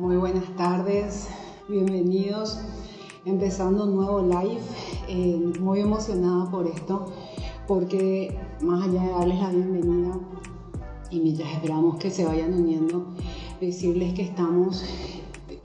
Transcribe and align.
Muy 0.00 0.16
buenas 0.16 0.56
tardes, 0.56 1.28
bienvenidos. 1.68 2.58
Empezando 3.26 3.84
un 3.84 3.96
nuevo 3.96 4.22
live, 4.22 4.62
eh, 5.08 5.52
muy 5.60 5.80
emocionada 5.80 6.50
por 6.50 6.66
esto, 6.66 7.12
porque 7.68 8.34
más 8.62 8.88
allá 8.88 9.02
de 9.02 9.10
darles 9.10 9.38
la 9.40 9.50
bienvenida 9.50 10.18
y 11.10 11.20
mientras 11.20 11.52
esperamos 11.52 11.98
que 11.98 12.10
se 12.10 12.24
vayan 12.24 12.54
uniendo, 12.54 13.08
decirles 13.60 14.14
que 14.14 14.22
estamos, 14.22 14.82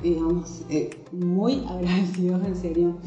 digamos, 0.04 0.64
eh, 0.68 0.90
muy 1.14 1.64
agradecidos 1.70 2.46
en 2.46 2.56
serio 2.58 2.98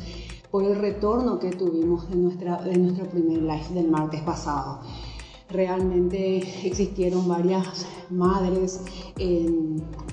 por 0.50 0.64
el 0.64 0.76
retorno 0.76 1.38
que 1.38 1.50
tuvimos 1.50 2.08
de, 2.08 2.16
nuestra, 2.16 2.62
de 2.62 2.78
nuestro 2.78 3.04
primer 3.04 3.42
live 3.42 3.68
del 3.74 3.90
martes 3.90 4.22
pasado 4.22 4.80
realmente 5.50 6.38
existieron 6.66 7.26
varias 7.26 7.86
madres 8.10 8.82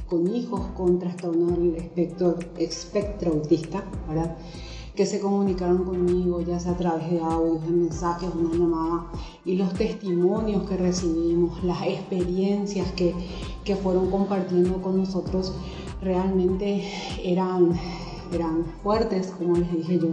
con 0.07 0.33
hijos 0.33 0.61
con 0.77 0.99
trastorno 0.99 1.47
del 1.57 1.75
espectro, 1.75 3.31
autista, 3.31 3.83
¿verdad? 4.07 4.37
que 4.95 5.05
se 5.05 5.19
comunicaron 5.19 5.83
conmigo, 5.83 6.39
ya 6.39 6.57
sea 6.57 6.71
a 6.71 6.77
través 6.77 7.11
de 7.11 7.19
audios, 7.19 7.61
de 7.63 7.69
mensajes, 7.69 8.29
una 8.33 8.53
llamada, 8.53 9.07
y 9.43 9.57
los 9.57 9.73
testimonios 9.73 10.63
que 10.69 10.77
recibimos, 10.77 11.61
las 11.65 11.81
experiencias 11.85 12.89
que, 12.93 13.13
que 13.65 13.75
fueron 13.75 14.09
compartiendo 14.09 14.81
con 14.81 14.97
nosotros, 14.97 15.53
realmente 16.01 16.83
eran, 17.21 17.73
eran 18.31 18.63
fuertes, 18.83 19.33
como 19.37 19.57
les 19.57 19.69
dije 19.73 19.99
yo, 19.99 20.09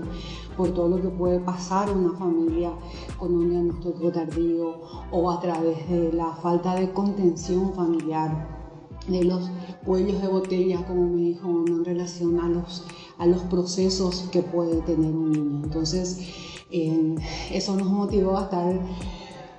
por 0.57 0.71
todo 0.71 0.89
lo 0.89 1.01
que 1.01 1.09
puede 1.11 1.39
pasar 1.39 1.89
una 1.91 2.19
familia 2.19 2.73
con 3.19 3.35
un 3.35 3.51
diagnóstico 3.51 4.11
tardío 4.11 4.81
o 5.13 5.31
a 5.31 5.41
través 5.41 5.89
de 5.89 6.13
la 6.13 6.35
falta 6.35 6.75
de 6.75 6.93
contención 6.93 7.73
familiar 7.73 8.62
de 9.09 9.25
los 9.25 9.51
cuellos 9.85 10.21
de 10.23 10.29
botella, 10.29 10.85
como 10.87 11.09
me 11.09 11.23
dijo 11.23 11.65
en 11.67 11.85
relación 11.85 12.39
a 12.41 12.49
los, 12.49 12.85
a 13.19 13.27
los 13.27 13.43
procesos 13.43 14.29
que 14.31 14.43
puede 14.43 14.81
tener 14.83 15.13
un 15.13 15.33
niño. 15.33 15.61
Entonces, 15.65 16.21
eso 17.51 17.77
nos 17.77 17.89
motivó 17.89 18.39
a 18.39 18.45
estar 18.45 18.81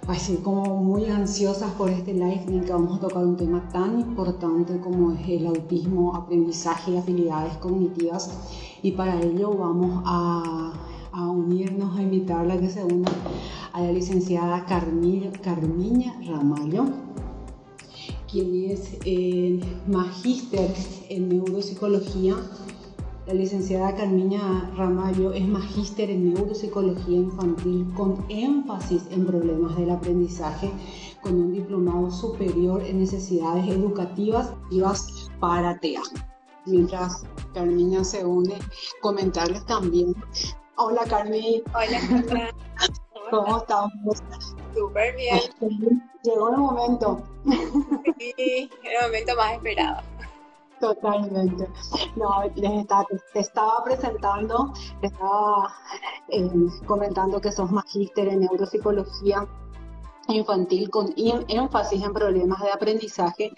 así 0.08 0.38
como 0.38 0.84
muy 0.84 1.06
ansiosas 1.06 1.72
por 1.74 1.90
este 1.90 2.14
live 2.14 2.44
en 2.48 2.60
el 2.60 2.66
que 2.66 2.74
vamos 2.74 2.98
a 2.98 3.02
tocar 3.02 3.26
un 3.26 3.38
tema 3.38 3.70
tan 3.70 4.00
importante 4.00 4.80
como 4.80 5.12
es 5.12 5.28
el 5.28 5.48
autismo, 5.48 6.16
aprendizaje 6.16 6.92
y 6.92 6.98
habilidades 6.98 7.58
cognitivas. 7.58 8.32
Y 8.82 8.92
para 8.92 9.22
ello 9.22 9.52
vamos 9.54 10.04
a, 10.06 10.74
a 11.12 11.30
unirnos, 11.30 11.98
a 11.98 12.02
invitarla 12.02 12.56
a 12.56 12.60
que 12.60 12.70
se 12.70 12.84
una 12.84 13.12
a 13.72 13.82
la 13.82 13.92
licenciada 13.92 14.66
Carmiña 14.66 16.14
Ramallo 16.28 17.13
quien 18.34 18.72
es 18.72 18.98
eh, 19.06 19.60
magíster 19.88 20.74
en 21.10 21.30
neuropsicología. 21.30 22.36
La 23.28 23.34
licenciada 23.36 23.96
Carmiña 23.96 24.72
Ramallo 24.76 25.32
es 25.32 25.48
magíster 25.48 26.10
en 26.10 26.34
neuropsicología 26.34 27.16
infantil 27.16 27.88
con 27.96 28.26
énfasis 28.30 29.04
en 29.12 29.28
problemas 29.28 29.78
del 29.78 29.92
aprendizaje, 29.92 30.72
con 31.22 31.36
un 31.36 31.54
diplomado 31.54 32.12
superior 32.12 32.82
en 32.82 33.00
necesidades 33.00 33.68
educativas 33.70 34.52
para 35.40 35.80
TEA. 35.80 36.02
Mientras 36.66 37.24
Carmiña 37.54 38.04
se 38.04 38.26
une, 38.26 38.56
comentarles 39.02 39.64
también. 39.68 40.16
Hola 40.76 41.04
Carmi. 41.08 41.62
Hola, 41.76 42.50
¿Cómo 43.30 43.58
estamos? 43.58 44.24
Súper 44.76 45.16
bien. 45.16 45.40
Llegó 46.24 46.50
el 46.50 46.58
momento. 46.58 47.24
Sí, 48.18 48.70
el 48.84 49.06
momento 49.06 49.36
más 49.36 49.54
esperado. 49.54 50.02
Totalmente. 50.80 51.68
No, 52.16 52.44
les 52.56 52.72
estaba, 52.82 53.06
te 53.34 53.40
estaba 53.40 53.84
presentando, 53.84 54.74
te 55.02 55.08
estaba 55.08 55.74
eh, 56.30 56.50
comentando 56.86 57.40
que 57.40 57.52
sos 57.52 57.72
magíster 57.72 58.28
en 58.28 58.42
neuropsicología 58.42 59.48
infantil 60.28 60.90
con 60.90 61.14
énfasis 61.16 62.04
en 62.04 62.14
problemas 62.14 62.62
de 62.62 62.72
aprendizaje, 62.72 63.52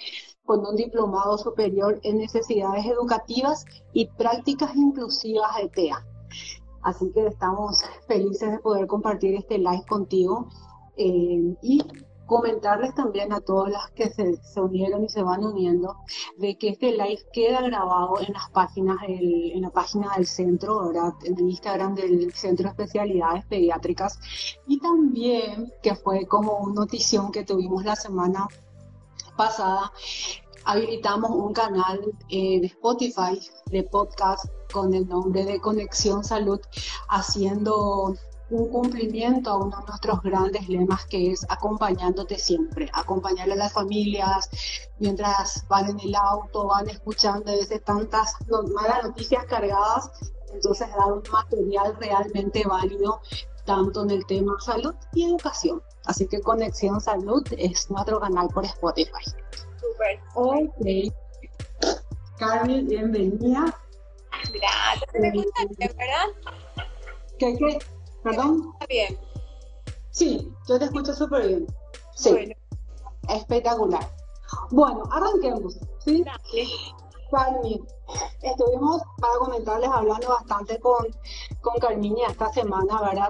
con 0.46 0.66
un 0.66 0.76
diplomado 0.76 1.38
superior 1.38 2.00
en 2.04 2.18
necesidades 2.18 2.86
educativas 2.86 3.66
y 3.94 4.08
prácticas 4.08 4.76
inclusivas 4.76 5.56
de 5.58 5.70
TEA. 5.70 6.06
Así 6.84 7.12
que 7.12 7.26
estamos 7.26 7.84
felices 8.08 8.52
de 8.52 8.60
poder 8.60 8.86
compartir 8.86 9.34
este 9.36 9.58
live 9.58 9.86
contigo 9.88 10.50
eh, 10.98 11.56
y 11.62 11.84
comentarles 12.26 12.96
también 12.96 13.32
a 13.34 13.40
todas 13.40 13.72
las 13.72 13.92
que 13.92 14.10
se, 14.10 14.60
unieron 14.60 15.04
y 15.04 15.10
se 15.10 15.22
van 15.22 15.44
uniendo 15.44 15.96
de 16.38 16.58
que 16.58 16.70
este 16.70 16.92
live 16.92 17.24
queda 17.32 17.62
grabado 17.62 18.20
en 18.20 18.34
las 18.34 18.50
páginas 18.50 18.98
en 19.08 19.62
la 19.62 19.70
página 19.70 20.12
del 20.16 20.26
centro, 20.26 20.88
¿verdad? 20.88 21.14
en 21.24 21.38
el 21.38 21.50
Instagram 21.52 21.94
del 21.94 22.34
Centro 22.34 22.64
de 22.64 22.70
Especialidades 22.70 23.46
Pediátricas 23.46 24.20
y 24.68 24.80
también 24.80 25.72
que 25.84 25.96
fue 25.96 26.26
como 26.26 26.58
una 26.58 26.74
notición 26.74 27.32
que 27.32 27.44
tuvimos 27.44 27.86
la 27.86 27.96
semana 27.96 28.48
pasada 29.38 29.92
habilitamos 30.66 31.30
un 31.30 31.54
canal 31.54 32.02
en 32.30 32.66
Spotify 32.66 33.40
de 33.68 33.84
podcast 33.84 34.46
con 34.74 34.94
el 34.94 35.08
nombre 35.08 35.46
de 35.46 35.62
Conexión 35.62 36.24
Salud, 36.24 36.60
haciendo 37.08 38.16
un 38.56 38.70
cumplimiento 38.70 39.50
a 39.52 39.58
uno 39.58 39.78
de 39.80 39.86
nuestros 39.88 40.22
grandes 40.22 40.68
lemas 40.70 41.06
que 41.06 41.32
es 41.32 41.46
acompañándote 41.50 42.38
siempre, 42.38 42.90
acompañarle 42.94 43.54
a 43.54 43.58
las 43.58 43.74
familias 43.74 44.50
mientras 45.00 45.66
van 45.68 45.90
en 45.90 46.00
el 46.00 46.16
auto, 46.16 46.68
van 46.68 46.90
escuchando 46.90 47.52
a 47.52 47.56
veces 47.56 47.84
tantas 47.84 48.36
malas 48.74 49.04
noticias 49.04 49.46
cargadas, 49.46 50.10
entonces 50.54 50.88
dar 50.90 51.12
un 51.12 51.24
material 51.32 51.96
realmente 52.00 52.64
válido 52.66 53.22
tanto 53.66 54.04
en 54.04 54.12
el 54.12 54.26
tema 54.26 54.56
salud 54.60 54.94
y 55.14 55.26
educación. 55.26 55.82
Así 56.06 56.28
que 56.28 56.40
Conexión 56.40 57.02
Salud 57.02 57.44
es 57.58 57.90
nuestro 57.90 58.20
canal 58.20 58.48
por 58.50 58.64
Spotify. 58.66 59.26
Súper. 59.80 60.20
Ok. 60.36 61.14
Carmen, 62.38 62.88
bienvenida. 62.88 63.76
Gracias. 64.54 65.14
¿Me 65.20 65.32
bien, 65.32 65.46
verdad? 65.80 66.28
¿Qué, 67.40 67.58
qué? 67.58 67.80
¿Perdón? 68.26 68.72
Está 68.74 68.88
bien. 68.88 69.20
Sí, 70.10 70.52
yo 70.68 70.80
te 70.80 70.86
escucho 70.86 71.14
súper 71.14 71.48
bien. 71.48 71.68
Sí. 72.16 72.32
Bueno. 72.32 72.56
Espectacular. 73.30 74.10
Bueno, 74.72 75.04
arranquemos. 75.12 75.78
¿sí? 76.00 76.24
Dale. 76.24 76.68
Carmen, 77.30 77.86
estuvimos 78.42 79.04
para 79.22 79.36
comentarles 79.36 79.90
hablando 79.92 80.30
bastante 80.30 80.80
con, 80.80 81.06
con 81.62 81.76
Carmiña 81.80 82.30
esta 82.30 82.52
semana, 82.52 83.00
¿verdad? 83.02 83.30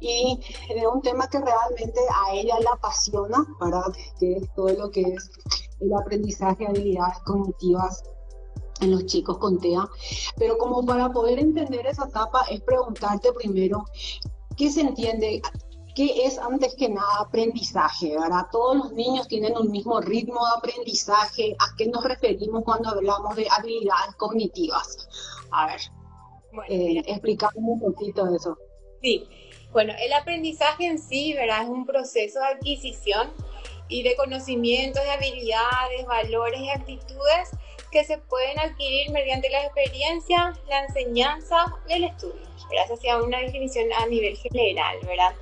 Y 0.00 0.38
de 0.74 0.86
un 0.88 1.00
tema 1.00 1.26
que 1.28 1.40
realmente 1.40 2.00
a 2.26 2.34
ella 2.34 2.60
la 2.60 2.72
apasiona, 2.72 3.46
¿verdad? 3.58 3.94
Que 4.18 4.36
es 4.36 4.54
todo 4.54 4.68
lo 4.74 4.90
que 4.90 5.00
es 5.00 5.30
el 5.80 5.94
aprendizaje 5.94 6.64
de 6.64 6.66
habilidades 6.66 7.18
cognitivas 7.20 8.02
en 8.80 8.90
los 8.90 9.06
chicos 9.06 9.38
con 9.38 9.58
TEA. 9.58 9.88
Pero 10.36 10.58
como 10.58 10.84
para 10.84 11.10
poder 11.10 11.38
entender 11.38 11.86
esa 11.86 12.06
etapa 12.06 12.44
es 12.50 12.60
preguntarte 12.60 13.32
primero 13.32 13.84
qué 14.56 14.70
se 14.70 14.80
entiende, 14.80 15.42
qué 15.94 16.26
es 16.26 16.38
antes 16.38 16.74
que 16.74 16.88
nada 16.88 17.20
aprendizaje, 17.20 18.16
¿verdad? 18.18 18.46
Todos 18.50 18.76
los 18.76 18.92
niños 18.92 19.28
tienen 19.28 19.56
un 19.56 19.70
mismo 19.70 20.00
ritmo 20.00 20.40
de 20.44 20.52
aprendizaje. 20.58 21.56
¿A 21.60 21.76
qué 21.76 21.86
nos 21.86 22.04
referimos 22.04 22.64
cuando 22.64 22.90
hablamos 22.90 23.36
de 23.36 23.46
habilidades 23.50 24.14
cognitivas? 24.16 25.08
A 25.52 25.66
ver, 25.66 25.80
bueno, 26.52 26.66
eh, 26.68 27.20
un 27.54 27.80
poquito 27.80 28.24
de 28.26 28.36
eso. 28.36 28.58
Sí, 29.02 29.28
bueno, 29.72 29.92
el 29.98 30.12
aprendizaje 30.12 30.86
en 30.86 30.98
sí, 30.98 31.32
¿verdad? 31.34 31.62
Es 31.62 31.68
un 31.68 31.86
proceso 31.86 32.40
de 32.40 32.46
adquisición 32.46 33.30
y 33.88 34.02
de 34.02 34.16
conocimientos, 34.16 35.02
de 35.02 35.10
habilidades, 35.10 36.06
valores 36.06 36.60
y 36.60 36.70
actitudes 36.70 37.50
que 37.94 38.04
se 38.04 38.18
pueden 38.18 38.58
adquirir 38.58 39.12
mediante 39.12 39.48
la 39.50 39.64
experiencia, 39.66 40.52
la 40.68 40.80
enseñanza 40.80 41.72
y 41.88 41.92
el 41.92 42.04
estudio. 42.04 42.42
Gracias 42.68 43.14
a 43.14 43.22
una 43.22 43.38
definición 43.38 43.86
a 43.92 44.06
nivel 44.06 44.36
general, 44.36 44.98
¿verdad? 45.06 45.32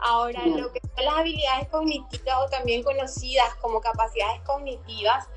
Ahora, 0.00 0.44
lo 0.44 0.72
que 0.72 0.80
son 0.80 1.04
las 1.04 1.14
habilidades 1.14 1.68
cognitivas 1.68 2.36
o 2.44 2.50
también 2.50 2.82
conocidas 2.82 3.54
como 3.60 3.80
capacidades 3.80 4.40
cognitivas 4.42 5.28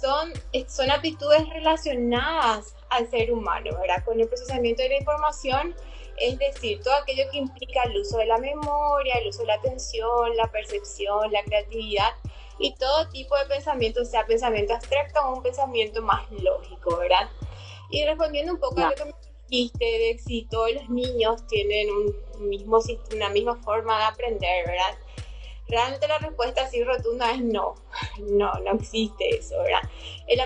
son, 0.00 0.32
son 0.66 0.90
aptitudes 0.90 1.48
relacionadas 1.50 2.74
al 2.90 3.08
ser 3.08 3.32
humano, 3.32 3.70
¿verdad? 3.80 4.04
Con 4.04 4.20
el 4.20 4.26
procesamiento 4.26 4.82
de 4.82 4.88
la 4.88 4.96
información 4.96 5.72
es 6.18 6.38
decir, 6.38 6.80
todo 6.82 6.94
aquello 6.94 7.24
que 7.30 7.38
implica 7.38 7.82
el 7.84 7.96
uso 7.96 8.18
de 8.18 8.26
la 8.26 8.38
memoria, 8.38 9.14
el 9.14 9.28
uso 9.28 9.40
de 9.40 9.46
la 9.46 9.54
atención, 9.54 10.36
la 10.36 10.46
percepción, 10.48 11.32
la 11.32 11.42
creatividad 11.42 12.10
y 12.58 12.74
todo 12.74 13.08
tipo 13.08 13.36
de 13.36 13.46
pensamiento, 13.46 14.04
sea 14.04 14.26
pensamiento 14.26 14.74
abstracto 14.74 15.20
o 15.20 15.36
un 15.36 15.42
pensamiento 15.42 16.02
más 16.02 16.30
lógico, 16.30 16.96
¿verdad? 16.98 17.28
Y 17.90 18.04
respondiendo 18.04 18.52
un 18.52 18.60
poco 18.60 18.80
a 18.80 18.90
lo 18.90 18.94
que 18.94 19.04
me 19.04 19.14
dijiste 19.48 19.84
de 19.84 20.18
si 20.18 20.42
todos 20.44 20.72
los 20.72 20.88
niños 20.88 21.46
tienen 21.46 21.88
un 21.90 22.48
mismo, 22.48 22.80
una 23.14 23.28
misma 23.28 23.56
forma 23.56 23.98
de 23.98 24.04
aprender, 24.04 24.66
¿verdad? 24.66 24.98
Realmente 25.68 26.08
la 26.08 26.18
respuesta 26.18 26.62
así 26.62 26.82
rotunda 26.82 27.32
es 27.32 27.40
no. 27.40 27.74
no, 28.18 28.52
no 28.54 28.72
existe 28.72 29.36
eso, 29.36 29.56
¿verdad? 29.58 29.82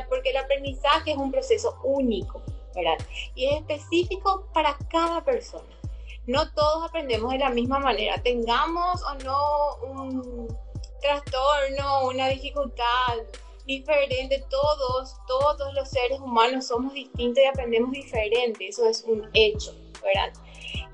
porque 0.09 0.31
el 0.31 0.37
aprendizaje 0.37 1.13
es 1.13 1.17
un 1.17 1.31
proceso 1.31 1.79
único, 1.85 2.43
¿verdad? 2.75 2.99
Y 3.35 3.47
es 3.47 3.57
específico 3.57 4.49
para 4.53 4.77
cada 4.91 5.25
persona. 5.25 5.77
No 6.27 6.53
todos 6.53 6.89
aprendemos 6.89 7.31
de 7.33 7.39
la 7.39 7.51
misma 7.51 7.79
manera, 7.79 8.21
tengamos 8.23 9.03
o 9.05 9.15
no 9.25 9.77
un 9.87 10.49
trastorno, 11.01 12.09
una 12.09 12.29
dificultad 12.29 13.17
diferente, 13.67 14.45
todos, 14.49 15.17
todos 15.27 15.75
los 15.75 15.89
seres 15.89 16.21
humanos 16.21 16.67
somos 16.67 16.93
distintos 16.95 17.43
y 17.43 17.47
aprendemos 17.47 17.91
diferente, 17.91 18.69
eso 18.69 18.89
es 18.89 19.03
un 19.05 19.29
hecho, 19.35 19.75
¿verdad? 20.03 20.33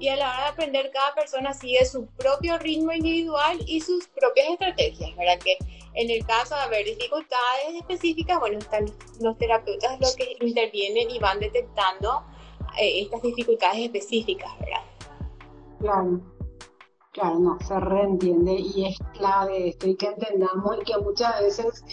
y 0.02 0.08
a 0.08 0.16
la 0.16 0.31
hora 0.31 0.43
de 0.43 0.49
aprender 0.49 0.90
cada 0.90 1.14
persona 1.14 1.52
sigue 1.52 1.84
su 1.84 2.06
propio 2.06 2.58
ritmo 2.58 2.93
individual 2.93 3.58
y 3.66 3.81
sus 3.81 4.08
propias 4.08 4.49
estrategias, 4.49 5.16
¿verdad? 5.16 5.38
Que 5.38 5.56
en 5.94 6.10
el 6.10 6.26
caso 6.26 6.56
de 6.56 6.62
haber 6.62 6.87
dificultades 6.87 7.76
específicas, 7.78 8.40
bueno, 8.40 8.58
están 8.58 8.87
los 9.20 9.38
terapeutas 9.38 10.00
los 10.00 10.16
que 10.16 10.37
intervienen 10.40 11.08
y 11.08 11.20
van 11.20 11.38
detectando 11.38 12.25
eh, 12.81 13.02
estas 13.02 13.22
dificultades 13.22 13.78
específicas, 13.78 14.50
¿verdad? 14.58 14.82
Claro, 15.78 16.20
claro, 17.12 17.38
no, 17.38 17.58
se 17.66 17.78
reentiende 17.78 18.54
y 18.54 18.86
es 18.86 18.98
clave 19.12 19.68
esto 19.68 19.86
y 19.86 19.96
que 19.96 20.06
entendamos 20.06 20.76
y 20.80 20.84
que 20.84 20.98
muchas 20.98 21.40
veces 21.40 21.84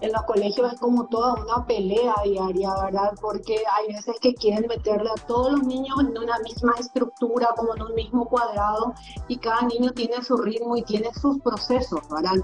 en 0.00 0.12
los 0.12 0.22
colegios 0.22 0.72
es 0.72 0.80
como 0.80 1.06
toda 1.08 1.34
una 1.34 1.66
pelea 1.66 2.14
diaria, 2.24 2.70
¿verdad? 2.84 3.14
Porque 3.20 3.56
hay 3.76 3.92
veces 3.92 4.16
que 4.20 4.34
quieren 4.34 4.66
meterle 4.68 5.10
a 5.10 5.26
todos 5.26 5.52
los 5.52 5.62
niños 5.64 5.96
en 6.00 6.16
una 6.16 6.38
misma 6.38 6.72
estructura, 6.78 7.48
como 7.56 7.74
en 7.74 7.82
un 7.82 7.94
mismo 7.94 8.28
cuadrado, 8.28 8.94
y 9.26 9.38
cada 9.38 9.62
niño 9.62 9.90
tiene 9.92 10.22
su 10.22 10.36
ritmo 10.36 10.76
y 10.76 10.82
tiene 10.82 11.12
sus 11.14 11.40
procesos, 11.40 12.00
¿verdad? 12.10 12.36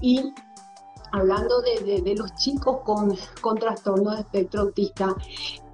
Y 0.00 0.32
hablando 1.12 1.60
de, 1.62 2.02
de, 2.02 2.14
los 2.14 2.34
chicos 2.36 2.78
con, 2.84 3.16
con 3.40 3.58
trastorno 3.58 4.12
de 4.12 4.20
espectro 4.20 4.62
autista, 4.62 5.14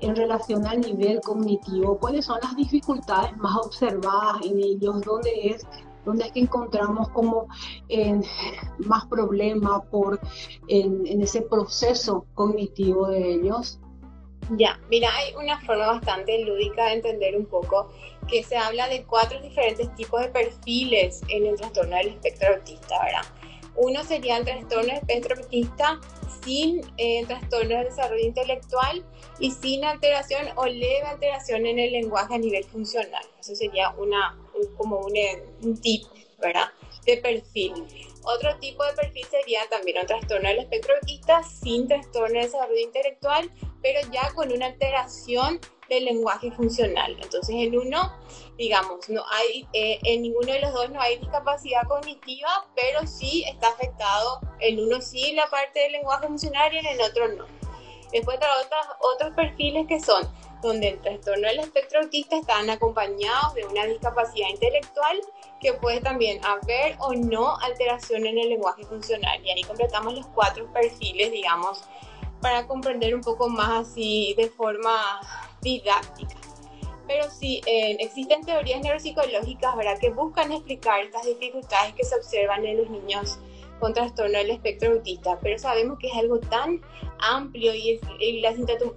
en 0.01 0.15
relación 0.17 0.67
al 0.67 0.81
nivel 0.81 1.21
cognitivo, 1.21 1.99
¿cuáles 1.99 2.27
son 2.27 2.39
las 2.43 2.55
dificultades 2.57 3.37
más 3.39 3.57
observadas 3.57 4.45
en 4.45 4.59
ellos? 4.59 5.01
¿Dónde 5.03 5.31
es 5.49 5.67
donde 6.05 6.27
es 6.27 6.33
que 6.33 6.41
encontramos 6.41 7.09
como 7.11 7.49
más 8.79 9.07
problemas 9.07 9.83
por 9.91 10.21
en, 10.69 11.23
ese 11.23 11.43
proceso 11.43 12.27
cognitivo 12.35 13.09
de 13.09 13.35
ellos. 13.35 13.79
Ya, 14.59 14.79
mira, 14.91 15.09
hay 15.17 15.35
una 15.35 15.59
forma 15.63 15.87
bastante 15.87 16.45
lúdica 16.45 16.87
de 16.87 16.95
entender 16.95 17.35
un 17.37 17.47
poco 17.47 17.91
que 18.29 18.43
se 18.43 18.57
habla 18.57 18.89
de 18.89 19.05
cuatro 19.05 19.41
diferentes 19.41 19.95
tipos 19.95 20.21
de 20.21 20.29
perfiles 20.29 21.23
en 21.29 21.47
el 21.47 21.57
trastorno 21.57 21.97
del 21.97 22.09
espectro 22.09 22.55
autista, 22.55 22.95
¿verdad? 23.03 23.23
Uno 23.77 24.05
sería 24.05 24.37
el 24.37 24.45
trastorno 24.45 24.87
del 24.87 24.97
espectro 24.97 25.37
autista 25.37 26.01
sin 26.45 26.81
eh, 26.97 27.25
trastorno 27.27 27.79
de 27.79 27.85
desarrollo 27.85 28.25
intelectual 28.25 29.05
y 29.39 29.51
sin 29.51 29.85
alteración 29.85 30.47
o 30.57 30.67
leve 30.67 31.03
alteración 31.03 31.67
en 31.67 31.79
el 31.79 31.93
lenguaje 31.93 32.35
a 32.35 32.39
nivel 32.39 32.65
funcional. 32.65 33.25
Eso 33.41 33.55
sería 33.55 33.91
una, 33.91 34.39
como 34.77 34.99
un, 34.99 35.15
un 35.63 35.81
tipo, 35.81 36.09
¿verdad? 36.39 36.69
De 37.05 37.17
perfil. 37.19 37.73
Otro 38.23 38.57
tipo 38.59 38.85
de 38.85 38.93
perfil 38.95 39.27
sería 39.31 39.61
también 39.69 39.99
un 40.01 40.07
trastorno 40.07 40.49
del 40.49 40.61
espectro 40.61 40.95
autista 40.95 41.43
sin 41.43 41.89
trastorno 41.89 42.39
de 42.39 42.47
desarrollo 42.47 42.81
intelectual, 42.81 43.51
pero 43.83 44.01
ya 44.11 44.33
con 44.35 44.51
una 44.53 44.67
alteración 44.67 45.61
del 45.95 46.05
lenguaje 46.05 46.51
funcional. 46.53 47.17
Entonces, 47.21 47.55
en 47.57 47.79
uno, 47.79 48.13
digamos, 48.57 49.09
no 49.09 49.23
hay, 49.31 49.67
eh, 49.73 49.99
en 50.05 50.23
ninguno 50.23 50.53
de 50.53 50.61
los 50.61 50.73
dos 50.73 50.91
no 50.91 51.01
hay 51.01 51.19
discapacidad 51.19 51.83
cognitiva, 51.89 52.67
pero 52.75 53.07
sí 53.07 53.45
está 53.47 53.69
afectado, 53.69 54.41
en 54.61 54.81
uno 54.81 55.01
sí 55.01 55.33
la 55.33 55.47
parte 55.49 55.81
del 55.81 55.93
lenguaje 55.93 56.27
funcional 56.27 56.73
y 56.73 56.79
en 56.79 56.87
el 56.87 57.01
otro 57.01 57.29
no. 57.29 57.47
Después 58.13 58.39
hay 58.41 58.65
otros, 58.65 58.87
otros 59.01 59.35
perfiles 59.35 59.87
que 59.89 60.01
son 60.01 60.29
donde 60.65 60.89
el 60.89 61.01
trastorno 61.01 61.47
del 61.47 61.61
espectro 61.61 62.01
autista 62.01 62.37
están 62.37 62.71
acompañados 62.71 63.55
de 63.55 63.67
una 63.67 63.85
discapacidad 63.85 64.49
intelectual 64.49 65.21
que 65.61 65.75
puede 65.75 66.01
también 66.01 66.43
haber 66.45 66.97
o 67.01 67.13
no 67.13 67.57
alteración 67.59 68.27
en 68.27 68.39
el 68.39 68.49
lenguaje 68.49 68.85
funcional. 68.85 69.45
Y 69.45 69.51
ahí 69.51 69.63
completamos 69.63 70.15
los 70.15 70.27
cuatro 70.29 70.73
perfiles, 70.73 71.31
digamos, 71.31 71.85
para 72.41 72.67
comprender 72.67 73.15
un 73.15 73.21
poco 73.21 73.49
más 73.49 73.89
así 73.89 74.35
de 74.37 74.49
forma 74.49 75.21
didáctica. 75.65 76.37
Pero 77.09 77.29
sí, 77.29 77.61
eh, 77.67 77.97
existen 77.99 78.45
teorías 78.45 78.81
neuropsicológicas 78.81 79.77
¿verdad? 79.77 79.99
que 79.99 80.11
buscan 80.11 80.53
explicar 80.53 81.03
estas 81.03 81.25
dificultades 81.27 81.95
que 81.95 82.05
se 82.05 82.15
observan 82.15 82.65
en 82.65 82.79
los 82.79 82.89
niños 82.89 83.39
con 83.81 83.93
trastorno 83.93 84.39
del 84.39 84.51
espectro 84.51 84.93
autista, 84.93 85.39
pero 85.43 85.59
sabemos 85.59 85.99
que 85.99 86.07
es 86.07 86.15
algo 86.15 86.39
tan 86.39 86.81
amplio 87.19 87.75
y, 87.75 88.01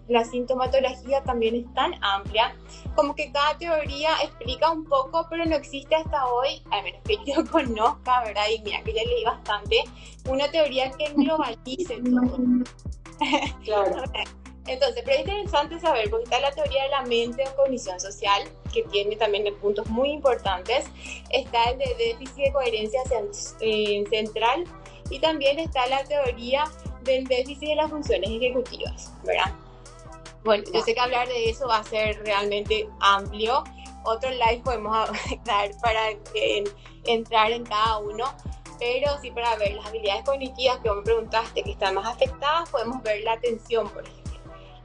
la, 0.08 0.24
sintomatología 0.24 1.24
también 1.24 1.56
es 1.56 1.74
tan 1.74 1.94
amplia, 2.02 2.56
como 2.96 3.16
que 3.16 3.32
cada 3.32 3.58
teoría 3.58 4.12
explica 4.24 4.72
un 4.72 4.86
poco, 4.86 5.28
pero 5.30 5.46
no 5.46 5.56
existe 5.56 5.96
hasta 5.96 6.26
hoy, 6.28 6.62
al 6.72 6.84
menos 6.84 7.02
que 7.04 7.18
yo 7.26 7.44
conozca, 7.52 8.24
¿verdad? 8.24 8.44
Y 8.56 8.62
mira 8.62 8.82
que 8.84 8.94
ya 8.94 9.04
leí 9.04 9.24
bastante, 9.24 9.84
una 10.30 10.50
teoría 10.50 10.92
que 10.92 11.12
globalice 11.16 12.02
todo. 12.02 12.38
Claro. 13.64 14.04
Entonces, 14.68 15.02
pero 15.06 15.18
es 15.18 15.28
interesante 15.28 15.80
saber, 15.80 16.10
porque 16.10 16.26
está 16.26 16.40
la 16.42 16.52
teoría 16.52 16.84
de 16.84 16.90
la 16.90 17.02
mente 17.04 17.44
o 17.48 17.56
cognición 17.56 18.00
social, 18.00 18.44
que 18.74 18.84
tiene 18.84 19.16
también 19.16 19.46
puntos 19.60 19.88
muy 19.88 20.12
importantes. 20.12 20.86
Está 21.30 21.72
el 21.72 21.78
de 21.78 21.96
déficit 21.98 22.46
de 22.46 22.52
coherencia 22.52 23.02
eh, 23.62 24.04
central 24.10 24.66
y 25.10 25.20
también 25.20 25.60
está 25.60 25.88
la 25.88 26.04
teoría 26.04 26.66
del 27.04 27.26
déficit 27.26 27.70
de 27.70 27.76
las 27.76 27.90
funciones 27.90 28.30
ejecutivas, 28.30 29.14
¿verdad? 29.24 29.54
Bueno, 30.44 30.64
yo 30.74 30.82
sé 30.82 30.94
que 30.94 31.00
hablar 31.00 31.28
de 31.28 31.50
eso 31.50 31.68
va 31.68 31.78
a 31.78 31.84
ser 31.84 32.22
realmente 32.24 32.88
amplio. 33.00 33.64
Otro 34.04 34.30
live 34.30 34.62
podemos 34.64 35.10
dar 35.46 35.72
para 35.82 36.10
entrar 37.06 37.52
en 37.52 37.66
cada 37.66 38.00
uno, 38.00 38.34
pero 38.80 39.18
sí 39.22 39.32
para 39.32 39.56
ver 39.56 39.74
las 39.74 39.88
habilidades 39.88 40.24
cognitivas 40.24 40.80
que 40.80 40.90
vos 40.90 40.98
me 40.98 41.04
preguntaste 41.04 41.64
que 41.64 41.72
están 41.72 41.96
más 41.96 42.06
afectadas, 42.06 42.70
podemos 42.70 43.02
ver 43.04 43.24
la 43.24 43.34
atención, 43.34 43.90
por 43.90 44.04
ejemplo. 44.04 44.17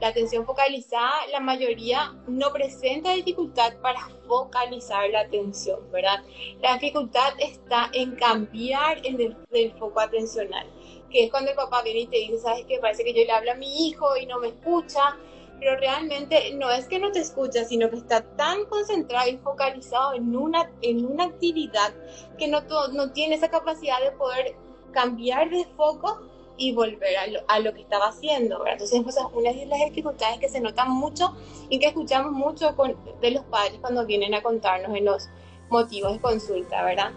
La 0.03 0.09
atención 0.09 0.45
focalizada, 0.45 1.13
la 1.31 1.39
mayoría 1.39 2.13
no 2.27 2.51
presenta 2.51 3.13
dificultad 3.13 3.77
para 3.81 4.01
focalizar 4.27 5.09
la 5.09 5.21
atención, 5.21 5.79
¿verdad? 5.93 6.21
La 6.61 6.73
dificultad 6.73 7.31
está 7.39 7.89
en 7.93 8.13
cambiar 8.17 8.97
el, 9.05 9.33
foco 9.79 10.01
atencional, 10.01 10.67
que 11.09 11.23
es 11.23 11.31
cuando 11.31 11.51
el 11.51 11.55
papá 11.55 11.83
viene 11.83 12.01
y 12.01 12.07
te 12.07 12.17
dice, 12.17 12.37
¿sabes 12.39 12.65
qué? 12.67 12.79
Parece 12.79 13.05
que 13.05 13.13
yo 13.13 13.23
le 13.23 13.31
hablo 13.31 13.53
a 13.53 13.55
mi 13.55 13.87
hijo 13.87 14.17
y 14.17 14.25
no 14.25 14.39
me 14.39 14.49
escucha, 14.49 15.17
pero 15.57 15.77
realmente 15.77 16.53
no 16.55 16.69
es 16.69 16.85
que 16.89 16.99
no 16.99 17.09
te 17.13 17.19
escucha, 17.19 17.63
sino 17.63 17.89
que 17.89 17.95
está 17.95 18.23
tan 18.35 18.65
concentrado 18.65 19.29
y 19.29 19.37
focalizado 19.37 20.15
en 20.15 20.35
una, 20.35 20.69
en 20.81 21.05
una 21.05 21.23
actividad 21.23 21.93
que 22.37 22.49
no, 22.49 22.59
no 22.91 23.13
tiene 23.13 23.35
esa 23.35 23.49
capacidad 23.49 24.01
de 24.03 24.11
poder 24.11 24.53
cambiar 24.91 25.49
de 25.49 25.63
foco 25.77 26.32
y 26.57 26.71
volver 26.73 27.17
a 27.17 27.27
lo, 27.27 27.39
a 27.47 27.59
lo 27.59 27.73
que 27.73 27.81
estaba 27.81 28.07
haciendo. 28.07 28.59
¿verdad? 28.59 28.73
Entonces, 28.73 29.01
pues, 29.03 29.17
una 29.33 29.51
de 29.51 29.65
las 29.65 29.79
dificultades 29.79 30.39
que 30.39 30.49
se 30.49 30.59
notan 30.59 30.91
mucho 30.91 31.35
y 31.69 31.79
que 31.79 31.87
escuchamos 31.87 32.31
mucho 32.31 32.75
con, 32.75 32.95
de 33.21 33.31
los 33.31 33.43
padres 33.45 33.77
cuando 33.81 34.05
vienen 34.05 34.33
a 34.33 34.41
contarnos 34.41 34.95
en 34.95 35.05
los 35.05 35.29
motivos 35.69 36.13
de 36.13 36.19
consulta, 36.19 36.83
¿verdad? 36.83 37.11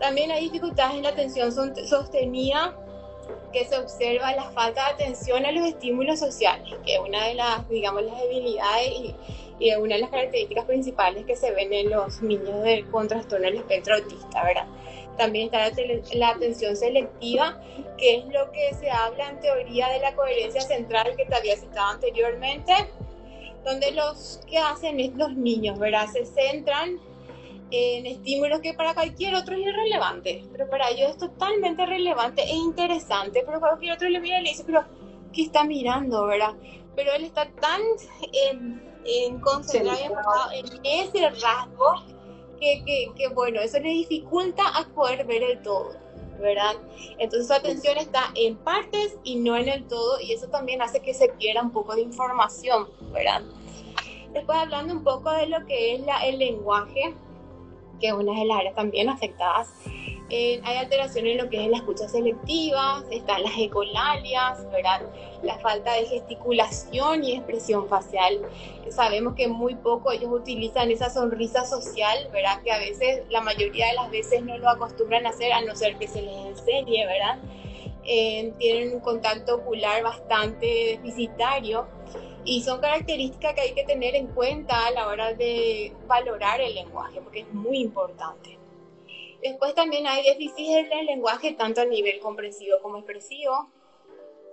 También 0.00 0.30
hay 0.30 0.44
dificultades 0.44 0.96
en 0.96 1.02
la 1.02 1.10
atención 1.10 1.52
sostenida 1.52 2.76
que 3.52 3.64
se 3.64 3.78
observa 3.78 4.34
la 4.34 4.50
falta 4.50 4.84
de 4.86 5.04
atención 5.04 5.44
a 5.46 5.52
los 5.52 5.66
estímulos 5.66 6.18
sociales, 6.18 6.74
que 6.84 6.94
es 6.94 7.00
una 7.00 7.26
de 7.26 7.34
las, 7.34 7.68
digamos, 7.68 8.02
las 8.02 8.20
debilidades 8.20 8.88
y, 8.88 9.14
y 9.60 9.74
una 9.76 9.94
de 9.94 10.00
las 10.00 10.10
características 10.10 10.64
principales 10.64 11.24
que 11.24 11.36
se 11.36 11.52
ven 11.52 11.72
en 11.72 11.90
los 11.90 12.20
niños 12.22 12.62
de, 12.62 12.84
con 12.90 13.06
trastorno 13.06 13.46
del 13.46 13.56
espectro 13.56 13.94
autista, 13.94 14.42
¿verdad? 14.42 14.66
También 15.16 15.46
está 15.46 15.70
la, 16.14 16.28
atención 16.30 16.76
selectiva, 16.76 17.60
que 17.96 18.16
es 18.16 18.24
lo 18.26 18.50
que 18.50 18.74
se 18.74 18.90
habla 18.90 19.30
en 19.30 19.40
teoría 19.40 19.88
de 19.88 20.00
la 20.00 20.14
coherencia 20.14 20.60
central 20.60 21.14
que 21.16 21.24
te 21.24 21.34
había 21.34 21.56
citado 21.56 21.92
anteriormente, 21.92 22.72
donde 23.64 23.92
los 23.92 24.40
que 24.48 24.58
hacen 24.58 25.00
es 25.00 25.14
los 25.14 25.34
niños, 25.36 25.78
¿verdad? 25.78 26.06
Se 26.12 26.26
centran 26.26 26.98
en 27.70 28.06
estímulos 28.06 28.60
que 28.60 28.74
para 28.74 28.94
cualquier 28.94 29.34
otro 29.34 29.54
es 29.54 29.62
irrelevante, 29.62 30.44
pero 30.52 30.68
para 30.68 30.90
ellos 30.90 31.10
es 31.10 31.18
totalmente 31.18 31.86
relevante 31.86 32.42
e 32.42 32.54
interesante, 32.54 33.42
pero 33.46 33.60
cualquier 33.60 33.94
otro 33.94 34.08
le 34.08 34.20
mira 34.20 34.40
y 34.40 34.44
le 34.44 34.50
dice, 34.50 34.64
pero 34.64 34.84
¿qué 35.32 35.42
está 35.42 35.64
mirando, 35.64 36.26
verdad? 36.26 36.54
Pero 36.94 37.12
él 37.14 37.24
está 37.24 37.50
tan 37.60 37.80
en, 38.32 38.82
en 39.04 39.40
en 40.52 40.80
ese 40.84 41.30
rasgo 41.30 42.13
que, 42.58 43.28
bueno, 43.34 43.60
eso 43.60 43.78
le 43.78 43.90
dificulta 43.90 44.62
a 44.68 44.86
poder 44.88 45.26
ver 45.26 45.42
el 45.42 45.62
todo, 45.62 45.94
¿verdad? 46.40 46.74
Entonces 47.18 47.46
su 47.48 47.52
atención 47.52 47.98
está 47.98 48.30
en 48.34 48.56
partes 48.56 49.16
y 49.24 49.36
no 49.36 49.56
en 49.56 49.68
el 49.68 49.86
todo 49.86 50.20
y 50.20 50.32
eso 50.32 50.48
también 50.48 50.82
hace 50.82 51.00
que 51.00 51.14
se 51.14 51.28
pierda 51.28 51.62
un 51.62 51.72
poco 51.72 51.94
de 51.94 52.02
información, 52.02 52.88
¿verdad? 53.12 53.42
Después 54.32 54.58
hablando 54.58 54.94
un 54.94 55.04
poco 55.04 55.30
de 55.30 55.46
lo 55.46 55.64
que 55.66 55.94
es 55.94 56.02
el 56.24 56.38
lenguaje, 56.38 57.14
que 58.04 58.08
es 58.08 58.14
una 58.14 58.38
de 58.38 58.44
las 58.44 58.58
áreas 58.58 58.74
también 58.74 59.08
afectadas, 59.08 59.72
hay 60.30 60.76
alteraciones 60.76 61.32
en 61.32 61.38
lo 61.38 61.48
que 61.48 61.64
es 61.64 61.70
la 61.70 61.78
escucha 61.78 62.06
selectiva, 62.06 63.02
están 63.10 63.42
las 63.42 63.56
ecolalias, 63.56 64.70
¿verdad? 64.70 65.00
La 65.42 65.58
falta 65.58 65.94
de 65.94 66.04
gesticulación 66.04 67.24
y 67.24 67.32
expresión 67.32 67.88
facial. 67.88 68.40
Sabemos 68.90 69.34
que 69.34 69.48
muy 69.48 69.74
poco 69.76 70.12
ellos 70.12 70.30
utilizan 70.30 70.90
esa 70.90 71.08
sonrisa 71.08 71.64
social, 71.64 72.28
¿verdad? 72.30 72.60
Que 72.62 72.72
a 72.72 72.78
veces, 72.78 73.22
la 73.30 73.40
mayoría 73.40 73.86
de 73.86 73.94
las 73.94 74.10
veces 74.10 74.42
no 74.42 74.58
lo 74.58 74.68
acostumbran 74.68 75.24
a 75.24 75.30
hacer 75.30 75.52
a 75.52 75.62
no 75.62 75.74
ser 75.74 75.96
que 75.96 76.08
se 76.08 76.20
les 76.20 76.36
enseñe, 76.46 77.06
¿verdad? 77.06 77.38
Eh, 78.04 78.52
tienen 78.58 78.92
un 78.92 79.00
contacto 79.00 79.54
ocular 79.54 80.02
bastante 80.02 80.98
deficitario 80.98 81.86
y 82.44 82.62
son 82.62 82.80
características 82.80 83.54
que 83.54 83.60
hay 83.62 83.74
que 83.74 83.84
tener 83.84 84.14
en 84.14 84.26
cuenta 84.28 84.86
a 84.86 84.90
la 84.90 85.08
hora 85.08 85.32
de 85.34 85.92
valorar 86.06 86.60
el 86.60 86.74
lenguaje, 86.74 87.20
porque 87.22 87.40
es 87.40 87.52
muy 87.52 87.78
importante. 87.78 88.58
Después 89.42 89.74
también 89.74 90.06
hay 90.06 90.24
déficits 90.24 90.70
en 90.70 90.92
el 90.92 91.06
lenguaje, 91.06 91.52
tanto 91.52 91.80
a 91.80 91.84
nivel 91.84 92.18
comprensivo 92.20 92.78
como 92.82 92.98
expresivo. 92.98 93.70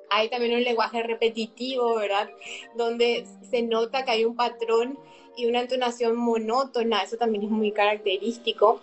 Hay 0.10 0.30
también 0.30 0.54
un 0.54 0.64
lenguaje 0.64 1.02
repetitivo, 1.04 1.96
¿verdad? 1.96 2.30
Donde 2.76 3.26
se 3.50 3.62
nota 3.62 4.04
que 4.04 4.12
hay 4.12 4.26
un 4.26 4.36
patrón 4.36 5.00
y 5.38 5.46
una 5.46 5.62
entonación 5.62 6.18
monótona, 6.18 7.04
eso 7.04 7.16
también 7.16 7.46
es 7.46 7.50
muy 7.50 7.72
característico. 7.72 8.82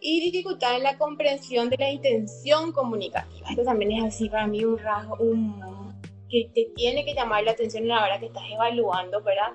Y 0.00 0.20
dificultad 0.20 0.76
en 0.76 0.84
la 0.84 0.98
comprensión 0.98 1.68
de 1.68 1.76
la 1.76 1.90
intención 1.90 2.72
comunicativa. 2.72 3.50
Esto 3.50 3.64
también 3.64 3.92
es 3.92 4.04
así 4.04 4.28
para 4.28 4.46
mí 4.46 4.64
un 4.64 4.78
rasgo, 4.78 5.16
un, 5.16 5.89
que 6.30 6.50
te 6.54 6.66
tiene 6.76 7.04
que 7.04 7.14
llamar 7.14 7.44
la 7.44 7.52
atención 7.52 7.84
a 7.90 7.96
la 7.96 8.04
hora 8.04 8.20
que 8.20 8.26
estás 8.26 8.44
evaluando, 8.50 9.22
¿verdad? 9.22 9.52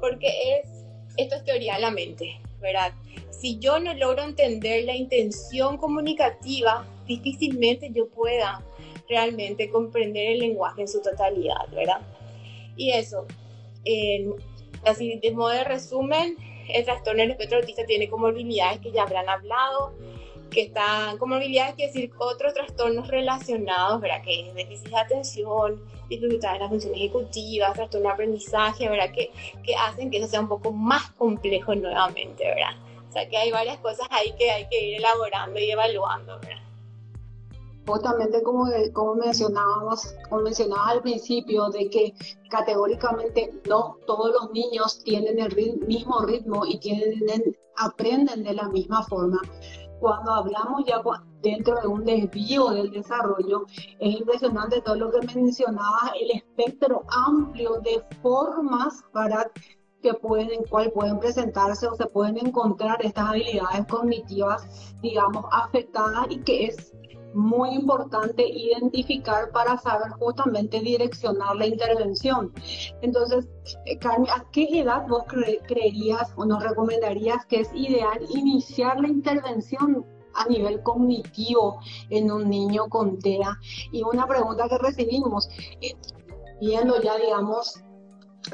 Porque 0.00 0.28
es, 0.28 0.84
esto 1.16 1.36
es 1.36 1.44
teoría 1.44 1.74
de 1.74 1.80
la 1.80 1.90
mente, 1.90 2.40
¿verdad? 2.60 2.92
si 3.40 3.58
yo 3.58 3.78
no 3.78 3.94
logro 3.94 4.22
entender 4.22 4.84
la 4.84 4.94
intención 4.94 5.78
comunicativa, 5.78 6.86
difícilmente 7.06 7.90
yo 7.90 8.06
pueda 8.10 8.62
realmente 9.08 9.70
comprender 9.70 10.32
el 10.32 10.40
lenguaje 10.40 10.82
en 10.82 10.88
su 10.88 11.00
totalidad, 11.00 11.66
¿verdad? 11.74 12.02
Y 12.76 12.90
eso, 12.92 13.26
así 14.84 15.18
de 15.22 15.32
modo 15.32 15.48
de 15.48 15.64
resumen, 15.64 16.36
el 16.68 16.84
trastorno 16.84 17.22
del 17.22 17.30
espectro 17.30 17.58
autista 17.58 17.86
tiene 17.86 18.10
comorbilidades 18.10 18.80
que 18.80 18.92
ya 18.92 19.02
habrán 19.04 19.28
hablado, 19.28 19.94
que 20.50 20.62
están 20.62 21.16
comorbilidades, 21.18 21.74
que 21.74 21.86
decir 21.86 22.10
otros 22.18 22.52
trastornos 22.54 23.08
relacionados, 23.08 24.00
¿verdad? 24.00 24.22
Que 24.22 24.48
es 24.48 24.54
déficit 24.54 24.88
de 24.88 24.98
atención, 24.98 25.82
dificultades 26.08 26.56
en 26.56 26.62
la 26.62 26.68
función 26.68 26.94
ejecutiva, 26.94 27.72
trastorno 27.72 28.08
de 28.08 28.12
aprendizaje, 28.12 28.88
¿verdad? 28.88 29.12
Que, 29.12 29.30
que 29.62 29.74
hacen 29.76 30.10
que 30.10 30.18
eso 30.18 30.28
sea 30.28 30.40
un 30.40 30.48
poco 30.48 30.72
más 30.72 31.10
complejo 31.12 31.74
nuevamente, 31.74 32.44
¿verdad? 32.44 32.74
O 33.08 33.12
sea 33.12 33.28
que 33.28 33.36
hay 33.36 33.50
varias 33.50 33.78
cosas 33.78 34.06
ahí 34.10 34.32
que 34.38 34.50
hay 34.50 34.68
que 34.68 34.88
ir 34.88 34.96
elaborando 34.98 35.58
y 35.58 35.70
evaluando, 35.70 36.38
¿verdad? 36.40 36.60
Justamente 37.86 38.40
como, 38.44 38.66
como 38.92 39.16
mencionábamos, 39.16 40.14
como 40.28 40.46
al 40.46 41.02
principio, 41.02 41.70
de 41.70 41.90
que 41.90 42.14
categóricamente 42.48 43.52
no 43.68 43.96
todos 44.06 44.30
los 44.30 44.52
niños 44.52 45.02
tienen 45.02 45.40
el 45.40 45.80
mismo 45.88 46.20
ritmo 46.20 46.64
y 46.66 46.78
tienen, 46.78 47.56
aprenden 47.76 48.44
de 48.44 48.54
la 48.54 48.68
misma 48.68 49.02
forma. 49.02 49.40
Cuando 50.00 50.32
hablamos 50.32 50.84
ya 50.86 51.02
dentro 51.42 51.78
de 51.80 51.86
un 51.86 52.04
desvío 52.04 52.70
del 52.70 52.90
desarrollo, 52.90 53.66
es 53.98 54.18
impresionante 54.18 54.80
todo 54.80 54.96
lo 54.96 55.10
que 55.10 55.26
mencionaba, 55.34 56.12
el 56.18 56.30
espectro 56.30 57.04
amplio 57.08 57.80
de 57.80 58.02
formas 58.22 59.04
para 59.12 59.50
que 60.02 60.14
pueden, 60.14 60.64
cuál 60.70 60.90
pueden 60.92 61.18
presentarse 61.18 61.86
o 61.86 61.94
se 61.94 62.06
pueden 62.06 62.38
encontrar 62.38 63.04
estas 63.04 63.28
habilidades 63.28 63.86
cognitivas, 63.86 64.94
digamos, 65.02 65.44
afectadas 65.52 66.26
y 66.30 66.40
que 66.40 66.66
es 66.66 66.89
muy 67.34 67.70
importante 67.70 68.46
identificar 68.46 69.50
para 69.52 69.78
saber 69.78 70.10
justamente 70.12 70.80
direccionar 70.80 71.56
la 71.56 71.66
intervención. 71.66 72.52
Entonces, 73.02 73.48
eh, 73.86 73.98
Carmen, 73.98 74.30
¿a 74.30 74.44
qué 74.52 74.80
edad 74.80 75.06
vos 75.08 75.24
creerías 75.66 76.32
o 76.36 76.44
nos 76.44 76.62
recomendarías 76.62 77.44
que 77.46 77.60
es 77.60 77.70
ideal 77.74 78.18
iniciar 78.34 79.00
la 79.00 79.08
intervención 79.08 80.04
a 80.34 80.46
nivel 80.46 80.82
cognitivo 80.82 81.80
en 82.10 82.30
un 82.30 82.48
niño 82.48 82.88
con 82.88 83.18
TEA? 83.18 83.58
Y 83.92 84.02
una 84.02 84.26
pregunta 84.26 84.68
que 84.68 84.78
recibimos, 84.78 85.48
eh, 85.80 85.94
viendo 86.60 87.00
ya, 87.00 87.16
digamos, 87.16 87.82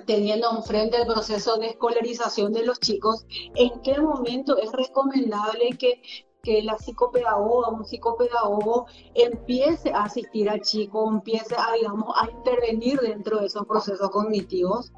teniendo 0.05 0.51
enfrente 0.57 0.97
el 0.97 1.07
proceso 1.07 1.57
de 1.57 1.69
escolarización 1.69 2.53
de 2.53 2.65
los 2.65 2.81
chicos, 2.81 3.25
¿en 3.55 3.81
qué 3.83 4.01
momento 4.01 4.57
es 4.59 4.73
recomendable 4.73 5.71
que, 5.79 6.03
que 6.47 6.63
la 6.63 6.79
psicopedagoga, 6.79 7.71
un 7.71 7.85
psicopedagogo 7.85 8.87
empiece 9.15 9.91
a 9.91 10.05
asistir 10.05 10.49
al 10.49 10.61
chico, 10.61 11.11
empiece 11.11 11.57
a, 11.59 11.73
digamos, 11.73 12.15
a 12.17 12.31
intervenir 12.31 13.01
dentro 13.01 13.41
de 13.41 13.47
esos 13.47 13.67
procesos 13.67 14.09
cognitivos? 14.11 14.93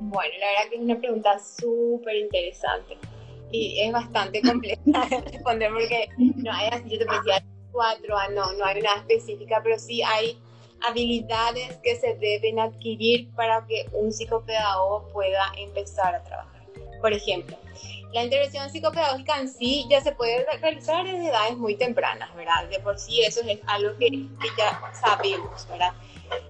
Bueno, 0.00 0.34
la 0.38 0.46
verdad 0.48 0.70
que 0.70 0.76
es 0.76 0.82
una 0.82 0.98
pregunta 0.98 1.38
súper 1.38 2.16
interesante 2.16 2.98
y 3.50 3.80
es 3.80 3.90
bastante 3.90 4.42
compleja 4.42 4.82
de 5.08 5.20
responder 5.22 5.72
porque 5.72 6.08
no 6.18 6.52
hay 6.52 6.68
así, 6.68 6.90
yo 6.90 6.98
te 6.98 7.04
decía 7.06 7.42
cuatro, 7.72 8.18
ah, 8.18 8.28
no, 8.28 8.52
no 8.52 8.64
hay 8.66 8.80
una 8.80 8.96
específica, 8.96 9.62
pero 9.64 9.78
sí 9.78 10.02
hay 10.02 10.38
habilidades 10.86 11.78
que 11.78 11.96
se 11.96 12.16
deben 12.16 12.60
adquirir 12.60 13.30
para 13.34 13.64
que 13.66 13.86
un 13.92 14.12
psicopedagogo 14.12 15.08
pueda 15.14 15.52
empezar 15.56 16.16
a 16.16 16.22
trabajar. 16.22 16.66
Por 17.00 17.14
ejemplo, 17.14 17.56
la 18.16 18.24
intervención 18.24 18.70
psicopedagógica 18.70 19.38
en 19.38 19.46
sí 19.46 19.84
ya 19.90 20.00
se 20.00 20.10
puede 20.12 20.46
realizar 20.58 21.04
desde 21.04 21.28
edades 21.28 21.58
muy 21.58 21.76
tempranas, 21.76 22.34
¿verdad? 22.34 22.66
De 22.70 22.80
por 22.80 22.98
sí 22.98 23.20
eso 23.20 23.42
es 23.46 23.60
algo 23.66 23.94
que, 23.98 24.08
ya 24.56 24.80
sabemos, 24.94 25.68
¿verdad? 25.68 25.92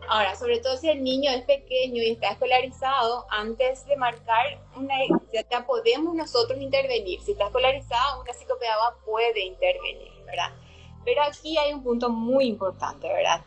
Ahora, 0.08 0.36
sobre 0.36 0.60
todo 0.60 0.76
si 0.76 0.88
el 0.88 1.02
niño 1.02 1.28
es 1.32 1.42
pequeño 1.42 2.00
y 2.04 2.12
está 2.12 2.30
escolarizado, 2.30 3.26
antes 3.30 3.84
de 3.86 3.96
marcar 3.96 4.60
una 4.76 4.94
ya 5.50 5.66
podemos 5.66 6.14
nosotros 6.14 6.60
intervenir. 6.60 7.20
Si 7.22 7.32
está 7.32 7.46
escolarizado, 7.46 8.22
una 8.22 8.32
psicopedagoga 8.32 8.98
puede 9.04 9.40
intervenir, 9.40 10.12
¿verdad? 10.24 10.52
Pero 11.04 11.20
aquí 11.24 11.58
hay 11.58 11.72
un 11.72 11.82
punto 11.82 12.08
muy 12.10 12.46
importante, 12.46 13.08
¿verdad? 13.08 13.44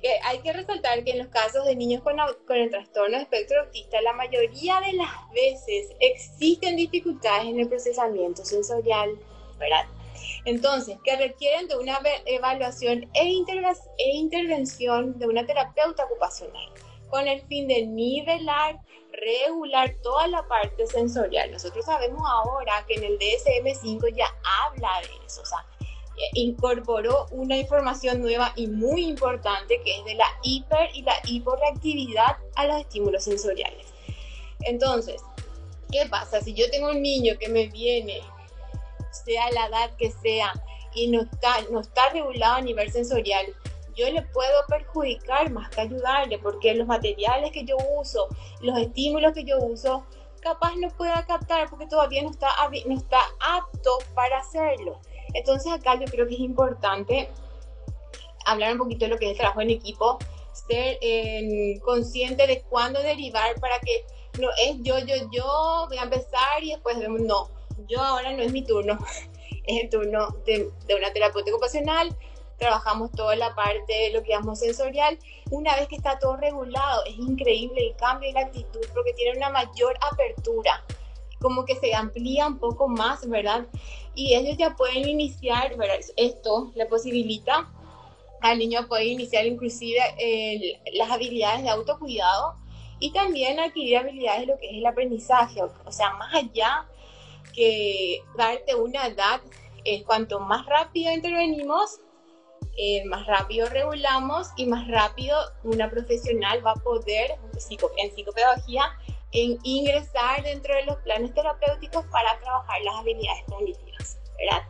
Que 0.00 0.18
hay 0.24 0.38
que 0.40 0.52
resaltar 0.52 1.04
que 1.04 1.12
en 1.12 1.18
los 1.18 1.28
casos 1.28 1.64
de 1.66 1.76
niños 1.76 2.02
con, 2.02 2.16
con, 2.46 2.56
el 2.56 2.70
trastorno 2.70 3.16
de 3.16 3.22
espectro 3.22 3.60
autista, 3.60 4.00
la 4.00 4.12
mayoría 4.14 4.80
de 4.80 4.94
las 4.94 5.10
veces 5.32 5.94
existen 6.00 6.76
dificultades 6.76 7.46
en 7.46 7.60
el 7.60 7.68
procesamiento 7.68 8.44
sensorial, 8.44 9.18
¿verdad? 9.58 9.86
Entonces, 10.44 10.96
que 11.04 11.16
requieren 11.16 11.68
de 11.68 11.76
una 11.76 11.98
evaluación 12.26 13.10
e, 13.14 13.22
e 13.98 14.10
intervención 14.14 15.18
de 15.18 15.26
una 15.26 15.46
terapeuta 15.46 16.04
ocupacional, 16.04 16.72
con 17.10 17.28
el 17.28 17.42
fin 17.42 17.68
de 17.68 17.86
nivelar, 17.86 18.80
regular 19.12 19.94
toda 20.02 20.28
la 20.28 20.46
parte 20.48 20.86
sensorial. 20.86 21.50
Nosotros 21.50 21.84
sabemos 21.84 22.22
ahora 22.26 22.84
que 22.86 22.94
en 22.94 23.04
el 23.04 23.18
DSM-5 23.18 24.14
ya 24.14 24.26
habla 24.64 25.00
de 25.02 25.26
eso, 25.26 25.42
o 25.42 25.46
sea, 25.46 25.66
incorporó 26.34 27.26
una 27.30 27.56
información 27.56 28.20
nueva 28.20 28.52
y 28.56 28.66
muy 28.66 29.06
importante 29.06 29.80
que 29.82 29.98
es 29.98 30.04
de 30.04 30.14
la 30.14 30.26
hiper 30.42 30.90
y 30.94 31.02
la 31.02 31.14
hiporreactividad 31.24 32.36
a 32.56 32.66
los 32.66 32.80
estímulos 32.80 33.24
sensoriales. 33.24 33.86
Entonces, 34.60 35.22
¿qué 35.90 36.06
pasa? 36.06 36.40
Si 36.40 36.54
yo 36.54 36.70
tengo 36.70 36.90
un 36.90 37.02
niño 37.02 37.34
que 37.38 37.48
me 37.48 37.68
viene, 37.68 38.20
sea 39.24 39.50
la 39.52 39.66
edad 39.66 39.96
que 39.96 40.10
sea, 40.10 40.52
y 40.94 41.08
no 41.08 41.22
está, 41.22 41.62
no 41.70 41.80
está 41.80 42.08
regulado 42.10 42.56
a 42.56 42.60
nivel 42.60 42.90
sensorial, 42.90 43.46
yo 43.96 44.10
le 44.10 44.22
puedo 44.22 44.66
perjudicar 44.68 45.50
más 45.50 45.70
que 45.70 45.82
ayudarle, 45.82 46.38
porque 46.38 46.74
los 46.74 46.86
materiales 46.86 47.52
que 47.52 47.64
yo 47.64 47.76
uso, 47.96 48.28
los 48.60 48.78
estímulos 48.78 49.32
que 49.32 49.44
yo 49.44 49.58
uso, 49.58 50.04
capaz 50.40 50.74
no 50.76 50.88
pueda 50.88 51.24
captar 51.26 51.68
porque 51.68 51.86
todavía 51.86 52.22
no 52.22 52.30
está, 52.30 52.48
no 52.86 52.96
está 52.96 53.18
apto 53.40 53.98
para 54.14 54.38
hacerlo. 54.38 55.00
Entonces 55.34 55.72
acá 55.72 55.94
yo 55.94 56.06
creo 56.06 56.26
que 56.26 56.34
es 56.34 56.40
importante 56.40 57.28
hablar 58.46 58.72
un 58.72 58.78
poquito 58.78 59.04
de 59.04 59.10
lo 59.10 59.18
que 59.18 59.26
es 59.26 59.32
el 59.32 59.38
trabajo 59.38 59.60
en 59.60 59.70
equipo, 59.70 60.18
ser 60.52 60.98
eh, 61.00 61.78
consciente 61.84 62.46
de 62.46 62.62
cuándo 62.62 63.00
derivar 63.00 63.58
para 63.60 63.78
que 63.80 64.04
no 64.40 64.48
es 64.62 64.76
yo, 64.82 64.98
yo, 65.00 65.14
yo, 65.32 65.86
voy 65.88 65.98
a 65.98 66.02
empezar 66.02 66.62
y 66.62 66.70
después 66.70 66.98
vemos, 66.98 67.20
no, 67.20 67.50
yo 67.88 68.00
ahora 68.00 68.32
no 68.32 68.42
es 68.42 68.52
mi 68.52 68.62
turno, 68.62 68.98
es 69.66 69.82
el 69.82 69.90
turno 69.90 70.28
de, 70.46 70.70
de 70.86 70.94
una 70.94 71.12
terapeuta 71.12 71.50
ocupacional, 71.50 72.16
trabajamos 72.60 73.10
toda 73.12 73.34
la 73.34 73.54
parte 73.54 73.92
de 73.92 74.10
lo 74.10 74.22
que 74.22 74.30
llamamos 74.30 74.60
sensorial. 74.60 75.18
Una 75.50 75.74
vez 75.76 75.88
que 75.88 75.96
está 75.96 76.18
todo 76.18 76.36
regulado, 76.36 77.04
es 77.06 77.16
increíble 77.16 77.88
el 77.88 77.96
cambio 77.96 78.28
de 78.28 78.34
la 78.34 78.40
actitud 78.42 78.80
porque 78.94 79.14
tiene 79.14 79.36
una 79.36 79.50
mayor 79.50 79.96
apertura, 80.12 80.84
como 81.40 81.64
que 81.64 81.74
se 81.76 81.94
amplía 81.94 82.46
un 82.46 82.58
poco 82.58 82.86
más, 82.86 83.28
¿verdad? 83.28 83.66
Y 84.14 84.34
ellos 84.34 84.56
ya 84.58 84.74
pueden 84.76 85.08
iniciar, 85.08 85.74
esto 86.16 86.72
le 86.74 86.86
posibilita 86.86 87.70
al 88.40 88.58
niño 88.58 88.86
poder 88.88 89.06
iniciar 89.06 89.46
inclusive 89.46 90.00
las 90.94 91.10
habilidades 91.10 91.62
de 91.62 91.70
autocuidado 91.70 92.54
y 92.98 93.12
también 93.12 93.58
adquirir 93.58 93.98
habilidades 93.98 94.40
de 94.42 94.46
lo 94.46 94.58
que 94.58 94.70
es 94.70 94.76
el 94.76 94.86
aprendizaje, 94.86 95.62
o 95.62 95.92
sea, 95.92 96.10
más 96.14 96.34
allá 96.34 96.86
que 97.54 98.22
darte 98.36 98.74
una 98.74 99.06
edad 99.06 99.40
es 99.84 100.04
cuanto 100.04 100.40
más 100.40 100.66
rápido 100.66 101.12
intervenimos, 101.12 102.00
eh, 102.76 103.04
más 103.06 103.26
rápido 103.26 103.68
regulamos 103.68 104.48
y 104.56 104.66
más 104.66 104.86
rápido 104.88 105.36
una 105.64 105.90
profesional 105.90 106.64
va 106.64 106.72
a 106.72 106.74
poder, 106.74 107.32
en 107.96 108.14
psicopedagogía, 108.14 108.82
en 109.32 109.58
ingresar 109.62 110.42
dentro 110.42 110.74
de 110.74 110.84
los 110.84 110.96
planes 110.98 111.32
terapéuticos 111.34 112.04
para 112.06 112.38
trabajar 112.40 112.80
las 112.82 112.94
habilidades 112.96 113.44
cognitivas, 113.48 113.89
¿verdad? 114.40 114.66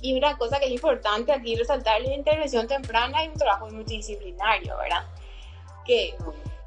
Y 0.00 0.14
una 0.14 0.38
cosa 0.38 0.58
que 0.58 0.66
es 0.66 0.72
importante 0.72 1.32
aquí 1.32 1.56
resaltar 1.56 2.00
es 2.00 2.08
la 2.08 2.14
intervención 2.14 2.66
temprana 2.66 3.24
y 3.24 3.28
un 3.28 3.34
trabajo 3.34 3.68
multidisciplinario, 3.70 4.76
¿verdad? 4.78 5.06
Que 5.84 6.14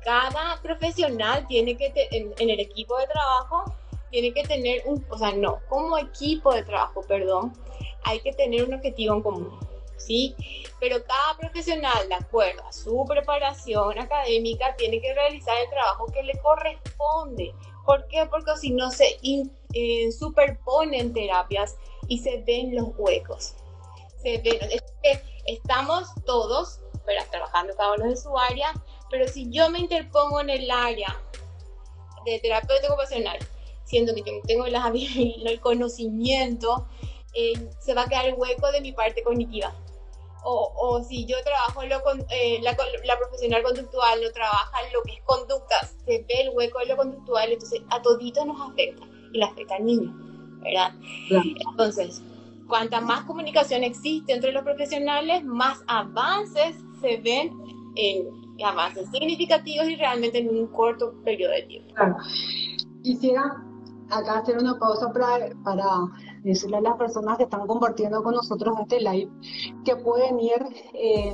cada 0.03 0.61
profesional 0.61 1.47
tiene 1.47 1.75
que, 1.75 1.91
en, 2.11 2.33
en 2.37 2.49
el 2.49 2.59
equipo 2.59 2.97
de 2.99 3.07
trabajo, 3.07 3.73
tiene 4.11 4.31
que 4.33 4.43
tener 4.43 4.83
un, 4.85 5.03
o 5.09 5.17
sea, 5.17 5.31
no, 5.31 5.59
como 5.67 5.97
equipo 5.97 6.53
de 6.53 6.63
trabajo, 6.63 7.01
perdón, 7.07 7.53
hay 8.03 8.19
que 8.19 8.33
tener 8.33 8.63
un 8.63 8.75
objetivo 8.75 9.15
en 9.15 9.21
común, 9.23 9.59
¿sí? 9.97 10.35
Pero 10.79 11.03
cada 11.03 11.37
profesional, 11.39 12.07
de 12.07 12.15
acuerdo 12.15 12.63
a 12.67 12.71
su 12.73 13.05
preparación 13.07 13.97
académica, 13.97 14.75
tiene 14.75 15.01
que 15.01 15.13
realizar 15.13 15.55
el 15.63 15.69
trabajo 15.69 16.05
que 16.13 16.21
le 16.21 16.37
corresponde. 16.39 17.55
¿Por 17.85 18.05
qué? 18.07 18.27
Porque 18.29 18.55
si 18.57 18.71
no 18.71 18.91
se 18.91 19.17
eh, 19.73 20.11
superponen 20.11 21.13
terapias 21.13 21.77
y 22.13 22.19
se 22.19 22.43
ven 22.45 22.75
los 22.75 22.89
huecos. 22.95 23.55
Se 24.21 24.37
ven, 24.37 24.59
estamos 25.47 26.09
todos 26.27 26.79
trabajando 27.31 27.75
cada 27.75 27.95
uno 27.95 28.05
en 28.05 28.15
su 28.17 28.37
área, 28.37 28.71
pero 29.09 29.27
si 29.27 29.49
yo 29.49 29.67
me 29.71 29.79
interpongo 29.79 30.39
en 30.39 30.51
el 30.51 30.69
área 30.69 31.19
de 32.23 32.39
terapeuta 32.39 32.87
ocupacional, 32.87 33.39
siendo 33.83 34.13
que 34.13 34.21
yo 34.21 34.41
tengo 34.45 34.67
las, 34.67 34.85
el 34.93 35.59
conocimiento, 35.59 36.87
eh, 37.33 37.53
se 37.79 37.95
va 37.95 38.03
a 38.03 38.07
quedar 38.07 38.27
el 38.27 38.35
hueco 38.35 38.71
de 38.71 38.81
mi 38.81 38.91
parte 38.91 39.23
cognitiva. 39.23 39.73
O, 40.43 40.71
o 40.75 41.03
si 41.03 41.25
yo 41.25 41.41
trabajo 41.43 41.83
lo 41.83 42.03
con, 42.03 42.23
eh, 42.29 42.59
la, 42.61 42.77
la, 43.05 43.17
profesional 43.17 43.63
conductual, 43.63 44.21
no 44.21 44.31
trabaja 44.33 44.77
lo 44.93 45.01
que 45.01 45.13
es 45.13 45.21
conducta, 45.23 45.79
se 46.05 46.19
ve 46.19 46.41
el 46.41 46.49
hueco 46.49 46.77
de 46.77 46.85
lo 46.85 46.97
conductual, 46.97 47.51
entonces 47.51 47.81
a 47.89 48.03
todito 48.03 48.45
nos 48.45 48.69
afecta 48.69 49.03
y 49.31 49.39
le 49.39 49.45
afecta 49.45 49.77
al 49.77 49.85
niño, 49.85 50.32
¿verdad? 50.63 50.93
Entonces, 51.69 52.23
cuanta 52.67 53.01
más 53.01 53.23
comunicación 53.25 53.83
existe 53.83 54.33
entre 54.33 54.51
los 54.51 54.63
profesionales, 54.63 55.43
más 55.43 55.83
avances 55.87 56.75
se 57.01 57.17
ven 57.17 57.51
en 57.95 58.27
avances 58.65 59.09
significativos 59.11 59.87
y 59.89 59.95
realmente 59.95 60.39
en 60.39 60.49
un 60.49 60.67
corto 60.67 61.13
periodo 61.23 61.53
de 61.53 61.63
tiempo. 61.63 61.93
Claro. 61.95 62.15
Quisiera 63.01 63.63
acá 64.09 64.39
hacer 64.39 64.57
una 64.57 64.77
pausa 64.79 65.11
para, 65.11 65.49
para 65.63 65.87
decirle 66.43 66.77
a 66.77 66.81
las 66.81 66.97
personas 66.97 67.37
que 67.37 67.43
están 67.43 67.65
compartiendo 67.67 68.21
con 68.23 68.35
nosotros 68.35 68.75
este 68.81 68.99
live 68.99 69.31
que 69.85 69.95
pueden 69.95 70.39
ir 70.39 70.65
eh, 70.93 71.33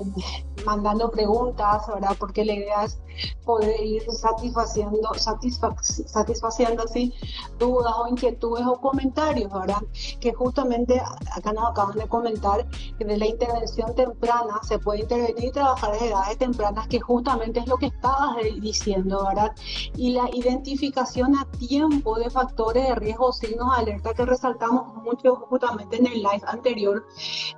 mandando 0.66 1.10
preguntas, 1.12 1.88
¿verdad? 1.88 2.16
Porque 2.20 2.46
la 2.46 2.54
idea 2.54 2.84
es 2.84 3.02
poder 3.46 3.82
ir 3.82 4.04
satisfaciendo, 4.12 5.10
satisfaciendo 5.16 6.84
así 6.84 7.14
dudas 7.58 7.94
o 7.98 8.08
inquietudes 8.08 8.66
o 8.66 8.80
comentarios, 8.80 9.52
¿verdad? 9.52 9.82
Que 10.20 10.34
justamente 10.34 11.02
acá 11.36 11.54
nos 11.54 11.70
acaban 11.70 11.98
de 11.98 12.08
comentar 12.08 12.68
que 12.98 13.06
de 13.06 13.18
la 13.18 13.26
intervención 13.26 13.94
temprana 13.96 14.60
se 14.64 14.80
puede 14.80 15.02
intervenir 15.02 15.46
y 15.46 15.52
trabajar 15.52 15.92
desde 15.94 16.10
edades 16.10 16.38
tempranas, 16.38 16.88
que 16.88 17.00
justamente 17.00 17.60
es 17.60 17.68
lo 17.68 17.78
que 17.78 17.88
estabas 17.88 18.38
diciendo, 18.62 19.26
¿verdad? 19.28 19.56
Y 19.96 20.14
la 20.14 20.30
identificación 20.34 21.36
a 21.36 21.46
tiempo 21.58 22.18
de 22.18 22.30
factores 22.30 22.88
de 22.88 22.96
riesgo, 22.96 23.32
signos 23.34 23.76
de 23.76 23.82
alerta 23.82 24.14
que 24.14 24.26
resaltamos 24.26 24.96
mucho 25.04 25.36
justamente 25.50 25.98
en 25.98 26.08
el 26.08 26.22
live 26.22 26.42
anterior, 26.48 27.06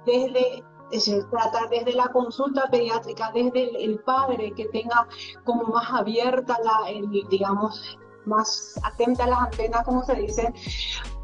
desde 0.06 0.64
se 1.00 1.24
trata 1.24 1.68
desde 1.70 1.94
la 1.94 2.08
consulta 2.08 2.68
pediátrica, 2.70 3.32
desde 3.34 3.84
el, 3.84 4.00
padre 4.00 4.52
que 4.54 4.66
tenga 4.66 5.08
como 5.44 5.64
más 5.64 5.92
abierta 5.92 6.58
la, 6.64 6.90
digamos, 7.30 7.98
más 8.26 8.80
atenta 8.84 9.26
las 9.26 9.40
antenas, 9.40 9.84
como 9.84 10.04
se 10.04 10.16
dice, 10.16 10.54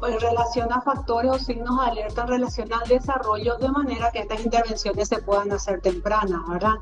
pues, 0.00 0.14
en 0.14 0.20
relación 0.20 0.72
a 0.72 0.80
factores 0.80 1.30
o 1.30 1.38
signos 1.38 1.78
de 1.78 1.90
alerta 1.90 2.22
en 2.22 2.28
relación 2.28 2.72
al 2.72 2.88
desarrollo, 2.88 3.56
de 3.58 3.68
manera 3.68 4.10
que 4.10 4.20
estas 4.20 4.44
intervenciones 4.44 5.08
se 5.08 5.22
puedan 5.22 5.52
hacer 5.52 5.80
tempranas, 5.80 6.40
¿verdad? 6.48 6.74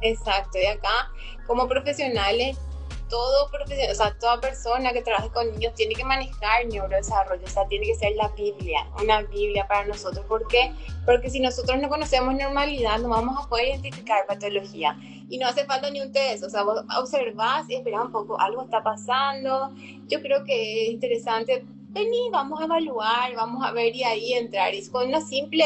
Exacto, 0.00 0.58
y 0.58 0.66
acá 0.66 1.10
como 1.46 1.66
profesionales 1.68 2.58
todo 3.08 3.50
profesional, 3.50 3.92
o 3.92 3.94
sea, 3.94 4.18
toda 4.18 4.40
persona 4.40 4.92
que 4.92 5.02
trabaje 5.02 5.30
con 5.30 5.50
niños 5.52 5.74
tiene 5.74 5.94
que 5.94 6.04
manejar 6.04 6.66
neurodesarrollo, 6.66 7.44
o 7.44 7.50
sea, 7.50 7.66
tiene 7.68 7.86
que 7.86 7.94
ser 7.94 8.14
la 8.16 8.28
Biblia, 8.28 8.86
una 9.00 9.22
Biblia 9.22 9.66
para 9.66 9.86
nosotros. 9.86 10.24
¿Por 10.26 10.46
qué? 10.48 10.72
Porque 11.04 11.30
si 11.30 11.40
nosotros 11.40 11.80
no 11.80 11.88
conocemos 11.88 12.34
normalidad, 12.34 12.98
no 12.98 13.08
vamos 13.08 13.44
a 13.44 13.48
poder 13.48 13.68
identificar 13.68 14.26
patología. 14.26 14.96
Y 15.28 15.38
no 15.38 15.46
hace 15.46 15.64
falta 15.64 15.90
ni 15.90 16.00
un 16.00 16.12
test, 16.12 16.44
o 16.44 16.50
sea, 16.50 16.62
vos 16.62 16.82
observás 16.98 17.68
y 17.68 17.76
esperás 17.76 18.02
un 18.02 18.12
poco, 18.12 18.40
algo 18.40 18.62
está 18.62 18.82
pasando. 18.82 19.72
Yo 20.08 20.20
creo 20.20 20.44
que 20.44 20.86
es 20.86 20.90
interesante 20.90 21.64
vení, 21.94 22.28
vamos 22.32 22.60
a 22.60 22.64
evaluar, 22.64 23.34
vamos 23.36 23.64
a 23.64 23.70
ver 23.70 23.94
y 23.94 24.02
ahí 24.02 24.32
entrar. 24.34 24.74
Y 24.74 24.86
con 24.88 25.08
una 25.08 25.20
simple 25.20 25.64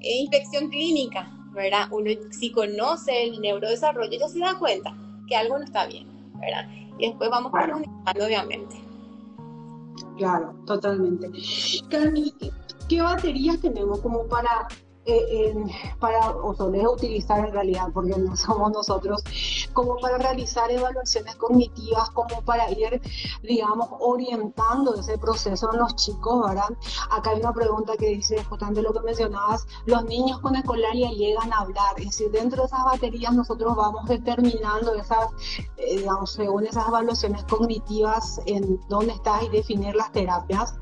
eh, 0.00 0.16
inspección 0.16 0.70
clínica, 0.70 1.30
¿verdad? 1.52 1.88
Uno 1.90 2.10
si 2.30 2.50
conoce 2.50 3.24
el 3.24 3.40
neurodesarrollo 3.40 4.18
ya 4.18 4.28
se 4.28 4.38
da 4.38 4.58
cuenta 4.58 4.96
que 5.28 5.36
algo 5.36 5.58
no 5.58 5.64
está 5.64 5.86
bien. 5.86 6.15
Y 6.98 7.08
después 7.08 7.30
vamos 7.30 7.52
claro. 7.52 7.82
obviamente. 8.06 8.76
Claro, 10.16 10.54
totalmente. 10.66 11.30
¿qué 12.88 13.02
baterías 13.02 13.60
tenemos 13.60 14.00
como 14.00 14.26
para 14.26 14.66
eh, 15.06 15.54
para, 16.00 16.30
o 16.30 16.54
solés 16.54 16.86
utilizar 16.86 17.46
en 17.46 17.52
realidad, 17.52 17.88
porque 17.92 18.16
no 18.16 18.36
somos 18.36 18.72
nosotros, 18.72 19.22
como 19.72 19.96
para 19.96 20.18
realizar 20.18 20.70
evaluaciones 20.70 21.36
cognitivas, 21.36 22.10
como 22.10 22.42
para 22.42 22.70
ir, 22.70 23.00
digamos, 23.42 23.88
orientando 24.00 24.94
ese 24.94 25.18
proceso 25.18 25.72
en 25.72 25.78
los 25.78 25.94
chicos, 25.96 26.48
¿verdad? 26.48 26.68
Acá 27.10 27.30
hay 27.30 27.40
una 27.40 27.52
pregunta 27.52 27.94
que 27.98 28.08
dice, 28.08 28.42
justamente 28.44 28.82
lo 28.82 28.92
que 28.92 29.00
mencionabas, 29.00 29.66
los 29.86 30.04
niños 30.04 30.40
con 30.40 30.56
escolaria 30.56 31.10
llegan 31.10 31.52
a 31.52 31.60
hablar, 31.60 31.94
es 31.98 32.06
decir, 32.06 32.30
dentro 32.30 32.62
de 32.62 32.66
esas 32.66 32.84
baterías 32.84 33.32
nosotros 33.32 33.76
vamos 33.76 34.06
determinando 34.08 34.94
esas, 34.94 35.28
eh, 35.76 35.98
digamos, 35.98 36.32
según 36.32 36.66
esas 36.66 36.88
evaluaciones 36.88 37.44
cognitivas, 37.44 38.40
en 38.46 38.80
dónde 38.88 39.12
está 39.12 39.42
y 39.42 39.48
definir 39.50 39.94
las 39.94 40.10
terapias. 40.12 40.74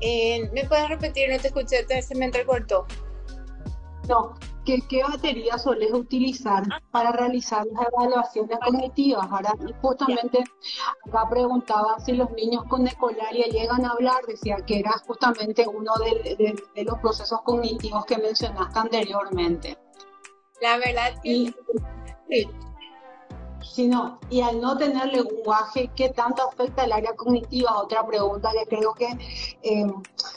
Eh, 0.00 0.48
¿Me 0.52 0.64
puedes 0.64 0.88
repetir? 0.88 1.30
No 1.30 1.38
te 1.38 1.48
escuché, 1.48 1.86
se 2.02 2.14
me 2.14 2.26
entrecortó. 2.26 2.86
No, 4.08 4.34
¿qué, 4.64 4.80
¿qué 4.88 5.02
batería 5.02 5.58
sueles 5.58 5.92
utilizar 5.92 6.62
ah. 6.70 6.80
para 6.90 7.12
realizar 7.12 7.66
las 7.66 7.88
evaluaciones 7.88 8.58
cognitivas? 8.64 9.26
Ahora, 9.30 9.52
justamente 9.82 10.44
acá 11.06 11.28
preguntaba 11.28 11.98
si 12.00 12.12
los 12.12 12.30
niños 12.32 12.64
con 12.68 12.86
ecolaria 12.86 13.46
llegan 13.48 13.84
a 13.84 13.90
hablar, 13.90 14.24
decía 14.26 14.56
que 14.66 14.78
era 14.78 14.92
justamente 15.06 15.66
uno 15.66 15.92
de, 15.96 16.84
los 16.84 16.98
procesos 17.00 17.42
cognitivos 17.42 18.06
que 18.06 18.16
mencionaste 18.18 18.78
anteriormente. 18.78 19.76
La 20.62 20.78
verdad 20.78 21.20
que 21.22 21.52
sí 22.30 22.48
sino 23.72 24.18
y 24.30 24.40
al 24.40 24.60
no 24.60 24.76
tener 24.76 25.06
lenguaje, 25.06 25.90
¿qué 25.94 26.08
tanto 26.10 26.42
afecta 26.48 26.84
el 26.84 26.92
área 26.92 27.14
cognitiva? 27.14 27.78
Otra 27.78 28.06
pregunta 28.06 28.50
que 28.52 28.76
creo 28.76 28.94
que 28.94 29.06
eh, 29.62 29.86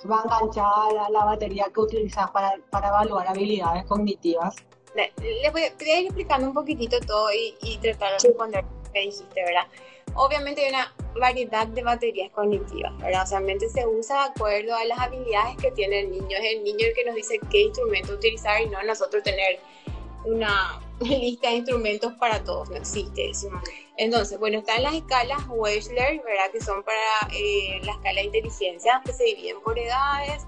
va 0.09 0.21
enganchada 0.23 1.05
a 1.05 1.09
la, 1.09 1.25
batería 1.25 1.65
que 1.73 1.79
utilizas 1.79 2.29
para, 2.31 2.57
para 2.69 2.89
evaluar 2.89 3.27
habilidades 3.27 3.85
cognitivas. 3.85 4.55
Les 4.95 5.51
voy, 5.53 5.61
a 5.61 5.99
ir 5.99 6.05
explicando 6.07 6.47
un 6.47 6.53
poquitito 6.53 6.99
todo 7.01 7.29
y, 7.31 7.77
tratar 7.77 8.11
de 8.11 8.27
responder 8.27 8.63
lo 8.63 8.91
que 8.91 8.99
dijiste, 8.99 9.43
¿verdad? 9.43 9.67
Obviamente 10.15 10.65
hay 10.65 10.69
una 10.69 10.93
variedad 11.17 11.65
de 11.67 11.83
baterías 11.83 12.29
cognitivas, 12.31 12.97
¿verdad? 12.97 13.23
O 13.23 13.25
sea, 13.25 13.39
mente 13.39 13.69
se 13.69 13.87
usa 13.87 14.23
de 14.23 14.29
acuerdo 14.31 14.75
a 14.75 14.83
las 14.83 14.99
habilidades 14.99 15.55
que 15.57 15.71
tiene 15.71 16.01
el 16.01 16.11
niño. 16.11 16.37
Es 16.37 16.55
el 16.55 16.63
niño 16.63 16.85
el 16.85 16.93
que 16.93 17.05
nos 17.05 17.15
dice 17.15 17.39
qué 17.49 17.61
instrumento 17.61 18.13
utilizar 18.13 18.61
y 18.61 18.67
no 18.67 18.83
nosotros 18.83 19.23
tener 19.23 19.59
una 20.25 20.81
lista 21.07 21.49
de 21.49 21.55
instrumentos 21.55 22.13
para 22.13 22.43
todos, 22.43 22.69
no 22.69 22.77
existe 22.77 23.29
eso. 23.29 23.49
Entonces, 23.97 24.39
bueno, 24.39 24.59
están 24.59 24.83
las 24.83 24.93
escalas 24.93 25.39
Wechsler, 25.49 26.21
¿verdad? 26.23 26.51
Que 26.51 26.61
son 26.61 26.83
para 26.83 27.35
eh, 27.35 27.79
la 27.83 27.93
escala 27.93 28.21
de 28.21 28.27
inteligencia, 28.27 29.01
que 29.05 29.13
se 29.13 29.23
dividen 29.23 29.61
por 29.61 29.77
edades. 29.77 30.45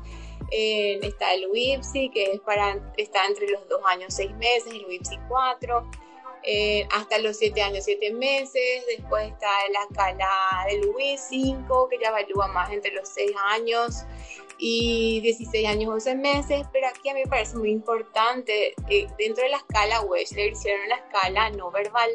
Eh, 0.52 1.00
está 1.02 1.34
el 1.34 1.48
WIPSI, 1.50 2.10
que 2.10 2.32
es 2.34 2.40
para, 2.42 2.80
está 2.98 3.26
entre 3.26 3.48
los 3.50 3.68
2 3.70 3.82
años 3.88 4.14
6 4.14 4.36
meses, 4.36 4.74
el 4.74 4.86
WIPSI 4.86 5.18
4, 5.28 5.90
eh, 6.44 6.88
hasta 6.92 7.18
los 7.20 7.38
7 7.38 7.62
años 7.62 7.86
7 7.86 8.14
meses. 8.14 8.86
Después 8.98 9.28
está 9.28 9.50
la 9.72 9.84
escala 9.90 10.30
del 10.68 10.90
WIS 10.90 11.22
5, 11.30 11.90
que 11.90 11.98
ya 12.00 12.10
evalúa 12.10 12.48
más 12.48 12.72
entre 12.72 12.92
los 12.92 13.10
6 13.10 13.32
años 13.52 14.06
y 14.58 15.20
16 15.22 15.68
años 15.68 15.92
11 15.92 16.16
meses, 16.16 16.66
pero 16.72 16.88
aquí 16.88 17.10
a 17.10 17.14
mí 17.14 17.22
me 17.22 17.30
parece 17.30 17.58
muy 17.58 17.70
importante, 17.72 18.74
eh, 18.90 19.08
dentro 19.18 19.44
de 19.44 19.50
la 19.50 19.58
escala 19.58 20.02
le 20.10 20.22
hicieron 20.22 20.86
una 20.86 20.96
escala 20.96 21.50
no 21.52 21.72
verbal, 21.72 22.10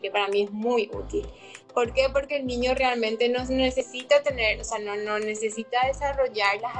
que 0.00 0.10
para 0.10 0.28
mí 0.28 0.42
es 0.42 0.50
muy 0.50 0.90
útil. 0.92 1.26
¿Por 1.72 1.92
qué? 1.92 2.08
Porque 2.12 2.36
el 2.36 2.46
niño 2.46 2.74
realmente 2.74 3.28
no 3.28 3.44
necesita 3.44 4.22
tener, 4.22 4.60
o 4.60 4.64
sea, 4.64 4.78
no, 4.80 4.96
no 4.96 5.18
necesita 5.18 5.86
desarrollar 5.86 6.60
las 6.60 6.74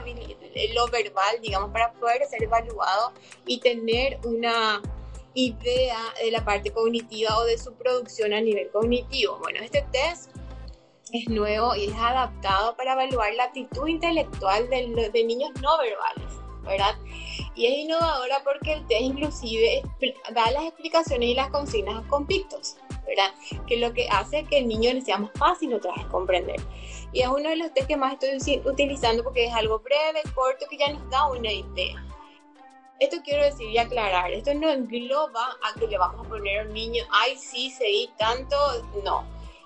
lo 0.74 0.88
verbal, 0.88 1.40
digamos, 1.40 1.70
para 1.70 1.92
poder 1.92 2.27
ser 2.27 2.42
evaluado 2.42 3.12
y 3.46 3.61
tener 3.61 4.18
una 4.24 4.83
idea 5.38 5.98
de 6.22 6.33
la 6.33 6.44
parte 6.44 6.72
cognitiva 6.72 7.37
o 7.38 7.44
de 7.44 7.59
su 7.59 7.74
producción 7.74 8.33
a 8.33 8.40
nivel 8.40 8.70
cognitivo. 8.70 9.38
Bueno, 9.38 9.61
este 9.62 9.87
test 9.92 10.31
es 11.12 11.29
nuevo 11.29 11.77
y 11.77 11.85
es 11.87 11.94
adaptado 11.94 12.77
para 12.77 12.94
evaluar 12.94 13.33
la 13.35 13.44
actitud 13.44 13.87
intelectual 13.87 14.68
de, 14.68 15.11
de 15.12 15.24
niños 15.24 15.51
no 15.62 15.79
verbales, 15.79 16.35
¿verdad? 16.62 16.96
Y 17.55 17.66
es 17.66 17.79
innovadora 17.79 18.42
porque 18.42 18.72
el 18.72 18.87
test 18.88 19.01
inclusive 19.01 19.83
da 20.35 20.51
las 20.51 20.64
explicaciones 20.64 21.29
y 21.29 21.35
las 21.35 21.51
consignas 21.51 22.05
con 22.07 22.27
pictos, 22.27 22.77
¿verdad? 23.07 23.33
Que 23.68 23.77
lo 23.77 23.92
que 23.92 24.09
hace 24.09 24.44
que 24.44 24.59
el 24.59 24.66
niño 24.66 24.90
sea 25.05 25.18
más 25.18 25.31
fácil 25.37 25.72
otra 25.72 25.94
vez 25.94 26.05
comprender. 26.07 26.61
Y 27.12 27.20
es 27.20 27.29
uno 27.29 27.48
de 27.48 27.57
los 27.57 27.72
test 27.72 27.87
que 27.87 27.96
más 27.96 28.14
estoy 28.20 28.61
utilizando 28.64 29.22
porque 29.22 29.46
es 29.46 29.55
algo 29.55 29.79
breve, 29.79 30.20
corto, 30.35 30.66
que 30.68 30.79
ya 30.79 30.92
nos 30.92 31.09
da 31.11 31.29
una 31.29 31.53
idea. 31.53 32.08
Esto 33.00 33.18
quiero 33.24 33.44
decir 33.44 33.68
y 33.70 33.78
aclarar, 33.78 34.32
esto 34.32 34.52
no 34.54 34.68
engloba 34.68 35.56
a 35.62 35.78
que 35.78 35.87
le 35.87 35.98
vamos 35.98 36.26
a 36.26 36.28
poner 36.28 36.61
a 36.61 36.62
un 36.64 36.72
niño, 36.72 37.04
ay 37.11 37.37
sí, 37.37 37.70
seguí 37.70 38.11
tanto, 38.18 38.56
no. 39.04 39.24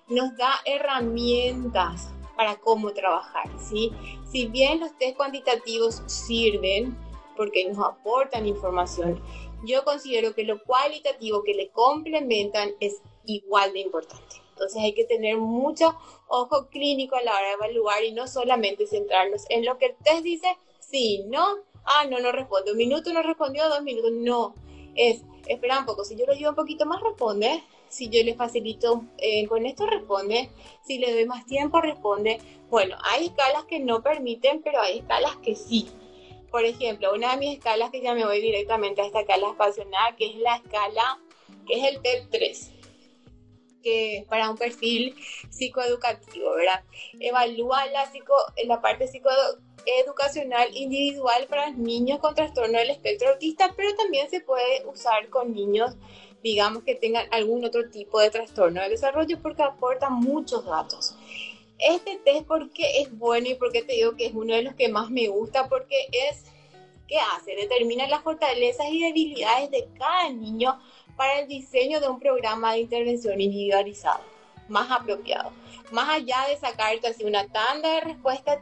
Nos 0.08 0.36
da 0.36 0.52
herramientas 0.66 2.10
para 2.36 2.56
cómo 2.56 2.92
trabajar, 2.92 3.48
¿sí? 3.58 3.90
Si 4.30 4.46
bien 4.46 4.80
los 4.80 4.96
test 4.98 5.16
cuantitativos 5.16 6.02
sirven 6.06 6.96
porque 7.36 7.66
nos 7.66 7.78
aportan 7.78 8.46
información, 8.46 9.22
yo 9.64 9.84
considero 9.84 10.34
que 10.34 10.44
lo 10.44 10.62
cualitativo 10.62 11.42
que 11.42 11.54
le 11.54 11.70
complementan 11.70 12.72
es 12.80 13.00
igual 13.24 13.72
de 13.72 13.80
importante. 13.80 14.42
Entonces 14.50 14.82
hay 14.82 14.92
que 14.92 15.04
tener 15.04 15.38
mucho 15.38 15.96
ojo 16.28 16.68
clínico 16.68 17.16
a 17.16 17.22
la 17.22 17.32
hora 17.32 17.46
de 17.46 17.52
evaluar 17.54 18.04
y 18.04 18.12
no 18.12 18.26
solamente 18.28 18.86
centrarnos 18.86 19.46
en 19.48 19.64
lo 19.64 19.78
que 19.78 19.86
el 19.86 19.96
test 19.96 20.22
dice, 20.22 20.58
sí, 20.80 21.24
no, 21.28 21.58
ah, 21.84 22.04
no, 22.10 22.20
no 22.20 22.32
responde, 22.32 22.72
un 22.72 22.78
minuto 22.78 23.12
no 23.12 23.22
respondió, 23.22 23.68
dos 23.68 23.82
minutos, 23.82 24.12
no. 24.12 24.54
Es, 24.94 25.24
espera 25.46 25.78
un 25.78 25.86
poco, 25.86 26.04
si 26.04 26.16
yo 26.16 26.26
lo 26.26 26.32
ayudo 26.32 26.50
un 26.50 26.56
poquito 26.56 26.86
más, 26.86 27.00
responde. 27.02 27.62
Si 27.88 28.08
yo 28.08 28.22
le 28.24 28.34
facilito 28.34 29.04
eh, 29.18 29.46
con 29.46 29.66
esto, 29.66 29.86
responde. 29.86 30.50
Si 30.82 30.98
le 30.98 31.12
doy 31.12 31.26
más 31.26 31.44
tiempo, 31.44 31.80
responde. 31.80 32.40
Bueno, 32.70 32.96
hay 33.02 33.26
escalas 33.26 33.64
que 33.64 33.80
no 33.80 34.02
permiten, 34.02 34.62
pero 34.62 34.80
hay 34.80 34.98
escalas 35.00 35.36
que 35.36 35.54
sí. 35.54 35.90
Por 36.50 36.64
ejemplo, 36.64 37.12
una 37.14 37.32
de 37.32 37.36
mis 37.36 37.58
escalas 37.58 37.90
que 37.90 38.00
ya 38.00 38.14
me 38.14 38.24
voy 38.24 38.40
directamente 38.40 39.02
a 39.02 39.06
esta 39.06 39.20
escala 39.20 39.50
espacional, 39.50 40.16
que 40.16 40.26
es 40.26 40.36
la 40.36 40.56
escala, 40.56 41.18
que 41.66 41.74
es 41.74 41.84
el 41.84 42.02
TEP 42.02 42.30
3 42.30 42.72
que 43.82 44.24
para 44.28 44.48
un 44.48 44.56
perfil 44.56 45.14
psicoeducativo, 45.50 46.54
¿verdad? 46.54 46.84
Evalúa 47.20 47.84
la, 47.86 48.10
psico, 48.10 48.34
la 48.64 48.80
parte 48.80 49.08
psicoeducacional 49.82 50.74
individual 50.76 51.46
para 51.48 51.70
niños 51.70 52.18
con 52.18 52.34
trastorno 52.34 52.78
del 52.78 52.90
espectro 52.90 53.30
autista, 53.30 53.72
pero 53.76 53.94
también 53.94 54.28
se 54.30 54.40
puede 54.40 54.86
usar 54.86 55.28
con 55.28 55.54
niños, 55.54 55.94
digamos, 56.42 56.82
que 56.84 56.94
tengan 56.94 57.26
algún 57.30 57.64
otro 57.64 57.88
tipo 57.90 58.20
de 58.20 58.30
trastorno 58.30 58.80
del 58.80 58.90
desarrollo 58.90 59.38
porque 59.42 59.62
aporta 59.62 60.10
muchos 60.10 60.64
datos. 60.64 61.14
Este 61.78 62.16
test, 62.24 62.46
¿por 62.46 62.70
qué 62.70 63.00
es 63.00 63.16
bueno 63.16 63.48
y 63.48 63.54
por 63.54 63.72
qué 63.72 63.82
te 63.82 63.94
digo 63.94 64.16
que 64.16 64.26
es 64.26 64.34
uno 64.34 64.54
de 64.54 64.62
los 64.62 64.74
que 64.74 64.88
más 64.88 65.10
me 65.10 65.28
gusta? 65.28 65.68
Porque 65.68 66.08
es, 66.12 66.44
¿qué 67.08 67.18
hace? 67.18 67.56
Determina 67.56 68.06
las 68.06 68.22
fortalezas 68.22 68.86
y 68.90 69.02
debilidades 69.02 69.70
de 69.70 69.88
cada 69.98 70.30
niño 70.30 70.80
para 71.16 71.40
el 71.40 71.48
diseño 71.48 72.00
de 72.00 72.08
un 72.08 72.20
programa 72.20 72.72
de 72.72 72.80
intervención 72.80 73.40
individualizado, 73.40 74.22
más 74.68 74.90
apropiado. 74.90 75.50
Más 75.90 76.08
allá 76.08 76.46
de 76.48 76.56
sacarte 76.56 77.08
así 77.08 77.24
una 77.24 77.46
tanda 77.48 77.96
de 77.96 78.00
respuestas, 78.00 78.60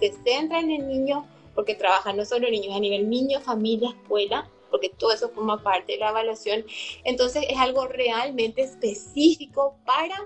se 0.00 0.12
centra 0.24 0.60
en 0.60 0.70
el 0.70 0.88
niño, 0.88 1.26
porque 1.54 1.74
trabajan 1.74 2.16
no 2.16 2.24
solo 2.24 2.50
niños, 2.50 2.76
a 2.76 2.80
nivel 2.80 3.08
niño, 3.08 3.40
familia, 3.40 3.90
escuela, 3.90 4.48
porque 4.70 4.88
todo 4.88 5.12
eso 5.12 5.28
forma 5.30 5.62
parte 5.62 5.92
de 5.92 5.98
la 5.98 6.10
evaluación. 6.10 6.64
Entonces 7.04 7.44
es 7.48 7.58
algo 7.58 7.86
realmente 7.86 8.62
específico 8.62 9.76
para 9.84 10.16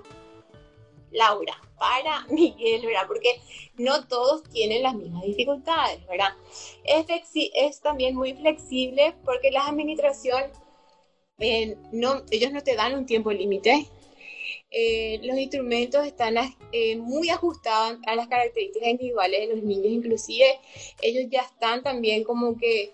Laura, 1.11 1.61
para 1.79 2.27
Miguel, 2.29 2.87
¿verdad? 2.87 3.07
Porque 3.07 3.41
no 3.77 4.07
todos 4.07 4.43
tienen 4.45 4.83
las 4.83 4.95
mismas 4.95 5.23
dificultades, 5.25 6.07
¿verdad? 6.07 6.35
Es, 6.85 7.07
es 7.35 7.81
también 7.81 8.15
muy 8.15 8.35
flexible 8.35 9.15
porque 9.25 9.51
la 9.51 9.67
administración 9.67 10.45
eh, 11.39 11.77
no, 11.93 12.23
ellos 12.31 12.53
no 12.53 12.63
te 12.63 12.77
dan 12.77 12.95
un 12.95 13.07
tiempo 13.07 13.33
límite. 13.33 13.87
Eh, 14.77 15.21
los 15.23 15.39
instrumentos 15.39 16.05
están 16.05 16.35
eh, 16.73 16.97
muy 16.97 17.31
ajustados 17.31 17.99
a 18.07 18.17
las 18.17 18.27
características 18.27 18.89
individuales 18.89 19.49
de 19.49 19.55
los 19.55 19.63
niños, 19.63 19.87
inclusive 19.87 20.59
ellos 21.01 21.31
ya 21.31 21.43
están 21.43 21.85
también 21.85 22.25
como 22.25 22.59
que 22.59 22.93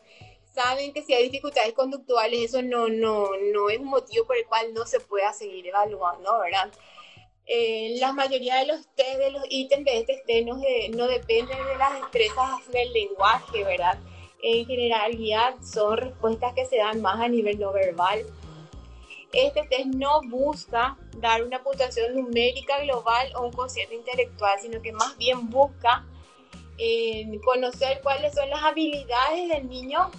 saben 0.54 0.92
que 0.92 1.02
si 1.02 1.14
hay 1.14 1.24
dificultades 1.24 1.72
conductuales, 1.72 2.40
eso 2.40 2.60
no, 2.60 2.88
no, 2.88 3.30
no 3.54 3.70
es 3.70 3.78
un 3.78 3.86
motivo 3.86 4.26
por 4.26 4.36
el 4.36 4.44
cual 4.44 4.74
no 4.74 4.84
se 4.84 5.00
pueda 5.00 5.32
seguir 5.32 5.68
evaluando, 5.68 6.38
¿verdad? 6.40 6.70
la 7.98 8.12
mayoría 8.12 8.56
de 8.56 8.66
los 8.66 8.86
de 8.96 9.30
los 9.32 9.42
ítems 9.48 9.84
de 9.84 9.98
este 9.98 10.22
test 10.24 10.46
no, 10.46 10.54
no 10.54 11.08
dependen 11.08 11.58
de 11.66 11.76
las 11.78 12.00
destrezas 12.00 12.70
del 12.70 12.92
lenguaje, 12.92 13.64
¿verdad? 13.64 13.98
en 14.42 14.66
generalidad 14.66 15.54
son 15.62 15.96
respuestas 15.96 16.54
que 16.54 16.66
se 16.66 16.76
dan 16.76 17.00
más 17.00 17.20
a 17.20 17.28
nivel 17.28 17.58
no 17.58 17.72
verbal. 17.72 18.24
Este 19.32 19.62
test 19.64 19.86
no 19.86 20.20
busca 20.22 20.96
dar 21.18 21.44
una 21.44 21.62
puntuación 21.62 22.14
numérica 22.14 22.80
global 22.80 23.30
o 23.36 23.46
un 23.46 23.52
cociente 23.52 23.94
intelectual, 23.94 24.58
sino 24.60 24.82
que 24.82 24.92
más 24.92 25.16
bien 25.18 25.48
busca 25.50 26.04
eh, 26.78 27.40
conocer 27.44 28.00
cuáles 28.02 28.34
son 28.34 28.50
las 28.50 28.62
habilidades 28.62 29.48
del 29.48 29.68
niño, 29.68 30.10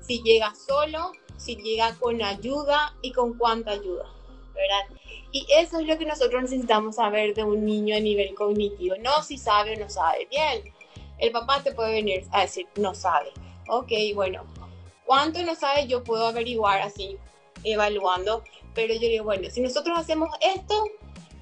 si 0.00 0.22
llega 0.22 0.52
solo, 0.54 1.12
si 1.36 1.56
llega 1.56 1.94
con 1.96 2.22
ayuda 2.22 2.94
y 3.02 3.12
con 3.12 3.38
cuánta 3.38 3.72
ayuda, 3.72 4.06
¿verdad? 4.54 4.98
Y 5.30 5.46
eso 5.50 5.78
es 5.78 5.86
lo 5.86 5.98
que 5.98 6.06
nosotros 6.06 6.42
necesitamos 6.42 6.96
saber 6.96 7.34
de 7.34 7.44
un 7.44 7.64
niño 7.64 7.96
a 7.96 8.00
nivel 8.00 8.34
cognitivo, 8.34 8.96
no 9.00 9.22
si 9.22 9.38
sabe 9.38 9.76
o 9.76 9.80
no 9.80 9.90
sabe 9.90 10.26
bien. 10.30 10.72
El 11.18 11.30
papá 11.30 11.62
te 11.62 11.72
puede 11.72 11.92
venir 11.92 12.24
a 12.32 12.42
decir, 12.42 12.66
no 12.76 12.94
sabe 12.94 13.30
ok, 13.68 13.92
bueno, 14.14 14.44
¿cuánto 15.04 15.42
no 15.42 15.54
sabe? 15.54 15.86
Yo 15.86 16.04
puedo 16.04 16.26
averiguar 16.26 16.80
así, 16.82 17.16
evaluando, 17.66 18.42
pero 18.74 18.94
yo 18.94 19.00
digo, 19.00 19.24
bueno, 19.24 19.50
si 19.50 19.60
nosotros 19.60 19.98
hacemos 19.98 20.30
esto, 20.40 20.84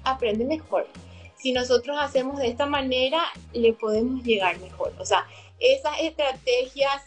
aprende 0.03 0.45
mejor. 0.45 0.87
Si 1.35 1.51
nosotros 1.51 1.97
hacemos 1.99 2.39
de 2.39 2.47
esta 2.47 2.65
manera, 2.65 3.23
le 3.53 3.73
podemos 3.73 4.23
llegar 4.23 4.59
mejor. 4.59 4.93
O 4.99 5.05
sea, 5.05 5.27
esas 5.59 5.99
estrategias 6.01 7.03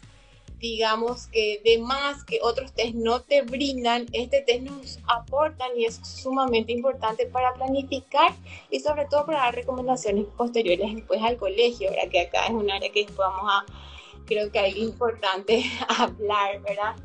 digamos 0.59 1.29
que 1.29 1.61
de 1.65 1.79
más 1.79 2.25
que 2.25 2.41
otros 2.43 2.73
test 2.73 2.95
no 2.95 3.21
te 3.21 3.43
brindan, 3.43 4.07
este 4.13 4.43
test 4.43 4.63
nos 4.63 4.99
aportan 5.07 5.71
y 5.77 5.85
es 5.85 5.97
sumamente 6.03 6.73
importante 6.73 7.27
para 7.27 7.55
planificar 7.55 8.33
y 8.71 8.81
sobre 8.81 9.07
todo 9.07 9.27
para 9.27 9.39
dar 9.39 9.55
recomendaciones 9.55 10.27
posteriores 10.37 10.95
después 10.95 11.23
al 11.23 11.37
colegio, 11.37 11.91
¿verdad? 11.91 12.11
que 12.11 12.21
acá 12.21 12.47
es 12.47 12.51
un 12.53 12.71
área 12.71 12.91
que 12.91 13.07
vamos 13.17 13.43
a, 13.45 13.65
creo 14.27 14.51
que 14.51 14.59
hay 14.59 14.83
importante 14.83 15.65
hablar, 15.89 16.61
¿verdad? 16.63 16.97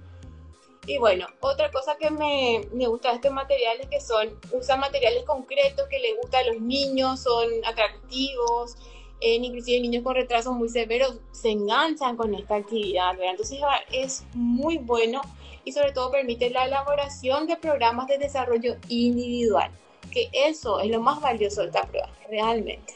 Y 0.85 0.97
bueno, 0.97 1.27
otra 1.39 1.71
cosa 1.71 1.95
que 1.97 2.09
me, 2.11 2.61
me 2.73 2.87
gusta 2.87 3.09
de 3.09 3.15
estos 3.15 3.31
materiales 3.31 3.87
que 3.87 4.01
son, 4.01 4.37
usan 4.51 4.79
materiales 4.79 5.23
concretos 5.23 5.87
que 5.89 5.99
le 5.99 6.15
gustan 6.15 6.41
a 6.41 6.51
los 6.51 6.61
niños, 6.61 7.21
son 7.21 7.47
atractivos, 7.65 8.75
eh, 9.21 9.35
inclusive 9.35 9.79
niños 9.79 10.03
con 10.03 10.15
retrasos 10.15 10.53
muy 10.53 10.67
severos 10.67 11.19
se 11.31 11.51
enganchan 11.51 12.17
con 12.17 12.35
esta 12.35 12.55
actividad, 12.55 13.11
¿verdad? 13.13 13.31
Entonces 13.31 13.59
es 13.93 14.25
muy 14.33 14.77
bueno 14.77 15.21
y 15.63 15.71
sobre 15.71 15.93
todo 15.93 16.11
permite 16.11 16.49
la 16.49 16.65
elaboración 16.65 17.47
de 17.47 17.55
programas 17.55 18.07
de 18.07 18.17
desarrollo 18.17 18.75
individual, 18.89 19.71
que 20.11 20.29
eso 20.33 20.81
es 20.81 20.91
lo 20.91 20.99
más 20.99 21.21
valioso 21.21 21.61
de 21.61 21.67
esta 21.67 21.83
prueba, 21.83 22.09
realmente 22.29 22.93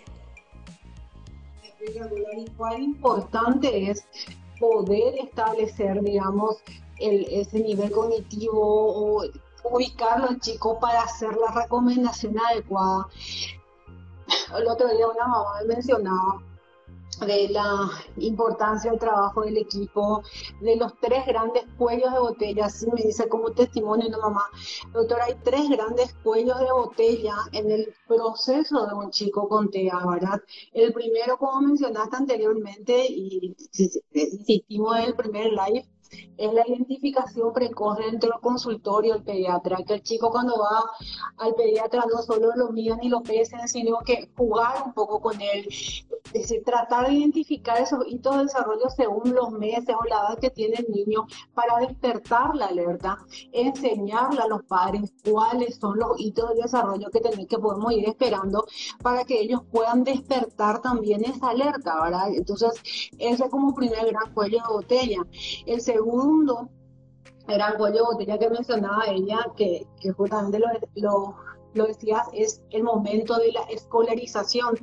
y 1.79 2.45
cuán 2.57 2.83
importante 2.83 3.91
es 3.91 4.05
poder 4.59 5.15
establecer, 5.19 6.01
digamos, 6.01 6.57
el, 6.99 7.25
ese 7.29 7.59
nivel 7.59 7.91
cognitivo 7.91 8.61
o 8.61 9.23
ubicarlo 9.63 10.29
al 10.29 10.39
chico 10.39 10.79
para 10.79 11.01
hacer 11.01 11.35
la 11.35 11.61
recomendación 11.61 12.37
adecuada. 12.39 13.07
El 14.57 14.67
otro 14.67 14.87
día 14.89 15.07
una 15.07 15.27
mamá 15.27 15.61
me 15.61 15.75
mencionaba 15.75 16.41
de 17.25 17.49
la 17.49 17.89
importancia 18.17 18.91
del 18.91 18.99
trabajo 18.99 19.41
del 19.41 19.57
equipo, 19.57 20.21
de 20.61 20.75
los 20.75 20.93
tres 20.99 21.25
grandes 21.25 21.63
cuellos 21.77 22.13
de 22.13 22.19
botella. 22.19 22.65
Así 22.65 22.85
me 22.91 23.01
dice 23.01 23.27
como 23.27 23.51
testimonio 23.51 24.09
la 24.09 24.17
mamá, 24.17 24.45
doctor, 24.93 25.21
hay 25.21 25.35
tres 25.43 25.69
grandes 25.69 26.13
cuellos 26.23 26.59
de 26.59 26.71
botella 26.71 27.35
en 27.53 27.71
el 27.71 27.93
proceso 28.07 28.85
de 28.85 28.93
un 28.93 29.09
chico 29.09 29.47
con 29.47 29.69
TEA, 29.71 29.99
¿verdad? 30.05 30.41
El 30.73 30.93
primero, 30.93 31.37
como 31.37 31.61
mencionaste 31.61 32.17
anteriormente, 32.17 33.05
y 33.07 33.55
insistimos 34.13 34.97
en 34.97 35.03
el 35.03 35.15
primer 35.15 35.51
live, 35.51 35.87
es 36.37 36.53
la 36.53 36.67
identificación 36.67 37.53
precoz 37.53 37.97
dentro 37.97 38.31
del 38.31 38.41
consultorio 38.41 39.13
del 39.13 39.23
pediatra, 39.23 39.77
que 39.85 39.95
el 39.95 40.03
chico 40.03 40.29
cuando 40.31 40.57
va 40.59 40.83
al 41.37 41.53
pediatra 41.55 42.03
no 42.11 42.21
solo 42.21 42.51
lo 42.55 42.71
miran 42.71 42.99
y 43.03 43.09
lo 43.09 43.21
pesen, 43.21 43.67
sino 43.67 43.99
que 43.99 44.29
jugar 44.37 44.83
un 44.85 44.93
poco 44.93 45.19
con 45.19 45.39
él, 45.41 45.67
es 45.67 46.33
decir, 46.33 46.63
tratar 46.63 47.07
de 47.07 47.13
identificar 47.13 47.81
esos 47.81 48.05
hitos 48.07 48.35
de 48.35 48.43
desarrollo 48.43 48.89
según 48.95 49.33
los 49.33 49.51
meses 49.51 49.95
o 49.99 50.03
la 50.05 50.17
edad 50.17 50.39
que 50.39 50.49
tiene 50.49 50.77
el 50.77 50.91
niño 50.91 51.25
para 51.53 51.77
despertar 51.79 52.55
la 52.55 52.67
alerta, 52.67 53.17
enseñarle 53.51 54.41
a 54.41 54.47
los 54.47 54.63
padres 54.63 55.13
cuáles 55.29 55.77
son 55.77 55.97
los 55.97 56.19
hitos 56.19 56.49
de 56.49 56.63
desarrollo 56.63 57.09
que, 57.11 57.19
tenemos, 57.21 57.47
que 57.47 57.57
podemos 57.57 57.91
ir 57.93 58.07
esperando 58.07 58.65
para 59.01 59.23
que 59.25 59.39
ellos 59.39 59.61
puedan 59.71 60.03
despertar 60.03 60.81
también 60.81 61.23
esa 61.25 61.49
alerta, 61.49 62.01
¿verdad? 62.01 62.29
Entonces, 62.33 62.71
ese 63.17 63.45
es 63.45 63.49
como 63.49 63.73
primer 63.73 64.05
gran 64.07 64.33
cuello 64.33 64.59
de 64.67 64.73
botella. 64.73 65.21
El 65.65 65.81
segundo 65.81 65.96
gran 67.47 67.77
cuello 67.77 67.95
de 67.95 68.01
botella 68.01 68.37
que 68.37 68.49
mencionaba 68.49 69.05
ella, 69.07 69.47
que, 69.55 69.87
que 69.99 70.11
justamente 70.11 70.59
lo, 70.59 70.67
lo 70.95 71.35
lo 71.77 71.85
decías, 71.85 72.27
es 72.33 72.61
el 72.71 72.83
momento 72.83 73.37
de 73.37 73.51
la 73.51 73.61
escolarización, 73.69 74.75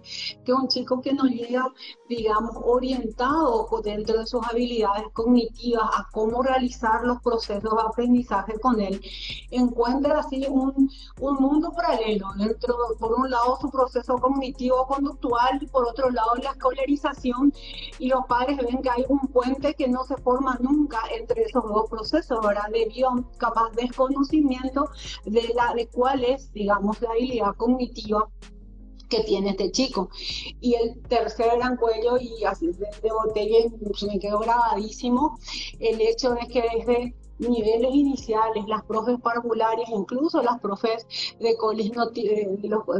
que 0.44 0.52
un 0.52 0.68
chico 0.68 1.00
que 1.00 1.12
no 1.12 1.24
llega, 1.24 1.66
digamos, 2.09 2.57
orientado 2.62 3.68
dentro 3.83 4.20
de 4.20 4.26
sus 4.26 4.40
habilidades 4.48 5.04
cognitivas 5.12 5.85
a 5.92 6.09
cómo 6.12 6.42
realizar 6.42 7.04
los 7.04 7.20
procesos 7.20 7.62
de 7.62 7.83
aprendizaje 7.87 8.59
con 8.61 8.80
él, 8.80 9.00
encuentra 9.50 10.20
así 10.20 10.46
un, 10.48 10.90
un 11.20 11.35
mundo 11.37 11.72
paralelo, 11.72 12.28
dentro, 12.38 12.76
por 12.98 13.12
un 13.14 13.30
lado 13.30 13.59
su 13.61 13.70
proceso 13.70 14.16
cognitivo 14.18 14.87
conductual 14.87 15.59
y 15.61 15.66
por 15.66 15.87
otro 15.87 16.11
lado 16.11 16.35
la 16.42 16.50
escolarización, 16.50 17.52
y 17.98 18.09
los 18.09 18.24
padres 18.26 18.59
ven 18.59 18.83
que 18.83 18.90
hay 18.90 19.04
un 19.09 19.20
puente 19.28 19.74
que 19.74 19.88
no 19.88 20.04
se 20.04 20.16
forma 20.18 20.57
nunca 20.61 21.00
entre 21.16 21.42
esos 21.42 21.64
dos 21.64 21.88
procesos, 21.90 22.38
¿verdad? 22.44 22.68
Debido 22.72 23.11
a 23.11 23.24
capaz 23.38 23.70
desconocimiento 23.72 24.88
de, 25.24 25.52
la, 25.54 25.74
de 25.74 25.88
cuál 25.88 26.24
es, 26.24 26.52
digamos, 26.52 26.84
la 27.01 27.11
habilidad 27.11 27.55
cognitiva 27.57 28.29
que 29.09 29.23
tiene 29.25 29.51
este 29.51 29.70
chico. 29.70 30.11
Y 30.61 30.75
el 30.75 31.01
tercer 31.03 31.57
gran 31.57 31.77
cuello, 31.77 32.16
y 32.18 32.44
así 32.44 32.66
de, 32.66 33.11
botella, 33.11 33.70
se 33.94 34.07
me 34.07 34.18
quedó 34.18 34.40
grabadísimo, 34.40 35.38
el 35.79 36.01
hecho 36.01 36.35
de 36.35 36.47
que 36.49 36.62
desde 36.62 37.14
niveles 37.38 37.94
iniciales, 37.94 38.64
las 38.66 38.83
profes 38.85 39.20
parvularias, 39.20 39.88
incluso 39.90 40.42
las 40.42 40.61
profes 40.61 41.07
de 41.40 41.57
colegio, 41.57 42.11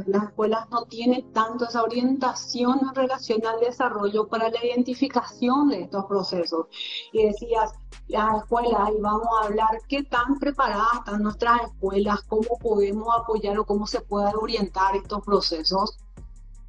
las 0.07 0.25
escuelas 0.25 0.69
no 0.71 0.85
tienen 0.85 1.33
tanto 1.33 1.67
esa 1.67 1.83
orientación 1.83 2.81
en 2.83 2.95
relación 2.95 3.45
al 3.47 3.61
desarrollo 3.61 4.27
para 4.29 4.49
la 4.51 4.65
identificación 4.65 5.69
de 5.69 5.83
estos 5.83 6.05
procesos. 6.07 6.67
Y 7.13 7.25
decías, 7.25 7.75
las 8.09 8.43
escuelas 8.43 8.91
y 8.97 9.01
vamos 9.01 9.29
a 9.41 9.47
hablar 9.47 9.79
qué 9.89 10.03
tan 10.03 10.39
preparadas 10.39 10.95
están 10.99 11.23
nuestras 11.23 11.63
escuelas, 11.63 12.23
cómo 12.29 12.59
podemos 12.61 13.09
apoyar 13.17 13.59
o 13.59 13.65
cómo 13.65 13.87
se 13.87 14.01
pueden 14.01 14.35
orientar 14.37 14.97
estos 14.97 15.25
procesos. 15.25 15.99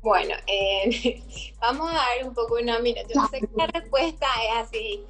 Bueno, 0.01 0.35
eh, 0.47 1.23
vamos 1.61 1.89
a 1.89 1.93
dar 1.93 2.27
un 2.27 2.33
poco 2.33 2.57
una 2.61 2.79
mira. 2.79 3.01
Yo 3.13 3.25
sé 3.27 3.39
que 3.39 3.49
la 3.55 3.67
respuesta 3.67 4.27
es 4.47 4.67
así 4.67 5.05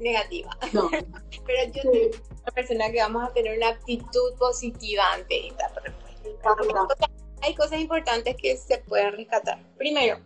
negativa, 0.00 0.50
pero 1.46 1.72
yo 1.72 1.82
soy 1.82 2.10
una 2.42 2.52
persona 2.54 2.90
que 2.90 2.98
vamos 2.98 3.28
a 3.28 3.32
tener 3.32 3.56
una 3.56 3.68
actitud 3.68 4.34
positiva 4.38 5.04
ante 5.12 5.48
esta 5.48 5.68
respuesta. 5.68 6.96
Hay 7.42 7.54
cosas 7.54 7.80
importantes 7.80 8.36
que 8.36 8.56
se 8.56 8.78
pueden 8.78 9.12
rescatar. 9.12 9.58
Primero, 9.76 10.18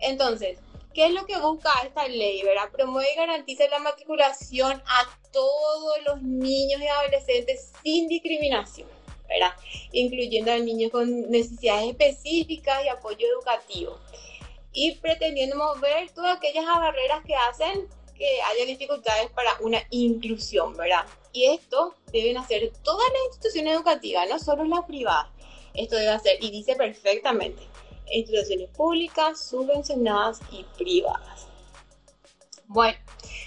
Entonces, 0.00 0.58
¿qué 0.92 1.06
es 1.06 1.12
lo 1.12 1.24
que 1.26 1.38
busca 1.38 1.70
esta 1.84 2.08
ley, 2.08 2.42
¿verdad? 2.42 2.72
Promueve 2.72 3.12
y 3.12 3.16
garantiza 3.16 3.68
la 3.68 3.78
matriculación 3.78 4.82
a 4.84 5.18
todos 5.32 5.98
los 6.06 6.22
niños 6.22 6.82
y 6.82 6.88
adolescentes 6.88 7.70
sin 7.84 8.08
discriminación, 8.08 8.88
¿verdad? 9.28 9.52
Incluyendo 9.92 10.50
a 10.50 10.58
niños 10.58 10.90
con 10.90 11.30
necesidades 11.30 11.90
específicas 11.90 12.84
y 12.84 12.88
apoyo 12.88 13.28
educativo. 13.28 13.96
Y 14.80 14.94
pretendiendo 14.94 15.56
mover 15.56 16.08
todas 16.12 16.36
aquellas 16.36 16.64
barreras 16.64 17.24
que 17.26 17.34
hacen 17.34 17.88
que 18.16 18.40
haya 18.42 18.64
dificultades 18.64 19.28
para 19.30 19.56
una 19.60 19.82
inclusión, 19.90 20.76
¿verdad? 20.76 21.04
Y 21.32 21.46
esto 21.46 21.96
deben 22.12 22.36
hacer 22.38 22.72
todas 22.84 23.06
las 23.12 23.22
instituciones 23.26 23.74
educativas, 23.74 24.28
no 24.28 24.38
solo 24.38 24.62
las 24.64 24.84
privadas. 24.84 25.26
Esto 25.74 25.96
debe 25.96 26.10
hacer, 26.10 26.38
y 26.40 26.52
dice 26.52 26.76
perfectamente, 26.76 27.60
instituciones 28.12 28.70
públicas, 28.70 29.48
subvencionadas 29.48 30.38
y 30.52 30.64
privadas. 30.76 31.48
Bueno, 32.68 32.98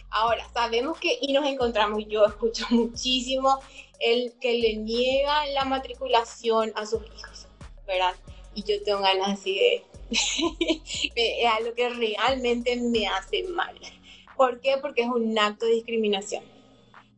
ahora 0.09 0.45
sabemos 0.53 0.99
que, 0.99 1.17
y 1.21 1.31
nos 1.31 1.45
encontramos, 1.45 2.03
yo 2.09 2.25
escucho 2.25 2.65
muchísimo 2.71 3.61
el 4.01 4.33
que 4.41 4.55
le 4.55 4.75
niegan 4.75 5.53
la 5.53 5.63
matriculación 5.63 6.73
a 6.75 6.85
sus 6.85 7.03
hijos, 7.05 7.47
¿verdad? 7.87 8.15
Y 8.53 8.63
yo 8.63 8.83
tengo 8.83 8.99
ganas 8.99 9.39
así 9.39 9.55
de... 9.55 9.90
es 11.15 11.47
algo 11.47 11.73
que 11.73 11.89
realmente 11.89 12.75
me 12.75 13.07
hace 13.07 13.43
mal. 13.43 13.75
¿Por 14.35 14.59
qué? 14.59 14.77
Porque 14.81 15.03
es 15.03 15.07
un 15.07 15.37
acto 15.37 15.65
de 15.65 15.73
discriminación. 15.73 16.43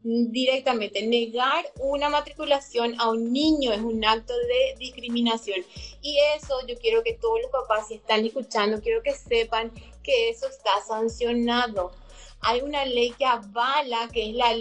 Directamente, 0.03 1.07
negar 1.07 1.65
una 1.79 2.09
matriculación 2.09 2.99
a 2.99 3.09
un 3.09 3.31
niño 3.31 3.71
es 3.71 3.79
un 3.79 4.03
acto 4.03 4.33
de 4.35 4.75
discriminación. 4.77 5.63
Y 6.01 6.17
eso 6.35 6.55
yo 6.67 6.77
quiero 6.77 7.03
que 7.03 7.13
todos 7.13 7.41
los 7.41 7.51
papás, 7.51 7.87
si 7.87 7.93
están 7.95 8.25
escuchando, 8.25 8.81
quiero 8.81 9.01
que 9.01 9.13
sepan 9.13 9.71
que 10.03 10.29
eso 10.29 10.47
está 10.47 10.71
sancionado. 10.85 11.93
Hay 12.41 12.59
una 12.59 12.83
ley 12.83 13.13
que 13.17 13.25
avala, 13.25 14.09
que 14.11 14.29
es 14.29 14.35
la, 14.35 14.53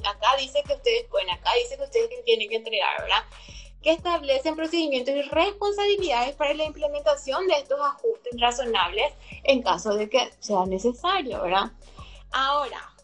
acá 0.08 0.36
dice 0.38 0.62
que 0.66 0.74
ustedes, 0.74 1.08
bueno, 1.10 1.32
acá 1.32 1.50
dice 1.62 1.76
que 1.76 1.84
ustedes 1.84 2.24
tienen 2.24 2.48
que 2.48 2.56
entregar, 2.56 3.00
¿verdad? 3.00 3.24
Que 3.82 3.92
establecen 3.92 4.54
procedimientos 4.54 5.14
y 5.14 5.22
responsabilidades 5.22 6.36
para 6.36 6.54
la 6.54 6.64
implementación 6.64 7.46
de 7.48 7.54
estos 7.54 7.80
ajustes 7.80 8.40
razonables 8.40 9.12
en 9.44 9.62
caso 9.62 9.94
de 9.94 10.08
que 10.08 10.30
sea 10.38 10.64
necesario, 10.66 11.42
¿verdad? 11.42 11.72
Ahora, 12.30 12.94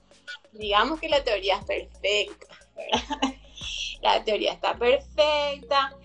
digamos 0.52 1.00
que 1.00 1.08
la 1.08 1.24
teoría 1.24 1.56
es 1.56 1.64
perfecta, 1.64 2.56
¿verdad? 2.76 3.34
la 4.02 4.24
teoría 4.24 4.52
está 4.52 4.78
perfecta, 4.78 5.96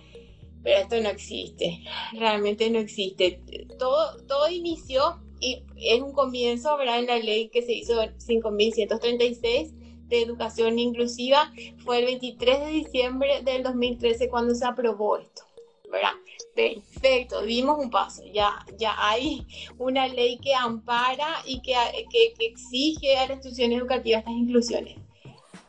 esto 0.63 0.99
no 1.01 1.09
existe, 1.09 1.83
realmente 2.13 2.69
no 2.69 2.79
existe. 2.79 3.41
Todo, 3.77 4.17
todo 4.25 4.49
inició 4.49 5.21
y 5.39 5.63
es 5.75 6.01
un 6.01 6.13
comienzo, 6.13 6.77
¿verdad? 6.77 6.99
En 6.99 7.07
la 7.07 7.19
ley 7.19 7.49
que 7.49 7.61
se 7.61 7.73
hizo 7.73 7.95
5136 8.17 9.73
de 10.07 10.21
educación 10.21 10.79
inclusiva, 10.79 11.51
fue 11.83 11.99
el 11.99 12.05
23 12.05 12.59
de 12.59 12.67
diciembre 12.67 13.41
del 13.43 13.63
2013 13.63 14.29
cuando 14.29 14.55
se 14.55 14.65
aprobó 14.65 15.17
esto, 15.17 15.43
¿verdad? 15.91 16.13
Perfecto, 16.55 17.41
dimos 17.41 17.79
un 17.79 17.89
paso, 17.89 18.23
ya, 18.31 18.65
ya 18.77 18.95
hay 18.97 19.45
una 19.77 20.07
ley 20.07 20.37
que 20.37 20.53
ampara 20.53 21.41
y 21.45 21.61
que, 21.61 21.73
que, 22.11 22.33
que 22.37 22.45
exige 22.45 23.17
a 23.17 23.27
las 23.27 23.37
instituciones 23.37 23.79
educativas 23.79 24.19
estas 24.19 24.33
inclusiones. 24.33 24.97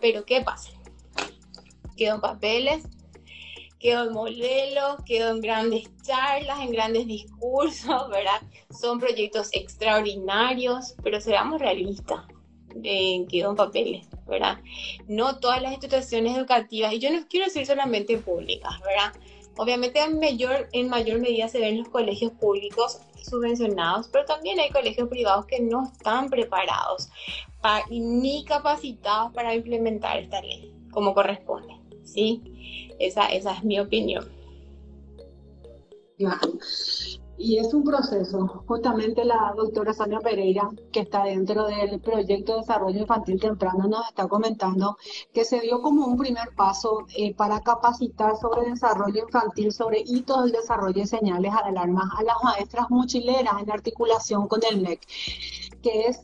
Pero 0.00 0.24
¿qué 0.24 0.42
pasa? 0.42 0.70
Quedan 1.96 2.20
papeles, 2.20 2.84
quedó 3.84 4.04
en 4.04 4.14
modelos, 4.14 4.96
quedó 5.04 5.32
en 5.32 5.42
grandes 5.42 5.90
charlas, 6.02 6.58
en 6.60 6.70
grandes 6.70 7.06
discursos, 7.06 8.08
¿verdad? 8.10 8.40
Son 8.70 8.98
proyectos 8.98 9.50
extraordinarios, 9.52 10.94
pero 11.02 11.20
seamos 11.20 11.60
realistas, 11.60 12.24
eh, 12.82 13.26
quedó 13.28 13.50
en 13.50 13.56
papeles, 13.56 14.08
¿verdad? 14.26 14.56
No 15.06 15.38
todas 15.38 15.60
las 15.60 15.72
instituciones 15.72 16.34
educativas, 16.34 16.94
y 16.94 16.98
yo 16.98 17.10
no 17.10 17.28
quiero 17.28 17.44
decir 17.44 17.66
solamente 17.66 18.16
públicas, 18.16 18.72
¿verdad? 18.80 19.12
Obviamente 19.58 20.00
en 20.00 20.18
mayor, 20.18 20.66
en 20.72 20.88
mayor 20.88 21.20
medida 21.20 21.48
se 21.48 21.60
ven 21.60 21.76
los 21.76 21.88
colegios 21.90 22.32
públicos 22.32 23.00
subvencionados, 23.22 24.08
pero 24.08 24.24
también 24.24 24.60
hay 24.60 24.70
colegios 24.70 25.10
privados 25.10 25.44
que 25.44 25.60
no 25.60 25.84
están 25.84 26.30
preparados 26.30 27.10
ni 27.90 28.44
capacitados 28.46 29.32
para 29.34 29.54
implementar 29.54 30.18
esta 30.18 30.40
ley 30.40 30.74
como 30.90 31.12
corresponde. 31.12 31.84
¿sí? 32.04 32.53
Esa, 33.06 33.26
esa 33.26 33.52
es 33.52 33.64
mi 33.64 33.78
opinión. 33.78 34.24
Y 37.36 37.58
es 37.58 37.74
un 37.74 37.82
proceso. 37.82 38.64
Justamente 38.68 39.24
la 39.24 39.52
doctora 39.56 39.92
Sonia 39.92 40.20
Pereira, 40.20 40.70
que 40.92 41.00
está 41.00 41.24
dentro 41.24 41.66
del 41.66 42.00
proyecto 42.00 42.52
de 42.52 42.60
desarrollo 42.60 43.00
infantil 43.00 43.40
temprano, 43.40 43.88
nos 43.88 44.08
está 44.08 44.28
comentando 44.28 44.96
que 45.32 45.44
se 45.44 45.60
dio 45.60 45.82
como 45.82 46.06
un 46.06 46.16
primer 46.16 46.54
paso 46.56 47.04
eh, 47.16 47.34
para 47.34 47.60
capacitar 47.60 48.36
sobre 48.36 48.70
desarrollo 48.70 49.24
infantil, 49.24 49.72
sobre 49.72 50.02
hitos 50.06 50.44
del 50.44 50.52
desarrollo 50.52 51.02
y 51.02 51.06
señales 51.06 51.52
de 51.52 51.58
alarma 51.58 52.08
a 52.16 52.22
las 52.22 52.36
maestras 52.42 52.88
mochileras 52.88 53.60
en 53.60 53.70
articulación 53.70 54.46
con 54.46 54.60
el 54.70 54.80
MEC, 54.80 55.00
que 55.82 56.06
es, 56.06 56.20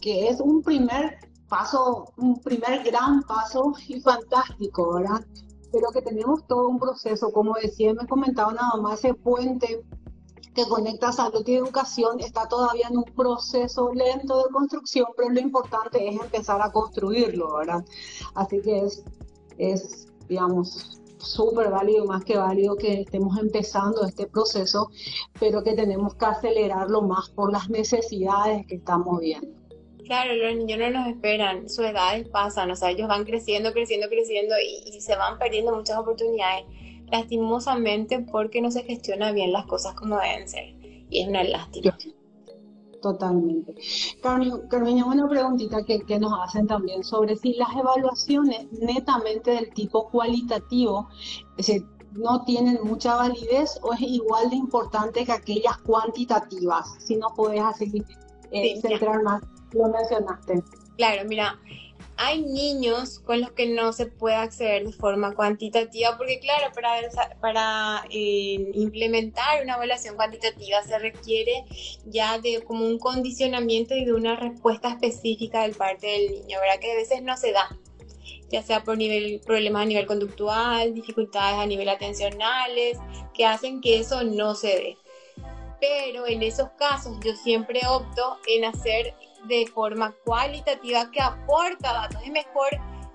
que 0.00 0.28
es 0.28 0.40
un 0.40 0.62
primer 0.62 1.18
paso, 1.48 2.12
un 2.16 2.40
primer 2.40 2.82
gran 2.82 3.22
paso 3.22 3.74
y 3.86 4.00
fantástico, 4.00 4.94
¿verdad? 4.94 5.24
Pero 5.76 5.90
que 5.92 6.00
tenemos 6.00 6.46
todo 6.46 6.68
un 6.68 6.78
proceso, 6.78 7.30
como 7.32 7.54
decía, 7.62 7.92
me 7.92 8.06
comentaba 8.06 8.50
nada 8.50 8.76
más, 8.80 9.04
ese 9.04 9.12
puente 9.12 9.84
que 10.54 10.64
conecta 10.64 11.12
salud 11.12 11.46
y 11.46 11.54
educación 11.54 12.18
está 12.18 12.48
todavía 12.48 12.88
en 12.88 12.96
un 12.96 13.04
proceso 13.04 13.92
lento 13.92 14.42
de 14.42 14.50
construcción, 14.50 15.08
pero 15.14 15.28
lo 15.28 15.38
importante 15.38 16.08
es 16.08 16.18
empezar 16.18 16.62
a 16.62 16.72
construirlo, 16.72 17.56
¿verdad? 17.56 17.84
Así 18.34 18.62
que 18.62 18.78
es, 18.86 19.04
es 19.58 20.08
digamos, 20.30 20.98
súper 21.18 21.70
válido, 21.70 22.06
más 22.06 22.24
que 22.24 22.38
válido 22.38 22.74
que 22.76 23.02
estemos 23.02 23.36
empezando 23.38 24.02
este 24.06 24.26
proceso, 24.28 24.88
pero 25.38 25.62
que 25.62 25.74
tenemos 25.74 26.14
que 26.14 26.24
acelerarlo 26.24 27.02
más 27.02 27.28
por 27.28 27.52
las 27.52 27.68
necesidades 27.68 28.66
que 28.66 28.76
estamos 28.76 29.20
viendo. 29.20 29.65
Claro, 30.06 30.34
los 30.34 30.56
niños 30.56 30.78
no 30.78 30.90
nos 30.90 31.08
esperan, 31.08 31.68
sus 31.68 31.84
edades 31.84 32.28
pasan, 32.28 32.70
o 32.70 32.76
sea, 32.76 32.90
ellos 32.90 33.08
van 33.08 33.24
creciendo, 33.24 33.72
creciendo, 33.72 34.08
creciendo 34.08 34.54
y, 34.58 35.00
se 35.00 35.16
van 35.16 35.36
perdiendo 35.36 35.74
muchas 35.74 35.98
oportunidades, 35.98 36.64
lastimosamente 37.10 38.20
porque 38.20 38.62
no 38.62 38.70
se 38.70 38.84
gestiona 38.84 39.32
bien 39.32 39.52
las 39.52 39.66
cosas 39.66 39.94
como 39.94 40.16
deben 40.18 40.48
ser. 40.48 40.74
Y 41.10 41.22
es 41.22 41.28
una 41.28 41.42
lástima. 41.42 41.96
Totalmente. 43.02 43.74
Carmen, 44.22 45.02
una 45.04 45.28
preguntita 45.28 45.84
que, 45.84 46.00
que, 46.00 46.18
nos 46.20 46.32
hacen 46.40 46.68
también 46.68 47.02
sobre 47.02 47.36
si 47.36 47.54
las 47.54 47.74
evaluaciones 47.76 48.70
netamente 48.72 49.52
del 49.52 49.72
tipo 49.74 50.08
cualitativo 50.08 51.08
no 52.12 52.44
tienen 52.44 52.78
mucha 52.82 53.16
validez 53.16 53.78
o 53.82 53.92
es 53.92 54.00
igual 54.00 54.50
de 54.50 54.56
importante 54.56 55.24
que 55.24 55.32
aquellas 55.32 55.78
cuantitativas. 55.78 56.94
Si 57.00 57.16
no 57.16 57.28
puedes 57.36 57.60
así 57.60 58.02
eh, 58.50 58.80
centrar 58.80 59.22
más 59.22 59.42
lo 59.72 59.88
mencionaste. 59.88 60.62
Claro, 60.96 61.24
mira, 61.26 61.58
hay 62.18 62.40
niños 62.40 63.18
con 63.18 63.42
los 63.42 63.52
que 63.52 63.66
no 63.66 63.92
se 63.92 64.06
puede 64.06 64.36
acceder 64.36 64.86
de 64.86 64.92
forma 64.92 65.34
cuantitativa, 65.34 66.16
porque 66.16 66.38
claro, 66.40 66.72
para, 66.74 67.00
para 67.40 68.04
eh, 68.10 68.70
implementar 68.74 69.62
una 69.62 69.74
evaluación 69.74 70.16
cuantitativa 70.16 70.82
se 70.82 70.98
requiere 70.98 71.64
ya 72.06 72.38
de 72.38 72.62
como 72.64 72.86
un 72.86 72.98
condicionamiento 72.98 73.94
y 73.94 74.06
de 74.06 74.14
una 74.14 74.36
respuesta 74.36 74.88
específica 74.88 75.62
del 75.62 75.74
parte 75.74 76.06
del 76.06 76.30
niño, 76.30 76.58
¿verdad? 76.60 76.80
Que 76.80 76.92
a 76.92 76.96
veces 76.96 77.22
no 77.22 77.36
se 77.36 77.52
da, 77.52 77.68
ya 78.48 78.62
sea 78.62 78.82
por 78.82 78.96
nivel, 78.96 79.40
problemas 79.44 79.82
a 79.82 79.86
nivel 79.86 80.06
conductual, 80.06 80.94
dificultades 80.94 81.58
a 81.58 81.66
nivel 81.66 81.88
atencionales, 81.90 82.98
que 83.34 83.44
hacen 83.44 83.82
que 83.82 83.98
eso 83.98 84.24
no 84.24 84.54
se 84.54 84.68
dé. 84.68 84.96
Pero 85.78 86.26
en 86.26 86.42
esos 86.42 86.70
casos 86.78 87.18
yo 87.22 87.34
siempre 87.36 87.80
opto 87.86 88.38
en 88.46 88.64
hacer 88.64 89.14
de 89.46 89.66
forma 89.66 90.12
cualitativa 90.24 91.10
que 91.10 91.20
aporta 91.20 91.92
datos. 91.92 92.22
Es 92.22 92.30
mejor 92.30 92.68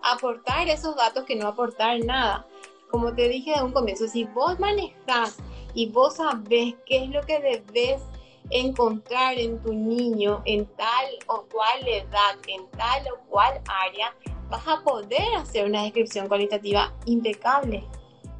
aportar 0.04 0.68
esos 0.68 0.96
datos 0.96 1.26
que 1.26 1.36
no 1.36 1.48
aportar 1.48 2.04
nada. 2.04 2.46
Como 2.90 3.14
te 3.14 3.30
dije 3.30 3.54
de 3.56 3.64
un 3.64 3.72
comienzo, 3.72 4.08
si 4.08 4.26
vos 4.26 4.60
manejas 4.60 5.38
y 5.74 5.90
vos 5.90 6.18
sabés 6.18 6.76
qué 6.86 7.04
es 7.04 7.10
lo 7.10 7.22
que 7.22 7.40
debes 7.40 8.02
encontrar 8.50 9.40
en 9.40 9.62
tu 9.62 9.74
niño 9.74 10.42
en 10.46 10.66
tal 10.76 11.06
o 11.28 11.46
cual 11.52 11.88
edad, 11.88 12.38
en 12.48 12.68
tal 12.72 13.04
o 13.14 13.30
cual 13.30 13.62
área, 13.66 14.14
vas 14.50 14.68
a 14.68 14.82
poder 14.84 15.36
hacer 15.38 15.66
una 15.66 15.84
descripción 15.84 16.28
cualitativa 16.28 16.94
impecable. 17.06 17.84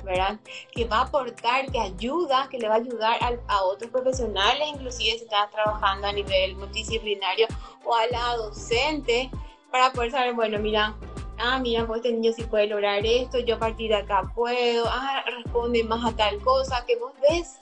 ¿Verdad? 0.04 0.40
Que 0.72 0.86
va 0.86 0.98
a 0.98 1.02
aportar, 1.02 1.72
que 1.72 1.80
ayuda, 1.80 2.48
que 2.50 2.58
le 2.58 2.68
va 2.68 2.76
a 2.76 2.78
ayudar 2.78 3.20
a, 3.48 3.64
otros 3.64 3.92
profesionales, 3.92 4.68
inclusive 4.74 5.18
si 5.18 5.24
estás 5.24 5.50
trabajando 5.52 6.08
a 6.08 6.14
nivel 6.14 6.56
multidisciplinario 6.56 7.48
o 7.86 7.96
a 7.96 8.08
la 8.08 8.36
docente, 8.38 9.30
para 9.72 9.92
poder 9.92 10.12
saber, 10.12 10.34
bueno, 10.34 10.60
mira, 10.60 10.96
ah, 11.38 11.60
mira, 11.60 11.88
pues 11.88 11.98
este 11.98 12.14
niño 12.14 12.34
sí 12.34 12.44
puede 12.44 12.68
lograr 12.68 13.06
esto, 13.06 13.40
yo 13.40 13.56
a 13.56 13.60
partir 13.60 13.90
de 13.90 13.96
acá 13.96 14.32
puedo, 14.36 14.86
ah, 14.88 15.24
responde 15.26 15.84
más 15.84 16.04
a 16.06 16.16
tal 16.16 16.40
cosa, 16.42 16.86
que 16.86 16.98
vos 16.98 17.14
ves, 17.30 17.60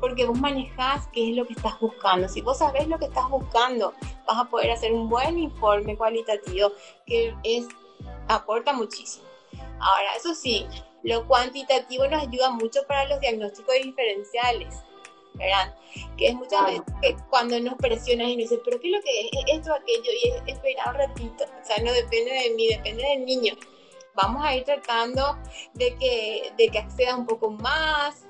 porque 0.00 0.26
vos 0.26 0.38
manejás 0.38 1.06
qué 1.12 1.30
es 1.30 1.36
lo 1.36 1.46
que 1.46 1.54
estás 1.54 1.78
buscando. 1.80 2.28
Si 2.28 2.40
vos 2.42 2.58
sabés 2.58 2.88
lo 2.88 2.98
que 2.98 3.06
estás 3.06 3.28
buscando, 3.30 3.94
vas 4.26 4.38
a 4.38 4.44
poder 4.44 4.70
hacer 4.70 4.92
un 4.92 5.08
buen 5.08 5.38
informe 5.38 5.96
cualitativo 5.96 6.72
que 7.06 7.34
es 7.42 7.66
aporta 8.28 8.72
muchísimo. 8.72 9.33
Ahora, 9.84 10.16
eso 10.16 10.34
sí, 10.34 10.66
lo 11.02 11.26
cuantitativo 11.28 12.06
nos 12.08 12.22
ayuda 12.22 12.50
mucho 12.50 12.82
para 12.88 13.04
los 13.04 13.20
diagnósticos 13.20 13.74
diferenciales, 13.82 14.74
¿verdad? 15.34 15.76
Que 16.16 16.28
es 16.28 16.34
muchas 16.34 16.64
veces 16.64 16.82
que 17.02 17.14
cuando 17.28 17.60
nos 17.60 17.74
presionan 17.74 18.30
y 18.30 18.36
nos 18.36 18.48
dicen, 18.48 18.60
pero 18.64 18.80
¿qué 18.80 18.88
es 18.88 18.92
lo 18.94 19.02
que 19.02 19.20
es? 19.20 19.58
Esto, 19.58 19.74
aquello, 19.74 20.10
y 20.22 20.28
es 20.28 20.42
esperar 20.46 20.88
un 20.88 20.94
ratito. 20.94 21.44
O 21.44 21.66
sea, 21.66 21.76
no 21.84 21.92
depende 21.92 22.32
de 22.32 22.50
mí, 22.54 22.68
depende 22.68 23.02
del 23.02 23.26
niño. 23.26 23.54
Vamos 24.14 24.42
a 24.42 24.56
ir 24.56 24.64
tratando 24.64 25.36
de 25.74 25.94
que, 25.96 26.52
de 26.56 26.68
que 26.70 26.78
acceda 26.78 27.14
un 27.14 27.26
poco 27.26 27.50
más, 27.50 28.24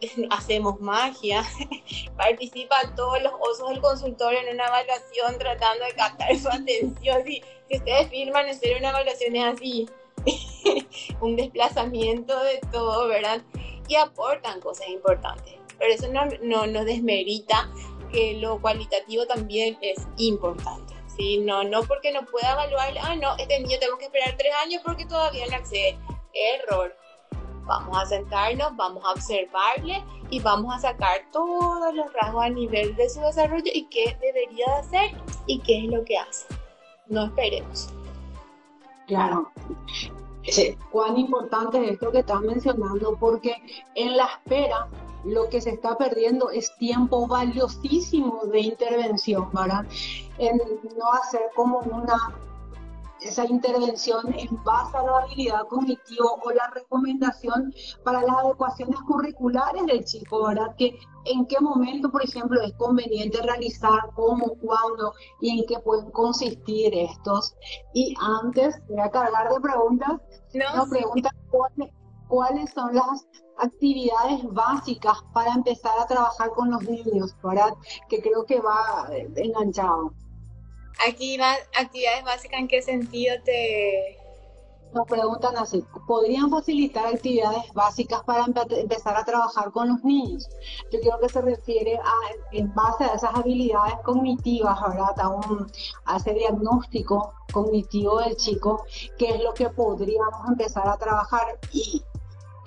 hacemos 0.30 0.80
magia, 0.80 1.42
participan 2.16 2.94
todos 2.94 3.20
los 3.20 3.32
osos 3.40 3.70
del 3.70 3.80
consultorio 3.80 4.38
en 4.38 4.54
una 4.54 4.66
evaluación 4.68 5.38
tratando 5.40 5.84
de 5.86 5.92
captar 5.94 6.36
su 6.38 6.48
atención. 6.48 7.24
Si, 7.24 7.42
si 7.68 7.76
ustedes 7.78 8.08
firman 8.10 8.46
hacer 8.46 8.76
una 8.76 8.90
evaluación 8.90 9.34
es 9.34 9.44
así, 9.44 9.88
un 11.20 11.36
desplazamiento 11.36 12.38
de 12.42 12.60
todo, 12.72 13.08
¿verdad? 13.08 13.42
Y 13.88 13.96
aportan 13.96 14.60
cosas 14.60 14.88
importantes. 14.88 15.54
Pero 15.78 15.92
eso 15.92 16.08
no, 16.12 16.26
no, 16.42 16.66
no 16.66 16.84
desmerita 16.84 17.70
que 18.12 18.34
lo 18.34 18.60
cualitativo 18.60 19.26
también 19.26 19.78
es 19.80 20.06
importante. 20.18 20.94
¿sí? 21.16 21.38
No, 21.38 21.64
no 21.64 21.82
porque 21.82 22.12
no 22.12 22.24
pueda 22.26 22.52
evaluar, 22.52 22.94
ah, 23.02 23.16
no, 23.16 23.36
este 23.36 23.58
niño 23.60 23.78
tenemos 23.78 23.98
que 23.98 24.06
esperar 24.06 24.36
tres 24.36 24.52
años 24.62 24.82
porque 24.84 25.06
todavía 25.06 25.46
no 25.46 25.56
accede. 25.56 25.98
Error. 26.32 26.94
Vamos 27.64 27.96
a 27.96 28.06
sentarnos, 28.06 28.76
vamos 28.76 29.04
a 29.04 29.12
observarle 29.12 30.02
y 30.30 30.40
vamos 30.40 30.74
a 30.74 30.78
sacar 30.78 31.20
todos 31.32 31.94
los 31.94 32.12
rasgos 32.12 32.44
a 32.44 32.48
nivel 32.48 32.96
de 32.96 33.08
su 33.08 33.20
desarrollo 33.20 33.70
y 33.72 33.86
qué 33.86 34.16
debería 34.20 34.66
de 34.66 34.72
hacer 34.72 35.10
y 35.46 35.60
qué 35.60 35.78
es 35.78 35.84
lo 35.84 36.04
que 36.04 36.18
hace. 36.18 36.46
No 37.06 37.26
esperemos. 37.26 37.92
Claro. 39.10 39.50
Cuán 40.92 41.18
importante 41.18 41.84
es 41.84 41.92
esto 41.94 42.12
que 42.12 42.20
estás 42.20 42.40
mencionando, 42.42 43.16
porque 43.18 43.56
en 43.96 44.16
la 44.16 44.26
espera 44.26 44.86
lo 45.24 45.48
que 45.48 45.60
se 45.60 45.70
está 45.70 45.98
perdiendo 45.98 46.50
es 46.50 46.72
tiempo 46.78 47.26
valiosísimo 47.26 48.42
de 48.46 48.60
intervención, 48.60 49.48
¿verdad? 49.52 49.84
En 50.38 50.58
no 50.96 51.12
hacer 51.12 51.42
como 51.56 51.78
una 51.80 52.36
esa 53.20 53.44
intervención 53.44 54.32
en 54.34 54.62
base 54.64 54.96
a 54.96 55.02
la 55.02 55.18
habilidad 55.18 55.66
cognitiva 55.68 56.26
o 56.42 56.50
la 56.50 56.68
recomendación 56.68 57.72
para 58.04 58.22
las 58.22 58.36
adecuaciones 58.36 58.98
curriculares 59.00 59.86
del 59.86 60.04
chico, 60.04 60.46
¿verdad? 60.46 60.74
Que 60.76 60.98
en 61.26 61.46
qué 61.46 61.60
momento, 61.60 62.10
por 62.10 62.24
ejemplo, 62.24 62.60
es 62.62 62.72
conveniente 62.74 63.42
realizar, 63.42 64.10
cómo, 64.14 64.54
cuándo 64.60 65.12
y 65.40 65.60
en 65.60 65.66
qué 65.66 65.78
pueden 65.80 66.10
consistir 66.10 66.94
estos. 66.94 67.54
Y 67.94 68.14
antes, 68.20 68.80
voy 68.88 69.00
a 69.00 69.10
cargar 69.10 69.52
de 69.52 69.60
preguntas, 69.60 70.20
no, 70.54 70.76
nos 70.76 70.88
preguntan 70.88 71.32
cuáles, 71.50 71.92
cuáles 72.28 72.70
son 72.72 72.94
las 72.94 73.26
actividades 73.58 74.42
básicas 74.52 75.18
para 75.34 75.52
empezar 75.52 75.92
a 75.98 76.06
trabajar 76.06 76.50
con 76.50 76.70
los 76.70 76.82
niños, 76.82 77.36
¿verdad? 77.42 77.74
Que 78.08 78.22
creo 78.22 78.44
que 78.44 78.60
va 78.60 79.08
enganchado. 79.36 80.12
Aquí 81.08 81.38
va, 81.38 81.54
actividades 81.78 82.24
básicas, 82.24 82.60
¿en 82.60 82.68
qué 82.68 82.82
sentido 82.82 83.34
te...? 83.44 84.16
Nos 84.92 85.06
preguntan 85.06 85.56
así, 85.56 85.84
¿podrían 86.08 86.50
facilitar 86.50 87.06
actividades 87.06 87.72
básicas 87.74 88.24
para 88.24 88.44
empezar 88.44 89.16
a 89.16 89.24
trabajar 89.24 89.70
con 89.70 89.88
los 89.88 90.02
niños? 90.02 90.48
Yo 90.90 90.98
creo 91.00 91.20
que 91.20 91.28
se 91.28 91.40
refiere 91.40 91.96
a, 91.96 92.12
en 92.50 92.74
base 92.74 93.04
a 93.04 93.14
esas 93.14 93.32
habilidades 93.32 93.94
cognitivas, 94.02 94.80
¿verdad? 94.82 95.20
A, 95.20 95.28
un, 95.28 95.70
a 96.06 96.16
ese 96.16 96.34
diagnóstico 96.34 97.32
cognitivo 97.52 98.18
del 98.18 98.36
chico, 98.36 98.84
qué 99.16 99.30
es 99.30 99.40
lo 99.40 99.54
que 99.54 99.68
podríamos 99.70 100.48
empezar 100.48 100.88
a 100.88 100.96
trabajar 100.96 101.58
y 101.72 102.02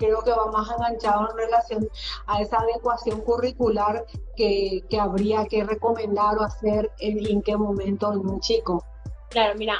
creo 0.04 0.22
que 0.22 0.30
va 0.30 0.50
más 0.50 0.70
enganchado 0.70 1.30
en 1.30 1.36
relación 1.36 1.88
a 2.26 2.40
esa 2.40 2.58
adecuación 2.58 3.20
curricular 3.22 4.04
que, 4.36 4.82
que 4.88 5.00
habría 5.00 5.46
que 5.46 5.64
recomendar 5.64 6.36
o 6.38 6.42
hacer 6.42 6.90
en, 6.98 7.24
en 7.26 7.42
qué 7.42 7.56
momento 7.56 8.12
en 8.12 8.18
un 8.20 8.40
chico. 8.40 8.84
Claro, 9.30 9.54
mira, 9.56 9.76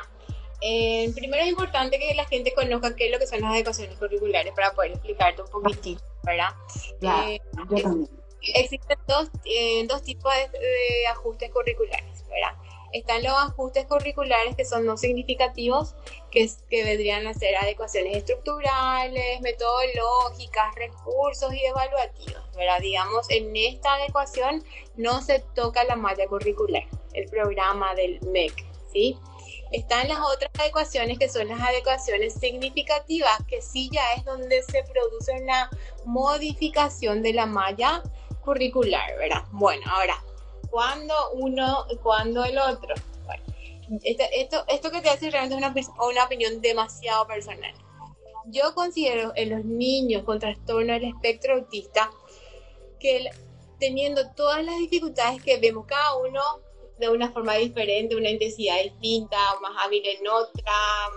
eh, 0.61 1.13
primero 1.15 1.43
es 1.43 1.51
importante 1.51 1.99
que 1.99 2.15
la 2.15 2.25
gente 2.25 2.55
conozca 2.55 2.95
qué 2.97 3.07
es 3.07 3.13
lo 3.13 3.19
que 3.19 3.27
son 3.27 3.41
las 3.41 3.53
adecuaciones 3.53 3.99
curriculares 3.99 4.53
para 4.55 4.73
poder 4.73 4.93
explicarte 4.93 5.43
un 5.43 5.49
poquitito, 5.49 6.03
¿verdad? 6.23 6.51
Claro, 7.01 7.29
eh, 7.29 7.41
yo 7.71 7.83
también. 7.83 8.11
Existen 8.55 8.99
dos, 9.09 9.31
eh, 9.47 9.87
dos 9.87 10.03
tipos 10.03 10.31
de, 10.35 10.59
de 10.59 11.07
ajustes 11.07 11.51
curriculares, 11.51 12.25
¿verdad? 12.29 12.64
Están 12.95 13.25
los 13.25 13.33
ajustes 13.33 13.87
curriculares 13.87 14.55
que 14.55 14.65
son 14.65 14.87
no 14.87 14.97
significativos, 14.97 15.97
que, 16.31 16.49
que 16.71 16.85
vendrían 16.85 17.27
a 17.27 17.35
ser 17.35 17.57
adecuaciones 17.57 18.17
estructurales, 18.17 19.41
metodológicas, 19.41 20.75
recursos 20.77 21.53
y 21.53 21.65
evaluativos. 21.65 22.43
¿verdad? 22.57 22.79
Digamos, 22.81 23.29
en 23.31 23.55
esta 23.57 23.95
adecuación 23.95 24.65
no 24.97 25.21
se 25.23 25.41
toca 25.41 25.83
la 25.85 25.97
malla 25.97 26.29
curricular, 26.29 26.85
el 27.15 27.29
programa 27.29 27.97
del 27.97 28.21
MEC. 28.29 28.65
¿sí? 28.93 29.19
Están 29.73 30.07
las 30.07 30.21
otras 30.21 30.53
adecuaciones 30.57 31.19
que 31.19 31.29
son 31.29 31.49
las 31.49 31.61
adecuaciones 31.61 32.35
significativas, 32.35 33.43
que 33.49 33.61
sí 33.61 33.91
ya 33.93 34.15
es 34.15 34.25
donde 34.25 34.63
se 34.63 34.85
produce 34.85 35.33
una 35.33 35.69
modificación 36.05 37.25
de 37.25 37.33
la 37.33 37.47
malla 37.47 38.05
curricular, 38.45 39.17
¿verdad? 39.19 39.43
Bueno, 39.51 39.83
ahora 39.91 40.23
cuando 40.75 41.15
uno, 41.35 41.87
cuando 42.03 42.45
el 42.45 42.59
otro. 42.59 42.97
esto, 44.03 44.65
esto 44.67 44.91
que 44.91 45.01
te 45.01 45.09
hace 45.09 45.31
realmente 45.31 45.79
es 45.79 45.89
una, 45.89 46.05
una 46.05 46.25
opinión 46.25 46.61
demasiado 46.61 47.29
personal. 47.29 47.73
Yo 48.47 48.75
considero 48.75 49.33
en 49.37 49.51
los 49.51 49.65
niños 49.65 50.25
con 50.25 50.41
trastorno 50.41 50.95
del 50.95 51.05
espectro 51.05 51.55
autista 51.55 52.11
que 52.99 53.31
teniendo 53.79 54.29
todas 54.33 54.65
las 54.65 54.77
dificultades 54.79 55.41
que 55.45 55.59
vemos 55.59 55.87
cada 55.87 56.17
uno 56.17 56.43
de 56.99 57.09
una 57.09 57.31
forma 57.31 57.55
diferente, 57.55 58.17
una 58.17 58.31
intensidad 58.31 58.83
distinta, 58.83 59.39
más 59.63 59.77
hábil 59.85 60.05
en 60.05 60.27
otra, 60.27 60.73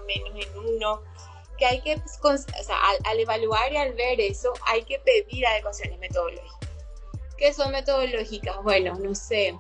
menos 0.05 0.45
en 0.45 0.76
uno, 0.76 1.01
que 1.58 1.66
hay 1.66 1.82
que, 1.82 1.95
o 1.95 2.38
sea, 2.38 2.78
al, 2.89 2.97
al 3.05 3.20
evaluar 3.20 3.74
y 3.74 3.78
al 3.78 3.93
ver 3.93 4.22
eso, 4.22 4.53
hay 4.68 4.84
que 4.84 4.99
pedir 4.99 5.47
adecuaciones 5.47 5.97
metodológicas. 5.97 6.57
¿Qué 7.38 7.54
son 7.54 7.72
metodológicas? 7.72 8.62
Bueno, 8.64 8.96
no 8.96 9.14
sé, 9.16 9.56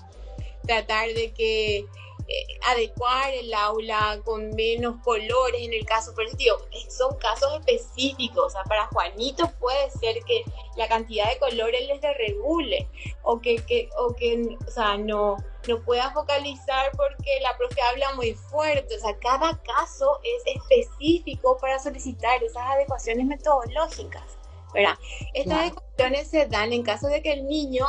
tratar 0.65 1.09
de 1.09 1.31
que 1.33 1.85
eh, 2.29 2.59
adecuar 2.65 3.33
el 3.33 3.53
aula 3.53 4.19
con 4.25 4.49
menos 4.49 4.97
colores 5.01 5.61
en 5.61 5.71
el 5.71 5.85
caso, 5.85 6.11
pero 6.13 6.29
digo, 6.33 6.57
son 6.89 7.15
casos 7.19 7.57
específicos, 7.59 8.47
o 8.47 8.49
sea, 8.49 8.63
para 8.63 8.87
Juanito 8.87 9.49
puede 9.59 9.89
ser 9.91 10.21
que 10.25 10.43
la 10.75 10.89
cantidad 10.89 11.29
de 11.29 11.39
colores 11.39 11.87
les 11.87 12.01
desregule 12.01 12.89
o 13.23 13.39
que, 13.39 13.55
que, 13.65 13.89
o 13.97 14.13
que 14.13 14.57
o 14.67 14.69
sea, 14.69 14.97
no, 14.97 15.37
no 15.69 15.81
pueda 15.83 16.11
focalizar 16.11 16.91
porque 16.97 17.39
la 17.41 17.57
profe 17.57 17.79
habla 17.93 18.13
muy 18.15 18.33
fuerte, 18.33 18.97
o 18.97 18.99
sea, 18.99 19.17
cada 19.19 19.61
caso 19.63 20.19
es 20.23 20.43
específico 20.53 21.57
para 21.61 21.79
solicitar 21.79 22.43
esas 22.43 22.63
adecuaciones 22.63 23.25
metodológicas. 23.25 24.36
¿Verdad? 24.77 24.97
Estas 25.33 25.57
adecuaciones 25.57 26.27
se 26.27 26.45
dan 26.45 26.71
en 26.71 26.83
caso 26.83 27.07
de 27.07 27.23
que 27.23 27.33
el 27.33 27.47
niño, 27.47 27.83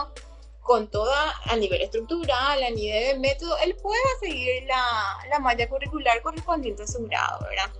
con 0.62 0.90
toda, 0.90 1.34
a 1.44 1.54
nivel 1.56 1.82
estructural, 1.82 2.62
a 2.62 2.70
nivel 2.70 3.12
de 3.12 3.18
método, 3.18 3.58
él 3.58 3.76
pueda 3.76 4.00
seguir 4.20 4.64
la, 4.66 5.18
la 5.28 5.38
malla 5.38 5.68
curricular 5.68 6.22
correspondiente 6.22 6.84
a 6.84 6.86
su 6.86 7.04
grado, 7.06 7.46
¿verdad? 7.46 7.70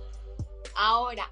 Ahora, 0.75 1.31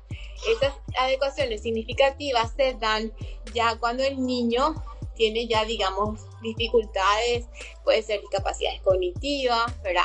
estas 0.51 0.73
adecuaciones 0.97 1.61
significativas 1.61 2.51
se 2.57 2.73
dan 2.73 3.13
ya 3.53 3.78
cuando 3.78 4.03
el 4.03 4.25
niño 4.25 4.84
tiene 5.15 5.47
ya, 5.47 5.63
digamos, 5.63 6.21
dificultades, 6.41 7.45
puede 7.84 8.01
ser 8.01 8.21
discapacidades 8.21 8.82
cognitivas, 8.82 9.82
¿verdad? 9.84 10.03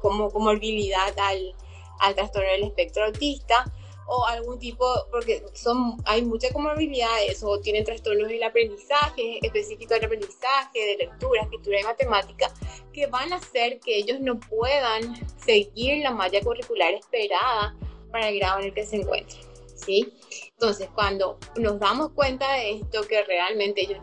como 0.00 0.30
comorbilidad 0.30 1.12
al, 1.18 1.54
al 1.98 2.14
trastorno 2.14 2.48
del 2.50 2.64
espectro 2.64 3.04
autista, 3.04 3.70
o 4.12 4.26
algún 4.26 4.58
tipo, 4.58 4.84
porque 5.12 5.44
son, 5.54 5.96
hay 6.04 6.22
muchas 6.22 6.52
comorbilidades 6.52 7.44
o 7.44 7.60
tienen 7.60 7.84
trastornos 7.84 8.28
del 8.28 8.42
aprendizaje, 8.42 9.38
específico 9.40 9.94
del 9.94 10.06
aprendizaje, 10.06 10.80
de 10.80 10.96
lectura, 11.04 11.42
escritura 11.42 11.80
y 11.80 11.84
matemática, 11.84 12.52
que 12.92 13.06
van 13.06 13.32
a 13.32 13.36
hacer 13.36 13.78
que 13.78 13.96
ellos 13.96 14.18
no 14.20 14.40
puedan 14.40 15.14
seguir 15.38 16.02
la 16.02 16.10
malla 16.10 16.40
curricular 16.40 16.92
esperada 16.94 17.76
para 18.10 18.30
el 18.30 18.38
grado 18.40 18.58
en 18.58 18.66
el 18.66 18.74
que 18.74 18.84
se 18.84 18.96
encuentren. 18.96 19.40
¿sí? 19.76 20.12
Entonces, 20.54 20.88
cuando 20.92 21.38
nos 21.56 21.78
damos 21.78 22.10
cuenta 22.10 22.52
de 22.54 22.72
esto, 22.72 23.02
que 23.02 23.22
realmente 23.22 23.82
ellos 23.82 24.00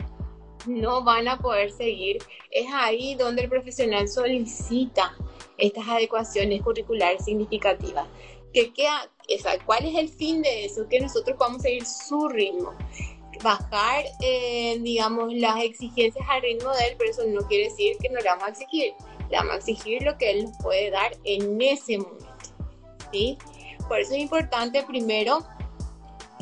no 0.66 1.04
van 1.04 1.28
a 1.28 1.38
poder 1.38 1.70
seguir, 1.70 2.16
es 2.50 2.66
ahí 2.72 3.14
donde 3.14 3.42
el 3.42 3.50
profesional 3.50 4.08
solicita 4.08 5.14
estas 5.58 5.86
adecuaciones 5.86 6.62
curriculares 6.62 7.26
significativas 7.26 8.06
que 8.52 8.72
queda, 8.72 9.10
¿cuál 9.64 9.86
es 9.86 9.94
el 9.94 10.08
fin 10.08 10.42
de 10.42 10.64
eso? 10.64 10.88
Que 10.88 11.00
nosotros 11.00 11.36
podamos 11.36 11.62
seguir 11.62 11.84
su 11.84 12.28
ritmo. 12.28 12.74
Bajar, 13.42 14.04
eh, 14.22 14.78
digamos, 14.80 15.32
las 15.34 15.62
exigencias 15.62 16.26
al 16.28 16.42
ritmo 16.42 16.72
de 16.72 16.86
él, 16.86 16.94
pero 16.98 17.10
eso 17.10 17.22
no 17.26 17.46
quiere 17.46 17.68
decir 17.68 17.96
que 17.98 18.08
no 18.08 18.20
le 18.20 18.28
vamos 18.28 18.44
a 18.44 18.50
exigir. 18.50 18.94
Le 19.30 19.36
vamos 19.36 19.52
a 19.52 19.56
exigir 19.58 20.02
lo 20.02 20.16
que 20.16 20.30
él 20.30 20.44
nos 20.44 20.56
puede 20.58 20.90
dar 20.90 21.12
en 21.24 21.60
ese 21.60 21.98
momento. 21.98 22.26
¿sí? 23.12 23.38
Por 23.86 24.00
eso 24.00 24.14
es 24.14 24.20
importante 24.20 24.82
primero 24.82 25.46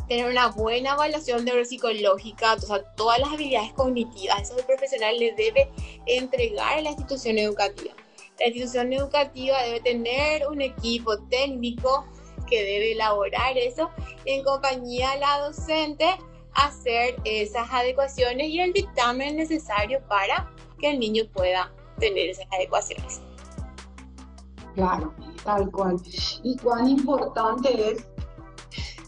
tener 0.09 0.31
una 0.31 0.49
buena 0.49 0.93
evaluación 0.93 1.45
neuropsicológica, 1.45 2.55
o 2.55 2.59
sea, 2.61 2.83
todas 2.95 3.19
las 3.19 3.31
habilidades 3.31 3.73
cognitivas, 3.73 4.43
eso 4.43 4.57
el 4.57 4.65
profesional 4.65 5.19
le 5.19 5.33
debe 5.33 5.69
entregar 6.07 6.79
a 6.79 6.81
la 6.81 6.91
institución 6.91 7.39
educativa. 7.39 7.93
La 8.39 8.47
institución 8.47 8.93
educativa 8.93 9.61
debe 9.65 9.81
tener 9.81 10.47
un 10.47 10.61
equipo 10.61 11.19
técnico 11.29 12.07
que 12.47 12.65
debe 12.65 12.93
elaborar 12.93 13.57
eso 13.57 13.91
en 14.25 14.43
compañía 14.45 15.11
de 15.13 15.21
la 15.21 15.41
docente, 15.41 16.07
hacer 16.55 17.17
esas 17.25 17.69
adecuaciones 17.71 18.49
y 18.49 18.61
el 18.61 18.73
dictamen 18.73 19.37
necesario 19.37 20.01
para 20.09 20.51
que 20.79 20.91
el 20.91 21.01
niño 21.01 21.25
pueda 21.33 21.73
tener 21.99 22.31
esas 22.31 22.47
adecuaciones. 22.53 23.21
Claro, 24.75 25.15
tal 25.45 25.71
cual. 25.71 25.97
Y 26.43 26.57
cuán 26.59 26.89
importante 26.89 27.93
es, 27.93 28.07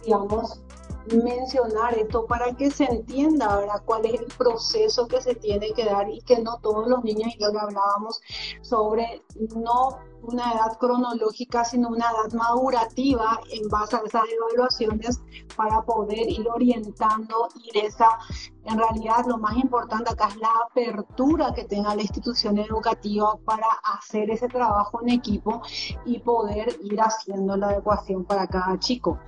digamos, 0.04 0.62
mencionar 1.06 1.96
esto 1.96 2.26
para 2.26 2.54
que 2.54 2.70
se 2.70 2.84
entienda 2.84 3.56
¿verdad? 3.56 3.82
cuál 3.84 4.04
es 4.06 4.20
el 4.20 4.26
proceso 4.26 5.06
que 5.06 5.20
se 5.20 5.34
tiene 5.34 5.72
que 5.72 5.84
dar 5.84 6.08
y 6.08 6.20
que 6.20 6.40
no 6.40 6.58
todos 6.58 6.86
los 6.86 7.02
niños, 7.04 7.34
y 7.34 7.42
lo 7.42 7.52
que 7.52 7.58
hablábamos 7.58 8.20
sobre 8.62 9.22
no 9.54 9.98
una 10.22 10.52
edad 10.52 10.78
cronológica, 10.78 11.64
sino 11.64 11.88
una 11.88 12.06
edad 12.06 12.32
madurativa 12.32 13.40
en 13.50 13.68
base 13.68 13.96
a 13.96 14.00
esas 14.04 14.24
evaluaciones 14.28 15.20
para 15.56 15.82
poder 15.82 16.28
ir 16.28 16.46
orientando 16.48 17.48
y 17.54 17.78
esa, 17.78 18.18
en 18.64 18.78
realidad 18.78 19.24
lo 19.26 19.38
más 19.38 19.56
importante 19.56 20.10
acá 20.10 20.28
es 20.28 20.36
la 20.36 20.52
apertura 20.66 21.52
que 21.54 21.64
tenga 21.64 21.94
la 21.94 22.02
institución 22.02 22.58
educativa 22.58 23.38
para 23.44 23.66
hacer 23.96 24.30
ese 24.30 24.48
trabajo 24.48 25.00
en 25.02 25.10
equipo 25.10 25.62
y 26.04 26.18
poder 26.18 26.76
ir 26.82 27.00
haciendo 27.00 27.56
la 27.56 27.68
adecuación 27.68 28.24
para 28.24 28.46
cada 28.46 28.78
chico. 28.78 29.18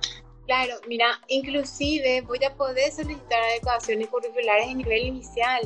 Claro, 0.51 0.81
mira, 0.85 1.17
inclusive 1.29 2.19
voy 2.27 2.43
a 2.43 2.53
poder 2.53 2.91
solicitar 2.91 3.41
adecuaciones 3.41 4.09
curriculares 4.09 4.67
en 4.67 4.79
nivel 4.79 5.05
inicial, 5.05 5.61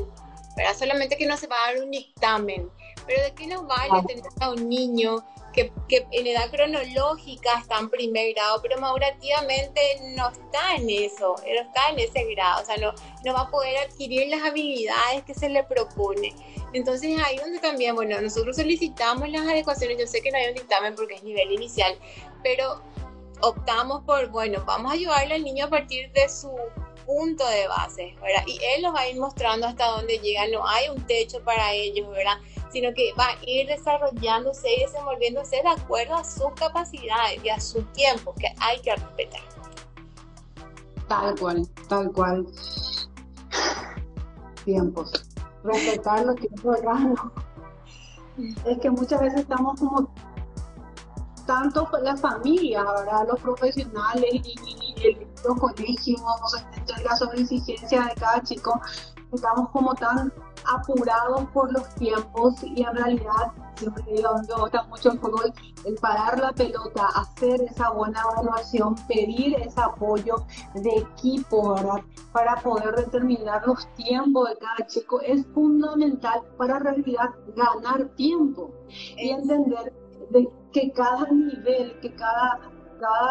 pero 0.56 0.76
solamente 0.76 1.18
que 1.18 1.26
no 1.26 1.36
se 1.38 1.48
va 1.48 1.56
a 1.56 1.74
dar 1.74 1.84
un 1.84 1.90
dictamen. 1.90 2.70
Pero 3.08 3.24
de 3.24 3.34
qué 3.34 3.48
nos 3.48 3.66
vale 3.66 4.04
tener 4.06 4.24
a 4.42 4.52
un 4.52 4.70
niño 4.70 5.26
que, 5.54 5.72
en 5.90 6.28
edad 6.28 6.52
cronológica 6.52 7.58
está 7.60 7.80
en 7.80 7.90
primer 7.90 8.36
grado, 8.36 8.62
pero 8.62 8.80
madurativamente 8.80 9.82
no 10.16 10.30
está 10.30 10.76
en 10.76 10.88
eso, 10.88 11.34
no 11.36 11.62
está 11.62 11.90
en 11.90 11.98
ese 11.98 12.24
grado, 12.36 12.62
o 12.62 12.66
sea, 12.66 12.78
no, 12.78 12.94
no 13.26 13.34
va 13.34 13.42
a 13.42 13.50
poder 13.50 13.78
adquirir 13.88 14.28
las 14.28 14.44
habilidades 14.44 15.24
que 15.26 15.34
se 15.34 15.50
le 15.50 15.64
propone. 15.64 16.36
Entonces 16.74 17.20
ahí 17.26 17.38
donde 17.38 17.58
también, 17.58 17.96
bueno, 17.96 18.22
nosotros 18.22 18.56
solicitamos 18.56 19.30
las 19.30 19.48
adecuaciones, 19.48 19.98
yo 19.98 20.06
sé 20.06 20.22
que 20.22 20.30
no 20.30 20.38
hay 20.38 20.50
un 20.50 20.54
dictamen 20.54 20.94
porque 20.94 21.16
es 21.16 21.24
nivel 21.24 21.52
inicial, 21.54 21.98
pero 22.44 22.84
optamos 23.42 24.04
por, 24.06 24.30
bueno, 24.30 24.64
vamos 24.66 24.92
a 24.92 24.96
ayudarle 24.96 25.36
al 25.36 25.44
niño 25.44 25.66
a 25.66 25.70
partir 25.70 26.12
de 26.14 26.28
su 26.30 26.50
punto 27.06 27.48
de 27.48 27.68
base, 27.68 28.16
¿verdad? 28.22 28.44
Y 28.48 28.60
él 28.64 28.84
los 28.84 28.94
va 28.94 29.02
a 29.02 29.10
ir 29.10 29.20
mostrando 29.20 29.68
hasta 29.68 29.86
dónde 29.88 30.18
llega, 30.20 30.48
no 30.48 30.68
hay 30.68 30.90
un 30.90 31.02
techo 31.06 31.44
para 31.44 31.72
ellos, 31.74 32.10
¿verdad? 32.10 32.38
Sino 32.72 32.94
que 32.94 33.14
va 33.14 33.28
a 33.28 33.38
ir 33.46 33.68
desarrollándose 33.68 34.68
y 34.76 34.82
desenvolviéndose 34.82 35.58
de 35.58 35.70
acuerdo 35.70 36.16
a 36.16 36.24
sus 36.24 36.52
capacidades 36.56 37.44
y 37.44 37.50
a 37.50 37.60
su 37.60 37.84
tiempo, 37.94 38.34
que 38.36 38.48
hay 38.60 38.80
que 38.82 38.96
respetar. 38.96 39.42
Tal 41.08 41.40
cual, 41.40 41.68
tal 41.88 42.12
cual. 42.12 42.48
Tiempos. 44.66 45.12
Respetar 45.64 46.26
los 46.26 46.36
tiempos 46.36 46.76
de 46.76 46.82
rango. 46.82 47.32
Es 48.66 48.78
que 48.80 48.90
muchas 48.90 49.22
veces 49.22 49.42
estamos 49.42 49.80
como 49.80 50.14
tanto 51.46 51.88
la 52.02 52.16
familia, 52.18 52.84
¿verdad? 52.84 53.28
los 53.28 53.40
profesionales 53.40 54.26
y, 54.32 54.56
los 55.44 55.60
colegios, 55.60 56.22
la 57.04 57.16
sobreexigencia 57.16 58.06
de 58.06 58.16
cada 58.16 58.42
chico, 58.42 58.82
estamos 59.32 59.70
como 59.70 59.94
tan 59.94 60.32
apurados 60.68 61.46
por 61.54 61.72
los 61.72 61.88
tiempos 61.96 62.56
y 62.64 62.84
en 62.84 62.96
realidad, 62.96 63.52
siempre 63.76 64.04
digo, 64.12 64.30
me 64.48 64.62
gusta 64.62 64.84
mucho 64.86 65.12
el 65.12 65.20
fútbol, 65.20 65.54
el 65.86 65.96
parar 65.96 66.40
la 66.40 66.52
pelota, 66.54 67.08
hacer 67.16 67.62
esa 67.64 67.92
buena 67.92 68.22
evaluación, 68.34 68.96
pedir 69.08 69.56
ese 69.60 69.80
apoyo 69.80 70.38
de 70.74 70.98
equipo, 70.98 71.76
¿verdad? 71.76 72.02
Para 72.32 72.56
poder 72.56 72.96
determinar 72.96 73.66
los 73.68 73.88
tiempos 73.94 74.50
de 74.50 74.58
cada 74.58 74.88
chico 74.88 75.22
es 75.22 75.46
fundamental 75.54 76.42
para 76.58 76.78
en 76.78 76.84
realidad 76.84 77.30
ganar 77.56 78.08
tiempo 78.16 78.72
y 78.90 79.30
entender 79.30 79.94
de 80.32 80.50
que 80.76 80.92
cada 80.92 81.26
nivel, 81.32 81.98
que 82.02 82.14
cada, 82.16 82.60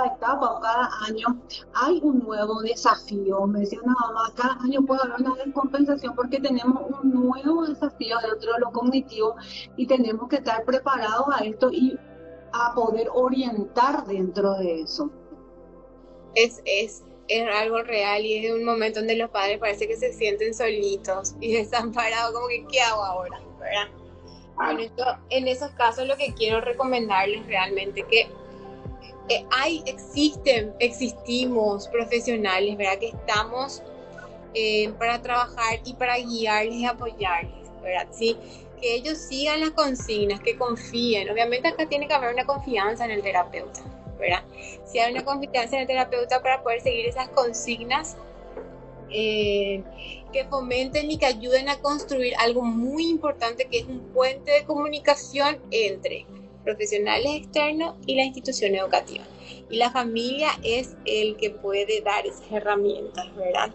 etapa 0.06 0.46
o 0.50 0.60
cada 0.60 0.88
año 1.06 1.26
hay 1.74 2.00
un 2.02 2.20
nuevo 2.20 2.62
desafío. 2.62 3.46
Me 3.46 3.60
decía 3.60 3.80
una 3.82 3.94
mamá, 4.00 4.32
cada 4.34 4.54
año 4.62 4.80
puede 4.86 5.02
haber 5.02 5.20
una 5.20 5.34
descompensación 5.44 6.14
porque 6.14 6.40
tenemos 6.40 6.82
un 7.02 7.12
nuevo 7.12 7.66
desafío 7.66 8.16
dentro 8.30 8.52
de 8.54 8.60
lo 8.60 8.72
cognitivo 8.72 9.36
y 9.76 9.86
tenemos 9.86 10.28
que 10.28 10.36
estar 10.36 10.64
preparados 10.64 11.26
a 11.34 11.44
esto 11.44 11.70
y 11.70 11.98
a 12.52 12.74
poder 12.74 13.08
orientar 13.12 14.06
dentro 14.06 14.54
de 14.54 14.80
eso. 14.82 15.10
Es, 16.34 16.62
es, 16.64 17.04
es 17.28 17.48
algo 17.54 17.82
real 17.82 18.24
y 18.24 18.46
es 18.46 18.54
un 18.54 18.64
momento 18.64 19.00
donde 19.00 19.16
los 19.16 19.28
padres 19.30 19.58
parece 19.58 19.86
que 19.86 19.96
se 19.96 20.14
sienten 20.14 20.54
solitos 20.54 21.34
y 21.40 21.52
desamparados, 21.58 22.32
como 22.32 22.48
que 22.48 22.64
¿qué 22.70 22.80
hago 22.80 23.02
ahora? 23.02 23.38
¿verdad? 23.58 24.03
En 25.30 25.48
esos 25.48 25.70
casos 25.72 26.06
lo 26.06 26.16
que 26.16 26.32
quiero 26.34 26.60
recomendarles 26.60 27.46
realmente 27.46 28.04
que 28.08 28.28
eh, 29.28 29.44
hay, 29.50 29.82
existen, 29.86 30.74
existimos 30.80 31.88
profesionales, 31.88 32.76
¿verdad? 32.76 32.98
Que 32.98 33.08
estamos 33.08 33.82
eh, 34.52 34.92
para 34.98 35.20
trabajar 35.22 35.80
y 35.84 35.94
para 35.94 36.18
guiarles 36.18 36.74
y 36.76 36.84
apoyarles, 36.84 37.70
¿verdad? 37.82 38.06
Sí, 38.12 38.36
que 38.80 38.94
ellos 38.94 39.16
sigan 39.18 39.60
las 39.60 39.70
consignas, 39.70 40.40
que 40.40 40.56
confíen. 40.56 41.30
Obviamente 41.30 41.68
acá 41.68 41.86
tiene 41.86 42.06
que 42.06 42.14
haber 42.14 42.34
una 42.34 42.44
confianza 42.44 43.06
en 43.06 43.12
el 43.12 43.22
terapeuta, 43.22 43.80
¿verdad? 44.18 44.44
Si 44.84 44.98
hay 44.98 45.12
una 45.12 45.24
confianza 45.24 45.76
en 45.76 45.82
el 45.82 45.86
terapeuta 45.86 46.42
para 46.42 46.62
poder 46.62 46.82
seguir 46.82 47.06
esas 47.06 47.30
consignas, 47.30 48.16
eh, 49.10 49.82
que 50.34 50.44
fomenten 50.46 51.12
y 51.12 51.16
que 51.16 51.26
ayuden 51.26 51.68
a 51.68 51.78
construir 51.78 52.34
algo 52.40 52.62
muy 52.62 53.08
importante 53.08 53.68
que 53.70 53.78
es 53.78 53.84
un 53.86 54.00
puente 54.12 54.50
de 54.50 54.64
comunicación 54.64 55.60
entre 55.70 56.26
profesionales 56.64 57.36
externos 57.36 57.94
y 58.04 58.16
la 58.16 58.24
institución 58.24 58.74
educativa. 58.74 59.22
Y 59.70 59.76
la 59.76 59.92
familia 59.92 60.50
es 60.64 60.96
el 61.04 61.36
que 61.36 61.50
puede 61.50 62.00
dar 62.00 62.26
esas 62.26 62.50
herramientas, 62.50 63.34
¿verdad? 63.36 63.72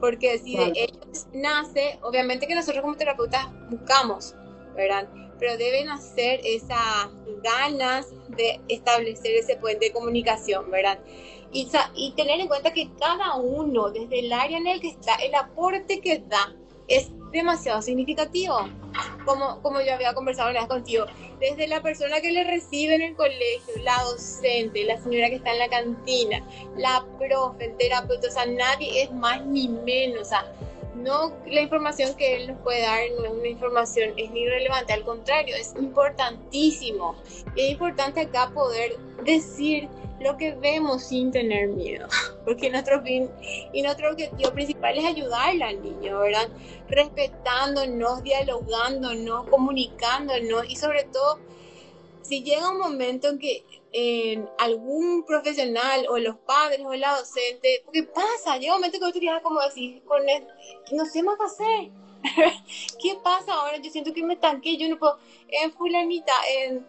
Porque 0.00 0.38
si 0.38 0.56
de 0.56 0.72
ellos 0.74 1.26
nace, 1.32 2.00
obviamente 2.02 2.48
que 2.48 2.56
nosotros 2.56 2.82
como 2.82 2.96
terapeutas 2.96 3.46
buscamos, 3.70 4.34
¿verdad? 4.74 5.08
Pero 5.38 5.56
deben 5.58 5.90
hacer 5.90 6.40
esas 6.42 7.08
ganas 7.44 8.08
de 8.30 8.60
establecer 8.66 9.36
ese 9.36 9.56
puente 9.56 9.86
de 9.86 9.92
comunicación, 9.92 10.70
¿verdad? 10.72 10.98
Y, 11.52 12.12
tener 12.16 12.40
en 12.40 12.48
cuenta 12.48 12.72
que 12.72 12.90
cada 12.98 13.36
uno, 13.36 13.90
desde 13.90 14.20
el 14.20 14.32
área 14.32 14.58
en 14.58 14.66
el 14.66 14.80
que 14.80 14.88
está, 14.88 15.16
el 15.16 15.34
aporte 15.34 16.00
que 16.00 16.18
da 16.20 16.54
es 16.88 17.10
demasiado 17.32 17.82
significativo. 17.82 18.68
Como, 19.24 19.62
como 19.62 19.80
yo 19.80 19.94
había 19.94 20.14
conversado 20.14 20.50
una 20.50 20.60
vez 20.60 20.68
contigo, 20.68 21.04
desde 21.38 21.68
la 21.68 21.80
persona 21.80 22.20
que 22.20 22.32
le 22.32 22.44
recibe 22.44 22.94
en 22.94 23.02
el 23.02 23.16
colegio, 23.16 23.74
la 23.82 24.02
docente, 24.02 24.84
la 24.84 25.00
señora 25.00 25.28
que 25.28 25.36
está 25.36 25.52
en 25.52 25.58
la 25.58 25.68
cantina, 25.68 26.44
la 26.76 27.04
profe, 27.18 27.66
el 27.66 27.76
terapeuta, 27.76 28.28
o 28.28 28.30
sea, 28.30 28.46
nadie 28.46 29.02
es 29.02 29.12
más 29.12 29.44
ni 29.46 29.68
menos. 29.68 30.22
O 30.22 30.24
sea, 30.24 30.44
no 30.96 31.32
la 31.46 31.60
información 31.60 32.14
que 32.14 32.36
él 32.36 32.48
nos 32.48 32.58
puede 32.58 32.82
dar 32.82 33.00
no 33.16 33.24
es 33.24 33.30
una 33.30 33.48
información, 33.48 34.10
es 34.16 34.30
irrelevante, 34.34 34.92
al 34.92 35.04
contrario, 35.04 35.54
es 35.56 35.74
importantísimo. 35.78 37.14
Y 37.54 37.62
es 37.62 37.70
importante 37.72 38.20
acá 38.20 38.50
poder 38.52 38.98
decir 39.24 39.88
lo 40.20 40.36
que 40.36 40.52
vemos 40.52 41.02
sin 41.02 41.32
tener 41.32 41.68
miedo, 41.68 42.06
porque 42.44 42.70
nuestro 42.70 43.02
fin 43.02 43.30
y 43.72 43.82
nuestro 43.82 44.10
objetivo 44.10 44.52
principal 44.52 44.96
es 44.98 45.04
ayudarle 45.04 45.64
al 45.64 45.82
niño, 45.82 46.20
¿verdad? 46.20 46.48
Respetándonos, 46.88 48.22
dialogándonos, 48.22 49.48
comunicándonos 49.48 50.68
y 50.68 50.76
sobre 50.76 51.04
todo, 51.04 51.40
si 52.22 52.42
llega 52.42 52.70
un 52.70 52.78
momento 52.78 53.28
en 53.28 53.38
que 53.38 53.64
en 53.92 54.48
algún 54.58 55.24
profesional 55.24 56.06
o 56.08 56.18
los 56.18 56.36
padres 56.36 56.80
o 56.84 56.94
la 56.94 57.16
docente, 57.16 57.82
¿qué 57.92 58.04
pasa? 58.04 58.56
Llega 58.56 58.74
un 58.74 58.80
momento 58.80 58.98
que 58.98 59.12
tú 59.12 59.18
te 59.18 59.42
como 59.42 59.60
decir, 59.60 60.02
con 60.04 60.28
él, 60.28 60.46
no 60.92 61.04
sé 61.06 61.22
más 61.22 61.36
qué 61.38 61.44
hacer. 61.44 61.90
¿Qué 63.02 63.16
pasa 63.24 63.54
ahora? 63.54 63.78
Yo 63.78 63.90
siento 63.90 64.12
que 64.12 64.22
me 64.22 64.36
tanqué, 64.36 64.76
yo 64.76 64.88
no 64.88 64.98
puedo, 64.98 65.18
en 65.48 65.72
fulanita, 65.72 66.32
en 66.58 66.86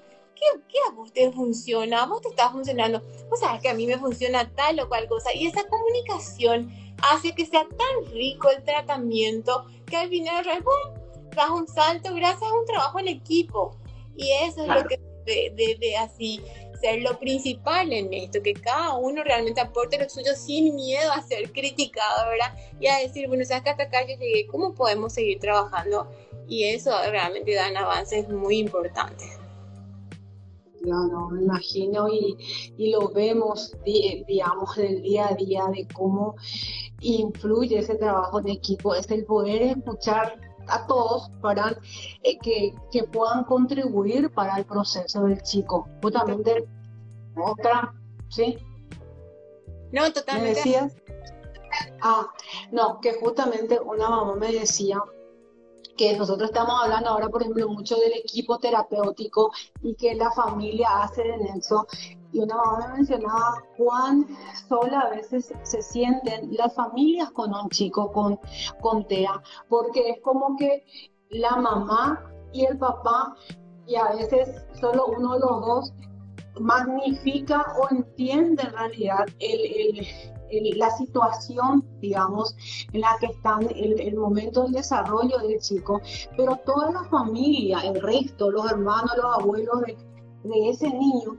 ¿qué, 0.67 0.77
a 0.87 0.91
vos 0.93 1.11
te 1.13 1.31
funciona? 1.31 2.03
¿A 2.03 2.05
vos 2.07 2.21
te 2.21 2.29
está 2.29 2.49
funcionando? 2.51 3.01
Vos 3.29 3.39
sabes 3.39 3.61
que 3.61 3.69
a 3.69 3.73
mí 3.73 3.85
me 3.85 3.97
funciona 3.97 4.49
tal 4.55 4.79
o 4.79 4.87
cual 4.87 5.07
cosa. 5.07 5.33
Y 5.33 5.47
esa 5.47 5.67
comunicación 5.67 6.71
hace 7.11 7.33
que 7.33 7.45
sea 7.45 7.67
tan 7.67 8.11
rico 8.13 8.49
el 8.49 8.63
tratamiento 8.63 9.65
que 9.85 9.97
al 9.97 10.09
final, 10.09 10.43
¡pum! 10.63 11.01
das 11.35 11.49
un 11.49 11.67
salto 11.67 12.13
gracias 12.13 12.49
a 12.49 12.53
un 12.53 12.65
trabajo 12.65 12.99
en 12.99 13.07
equipo. 13.07 13.77
Y 14.15 14.31
eso 14.31 14.63
es 14.63 14.67
lo 14.67 14.87
que 14.87 14.99
debe, 15.25 15.95
así 15.97 16.41
ser 16.81 17.01
lo 17.03 17.17
principal 17.19 17.93
en 17.93 18.11
esto, 18.11 18.41
que 18.41 18.53
cada 18.53 18.95
uno 18.95 19.23
realmente 19.23 19.61
aporte 19.61 19.99
lo 19.99 20.09
suyo 20.09 20.33
sin 20.35 20.75
miedo 20.75 21.11
a 21.11 21.21
ser 21.21 21.51
criticado, 21.51 22.27
¿verdad? 22.27 22.57
Y 22.79 22.87
a 22.87 22.97
decir, 22.97 23.27
bueno, 23.27 23.45
sabes 23.45 23.63
que 23.63 23.69
hasta 23.69 23.83
acá 23.83 24.01
yo 24.01 24.17
llegué, 24.17 24.47
¿cómo 24.47 24.73
podemos 24.73 25.13
seguir 25.13 25.39
trabajando? 25.39 26.09
Y 26.47 26.63
eso 26.63 26.91
realmente 27.11 27.53
dan 27.53 27.77
avances 27.77 28.27
muy 28.29 28.57
importantes 28.57 29.40
no 30.83 31.29
me 31.29 31.43
imagino 31.43 32.07
y, 32.09 32.91
lo 32.91 33.09
vemos, 33.09 33.75
digamos, 33.85 34.75
del 34.75 35.01
día 35.01 35.27
a 35.29 35.35
día 35.35 35.65
de 35.71 35.87
cómo 35.93 36.35
influye 36.99 37.79
ese 37.79 37.95
trabajo 37.95 38.39
en 38.39 38.49
equipo, 38.49 38.95
es 38.95 39.09
el 39.11 39.25
poder 39.25 39.61
escuchar 39.61 40.39
a 40.67 40.85
todos 40.87 41.29
para 41.41 41.77
eh, 42.23 42.37
que, 42.39 43.03
puedan 43.11 43.43
contribuir 43.45 44.31
para 44.31 44.57
el 44.57 44.65
proceso 44.65 45.23
del 45.23 45.41
chico. 45.41 45.87
Justamente, 46.01 46.67
otra, 47.35 47.93
¿sí? 48.29 48.57
No, 49.91 50.11
totalmente. 50.11 50.49
¿Me 50.49 50.55
decías? 50.55 50.95
Ah, 52.01 52.27
no, 52.71 52.99
que 52.99 53.13
justamente 53.13 53.79
una 53.79 54.09
mamá 54.09 54.35
me 54.35 54.51
decía 54.51 55.01
que 56.01 56.17
nosotros 56.17 56.49
estamos 56.49 56.73
hablando 56.81 57.11
ahora, 57.11 57.29
por 57.29 57.43
ejemplo, 57.43 57.69
mucho 57.69 57.95
del 57.97 58.13
equipo 58.13 58.57
terapéutico 58.57 59.51
y 59.83 59.93
que 59.93 60.15
la 60.15 60.31
familia 60.31 61.03
hace 61.03 61.21
en 61.21 61.45
eso. 61.57 61.85
Y 62.31 62.39
una 62.39 62.55
mamá 62.55 62.87
me 62.87 62.93
mencionaba 62.95 63.63
cuán 63.77 64.25
sola 64.67 65.01
a 65.01 65.09
veces 65.09 65.53
se 65.61 65.81
sienten 65.83 66.55
las 66.57 66.73
familias 66.73 67.29
con 67.29 67.53
un 67.53 67.69
chico 67.69 68.11
con, 68.11 68.39
con 68.81 69.07
TEA, 69.07 69.43
porque 69.69 70.09
es 70.09 70.21
como 70.23 70.57
que 70.57 70.83
la 71.29 71.55
mamá 71.57 72.31
y 72.51 72.65
el 72.65 72.79
papá, 72.79 73.35
y 73.85 73.95
a 73.95 74.09
veces 74.13 74.65
solo 74.79 75.05
uno 75.05 75.33
de 75.33 75.39
los 75.39 75.61
dos, 75.61 75.93
magnifica 76.59 77.63
o 77.79 77.93
entiende 77.93 78.63
en 78.63 78.73
realidad 78.73 79.25
el, 79.37 80.07
la 80.75 80.89
situación, 80.91 81.85
digamos, 81.99 82.55
en 82.93 83.01
la 83.01 83.15
que 83.19 83.27
están, 83.27 83.63
el, 83.75 83.99
el, 83.99 84.15
momento 84.15 84.63
del 84.63 84.73
desarrollo 84.73 85.37
del 85.39 85.59
chico, 85.59 86.01
pero 86.37 86.57
toda 86.65 86.91
la 86.91 87.03
familia, 87.05 87.79
el 87.79 88.01
resto, 88.01 88.51
los 88.51 88.69
hermanos, 88.71 89.11
los 89.15 89.37
abuelos, 89.39 89.81
de 90.43 90.69
ese 90.69 90.89
niño 90.89 91.37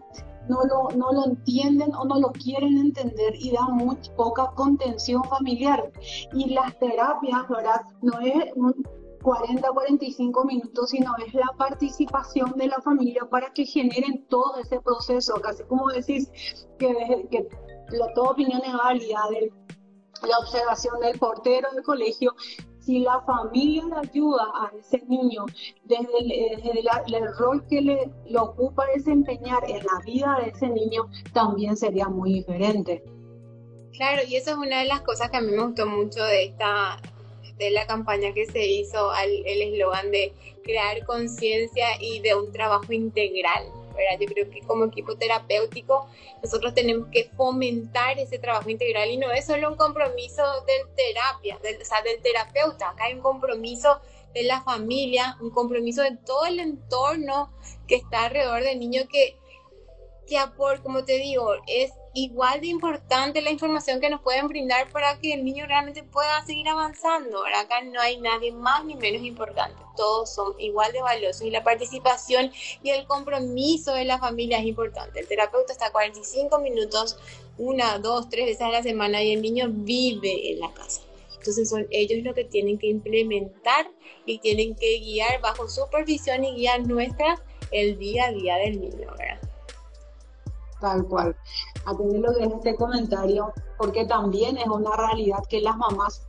no 0.48 0.62
lo, 0.64 0.96
no 0.96 1.12
lo 1.12 1.26
entienden 1.26 1.94
o 1.94 2.04
no 2.04 2.18
lo 2.20 2.32
quieren 2.32 2.78
entender 2.78 3.34
y 3.36 3.52
da 3.52 3.66
muy 3.68 3.96
poca 4.16 4.50
contención 4.54 5.22
familiar. 5.24 5.92
Y 6.32 6.50
las 6.50 6.78
terapias, 6.78 7.48
¿verdad? 7.48 7.82
No 8.00 8.18
es 8.20 8.52
un 8.56 8.74
40, 9.22 9.70
45 9.70 10.44
minutos, 10.44 10.90
sino 10.90 11.14
es 11.24 11.32
la 11.34 11.48
participación 11.56 12.52
de 12.56 12.66
la 12.66 12.80
familia 12.80 13.22
para 13.30 13.52
que 13.52 13.64
generen 13.64 14.26
todo 14.28 14.56
ese 14.58 14.80
proceso, 14.80 15.34
casi 15.40 15.62
como 15.64 15.88
decís 15.88 16.30
que, 16.78 17.28
que 17.30 17.46
la, 17.90 18.12
toda 18.14 18.30
opinión 18.30 18.62
es 18.64 18.72
válida 18.72 19.20
de 19.30 19.52
la 20.28 20.38
observación 20.38 21.00
del 21.00 21.18
portero 21.18 21.68
del 21.72 21.82
colegio, 21.82 22.34
si 22.80 23.00
la 23.00 23.20
familia 23.22 23.84
le 23.84 24.08
ayuda 24.08 24.44
a 24.54 24.72
ese 24.76 25.04
niño 25.06 25.46
desde, 25.84 26.18
el, 26.18 27.36
rol 27.38 27.64
que 27.68 27.80
le, 27.80 28.10
ocupa 28.38 28.84
desempeñar 28.94 29.62
en 29.68 29.78
la 29.78 30.00
vida 30.04 30.38
de 30.42 30.50
ese 30.50 30.68
niño, 30.68 31.08
también 31.32 31.76
sería 31.76 32.08
muy 32.08 32.34
diferente. 32.34 33.04
Claro, 33.92 34.22
y 34.26 34.36
eso 34.36 34.52
es 34.52 34.56
una 34.56 34.80
de 34.80 34.86
las 34.86 35.02
cosas 35.02 35.30
que 35.30 35.36
a 35.36 35.40
mí 35.40 35.52
me 35.52 35.62
gustó 35.64 35.86
mucho 35.86 36.24
de 36.24 36.44
esta 36.44 36.98
de 37.58 37.70
la 37.70 37.86
campaña 37.86 38.32
que 38.32 38.46
se 38.46 38.66
hizo, 38.66 39.12
el 39.14 39.62
eslogan 39.62 40.10
de 40.10 40.32
crear 40.64 41.04
conciencia 41.04 41.86
y 42.00 42.20
de 42.20 42.34
un 42.34 42.50
trabajo 42.50 42.92
integral. 42.92 43.64
Yo 44.20 44.26
creo 44.26 44.50
que 44.50 44.60
como 44.62 44.84
equipo 44.84 45.16
terapéutico 45.16 46.08
nosotros 46.42 46.74
tenemos 46.74 47.08
que 47.10 47.30
fomentar 47.36 48.18
ese 48.18 48.38
trabajo 48.38 48.70
integral 48.70 49.10
y 49.10 49.16
no 49.16 49.30
es 49.30 49.46
solo 49.46 49.70
un 49.70 49.76
compromiso 49.76 50.42
del 50.66 50.94
terapia, 50.94 51.58
del, 51.62 51.80
o 51.80 51.84
sea, 51.84 52.02
del 52.02 52.20
terapeuta, 52.20 52.90
acá 52.90 53.04
hay 53.04 53.14
un 53.14 53.20
compromiso 53.20 54.00
de 54.34 54.44
la 54.44 54.62
familia, 54.62 55.36
un 55.40 55.50
compromiso 55.50 56.02
de 56.02 56.16
todo 56.16 56.46
el 56.46 56.58
entorno 56.60 57.52
que 57.86 57.96
está 57.96 58.24
alrededor 58.24 58.62
del 58.62 58.78
niño 58.78 59.02
que, 59.10 59.38
que 60.26 60.38
por, 60.56 60.82
como 60.82 61.04
te 61.04 61.18
digo, 61.18 61.54
es 61.66 61.92
igual 62.14 62.60
de 62.60 62.66
importante 62.66 63.40
la 63.40 63.50
información 63.50 64.00
que 64.00 64.10
nos 64.10 64.20
pueden 64.20 64.48
brindar 64.48 64.88
para 64.90 65.18
que 65.18 65.32
el 65.32 65.44
niño 65.44 65.66
realmente 65.66 66.02
pueda 66.02 66.44
seguir 66.44 66.68
avanzando. 66.68 67.42
Acá 67.46 67.82
no 67.82 68.00
hay 68.00 68.20
nadie 68.20 68.52
más 68.52 68.84
ni 68.84 68.94
menos 68.94 69.22
importante. 69.22 69.82
Todos 69.96 70.34
son 70.34 70.54
igual 70.60 70.92
de 70.92 71.00
valiosos 71.00 71.42
y 71.42 71.50
la 71.50 71.64
participación 71.64 72.52
y 72.82 72.90
el 72.90 73.06
compromiso 73.06 73.94
de 73.94 74.04
la 74.04 74.18
familia 74.18 74.58
es 74.58 74.66
importante. 74.66 75.20
El 75.20 75.28
terapeuta 75.28 75.72
está 75.72 75.90
45 75.90 76.58
minutos, 76.58 77.18
una, 77.58 77.98
dos, 77.98 78.28
tres 78.28 78.46
veces 78.46 78.62
a 78.62 78.70
la 78.70 78.82
semana 78.82 79.22
y 79.22 79.32
el 79.32 79.42
niño 79.42 79.66
vive 79.70 80.52
en 80.52 80.60
la 80.60 80.72
casa. 80.72 81.00
Entonces 81.38 81.68
son 81.68 81.86
ellos 81.90 82.22
los 82.22 82.34
que 82.34 82.44
tienen 82.44 82.78
que 82.78 82.86
implementar 82.86 83.90
y 84.26 84.38
tienen 84.38 84.76
que 84.76 85.00
guiar 85.00 85.40
bajo 85.40 85.68
supervisión 85.68 86.44
y 86.44 86.54
guía 86.54 86.78
nuestra 86.78 87.42
el 87.72 87.98
día 87.98 88.26
a 88.26 88.32
día 88.32 88.56
del 88.56 88.80
niño, 88.80 89.10
¿verdad? 89.18 89.40
Tal 90.80 91.06
cual. 91.06 91.36
Atenderlo 91.84 92.32
de 92.32 92.44
este 92.44 92.76
comentario, 92.76 93.52
porque 93.78 94.06
también 94.06 94.56
es 94.58 94.66
una 94.66 94.96
realidad 94.96 95.42
que 95.48 95.60
las 95.60 95.76
mamás, 95.76 96.26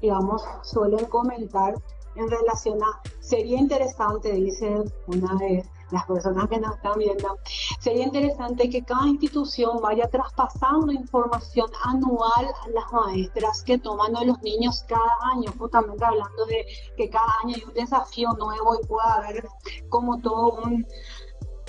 digamos, 0.00 0.42
suelen 0.62 1.06
comentar 1.06 1.74
en 2.16 2.30
relación 2.30 2.82
a, 2.82 3.00
sería 3.20 3.58
interesante, 3.58 4.32
dice 4.32 4.82
una 5.06 5.34
de 5.36 5.64
las 5.90 6.06
personas 6.06 6.48
que 6.48 6.58
nos 6.58 6.74
están 6.76 6.98
viendo, 6.98 7.38
sería 7.80 8.04
interesante 8.04 8.68
que 8.68 8.82
cada 8.82 9.06
institución 9.08 9.80
vaya 9.80 10.08
traspasando 10.08 10.92
información 10.92 11.70
anual 11.84 12.46
a 12.46 12.68
las 12.70 12.92
maestras 12.92 13.62
que 13.62 13.78
toman 13.78 14.16
a 14.16 14.24
los 14.24 14.40
niños 14.42 14.84
cada 14.88 15.12
año, 15.32 15.52
justamente 15.58 16.04
hablando 16.04 16.46
de 16.46 16.66
que 16.96 17.10
cada 17.10 17.32
año 17.44 17.54
hay 17.56 17.64
un 17.64 17.74
desafío 17.74 18.30
nuevo 18.32 18.76
y 18.80 18.86
pueda 18.86 19.14
haber 19.14 19.46
como 19.88 20.20
todo 20.20 20.62
un 20.64 20.86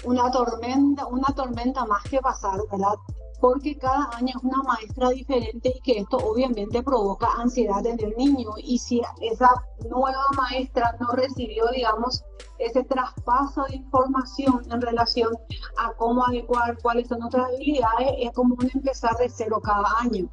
una 0.04 0.30
tormenta, 0.32 1.06
una 1.08 1.28
tormenta 1.36 1.86
más 1.86 2.04
que 2.04 2.20
pasar, 2.20 2.60
¿verdad? 2.72 2.96
Porque 3.40 3.78
cada 3.78 4.10
año 4.16 4.34
es 4.38 4.44
una 4.44 4.64
maestra 4.64 5.10
diferente 5.10 5.74
y 5.76 5.82
que 5.82 6.00
esto 6.00 6.18
obviamente 6.18 6.82
provoca 6.82 7.28
ansiedad 7.38 7.86
en 7.86 8.00
el 8.00 8.16
niño. 8.18 8.50
Y 8.58 8.78
si 8.78 9.02
esa 9.22 9.50
nueva 9.90 10.26
maestra 10.36 10.96
no 11.00 11.12
recibió, 11.12 11.68
digamos, 11.68 12.24
ese 12.58 12.84
traspaso 12.84 13.64
de 13.70 13.76
información 13.76 14.62
en 14.72 14.82
relación 14.82 15.38
a 15.78 15.92
cómo 15.94 16.26
adecuar 16.26 16.78
cuáles 16.82 17.08
son 17.08 17.20
nuestras 17.20 17.48
habilidades, 17.48 18.10
es 18.20 18.32
como 18.32 18.56
un 18.56 18.70
empezar 18.74 19.16
de 19.18 19.30
cero 19.30 19.60
cada 19.62 20.00
año. 20.00 20.30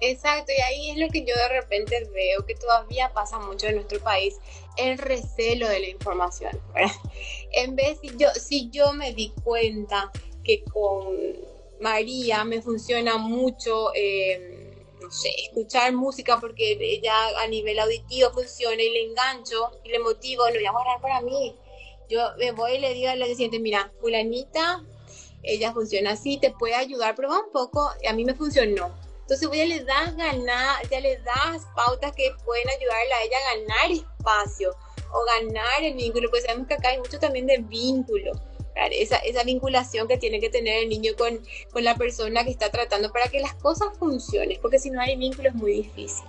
Exacto, 0.00 0.52
y 0.56 0.60
ahí 0.62 0.90
es 0.90 0.98
lo 0.98 1.08
que 1.08 1.20
yo 1.20 1.34
de 1.34 1.60
repente 1.60 2.08
veo 2.14 2.46
que 2.46 2.54
todavía 2.54 3.12
pasa 3.12 3.38
mucho 3.40 3.66
en 3.66 3.76
nuestro 3.76 3.98
país, 4.00 4.38
el 4.78 4.98
recelo 4.98 5.68
de 5.68 5.80
la 5.80 5.88
información. 5.88 6.58
En 7.52 7.76
vez, 7.76 7.98
si 8.00 8.16
yo, 8.16 8.28
si 8.34 8.70
yo 8.70 8.92
me 8.92 9.12
di 9.12 9.32
cuenta 9.42 10.10
que 10.44 10.64
con 10.64 11.16
María 11.80 12.44
me 12.44 12.62
funciona 12.62 13.18
mucho, 13.18 13.90
em, 13.94 14.70
no 15.00 15.10
sé, 15.10 15.30
escuchar 15.44 15.92
música 15.92 16.38
porque 16.40 16.76
ella 16.80 17.14
a 17.40 17.46
nivel 17.48 17.78
auditivo 17.78 18.30
funciona 18.30 18.82
y 18.82 18.90
le 18.90 19.02
engancho 19.04 19.70
y 19.84 19.90
le 19.90 19.98
motivo, 19.98 20.46
lo 20.46 20.54
voy 20.54 20.66
a 20.66 20.72
guardar 20.72 21.00
para 21.00 21.20
mí. 21.20 21.54
Yo 22.08 22.20
me 22.38 22.52
voy 22.52 22.72
y 22.72 22.78
le 22.78 22.94
digo 22.94 23.10
a 23.10 23.16
la 23.16 23.26
siguiente, 23.26 23.58
mira, 23.58 23.92
fulanita, 24.00 24.84
ella 25.42 25.72
funciona 25.72 26.12
así, 26.12 26.38
te 26.38 26.50
puede 26.50 26.74
ayudar, 26.74 27.14
prueba 27.14 27.40
un 27.40 27.52
poco, 27.52 27.90
a 28.06 28.12
mí 28.12 28.24
me 28.24 28.34
funcionó 28.34 28.92
entonces 29.28 29.46
voy 29.46 29.60
a 29.60 29.66
le 29.66 29.84
das 29.84 30.16
ganar, 30.16 30.88
ya 30.88 31.00
le 31.00 31.18
das 31.18 31.66
pautas 31.76 32.12
que 32.16 32.34
pueden 32.46 32.66
ayudarle 32.70 33.12
a 33.12 33.22
ella 33.24 33.36
a 33.36 33.58
ganar 33.58 34.06
espacio 34.28 34.76
o 35.12 35.24
ganar 35.24 35.82
el 35.82 35.94
vínculo, 35.94 36.28
pues 36.30 36.44
sabemos 36.44 36.68
que 36.68 36.74
acá 36.74 36.90
hay 36.90 36.98
mucho 36.98 37.18
también 37.18 37.46
de 37.46 37.58
vínculo. 37.58 38.32
Esa, 38.92 39.16
esa, 39.16 39.42
vinculación 39.42 40.06
que 40.06 40.18
tiene 40.18 40.38
que 40.38 40.50
tener 40.50 40.84
el 40.84 40.88
niño 40.88 41.12
con, 41.18 41.40
con 41.72 41.82
la 41.82 41.96
persona 41.96 42.44
que 42.44 42.50
está 42.50 42.70
tratando 42.70 43.10
para 43.10 43.26
que 43.26 43.40
las 43.40 43.54
cosas 43.54 43.88
funcionen, 43.98 44.56
porque 44.62 44.78
si 44.78 44.90
no 44.90 45.00
hay 45.00 45.16
vínculo 45.16 45.48
es 45.48 45.54
muy 45.56 45.72
difícil. 45.72 46.24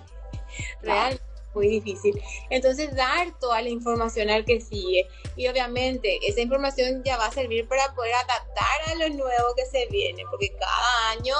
Realmente 0.82 1.22
muy 1.54 1.68
difícil. 1.68 2.20
Entonces, 2.48 2.94
dar 2.94 3.38
toda 3.38 3.62
la 3.62 3.68
información 3.68 4.30
al 4.30 4.44
que 4.44 4.60
sigue. 4.60 5.08
Y 5.36 5.48
obviamente, 5.48 6.18
esa 6.26 6.40
información 6.40 7.02
ya 7.04 7.16
va 7.16 7.26
a 7.26 7.32
servir 7.32 7.66
para 7.66 7.92
poder 7.94 8.14
adaptar 8.14 8.80
a 8.86 8.94
lo 8.96 9.08
nuevo 9.10 9.54
que 9.56 9.66
se 9.66 9.86
viene, 9.86 10.24
porque 10.30 10.52
cada 10.52 11.10
año 11.10 11.34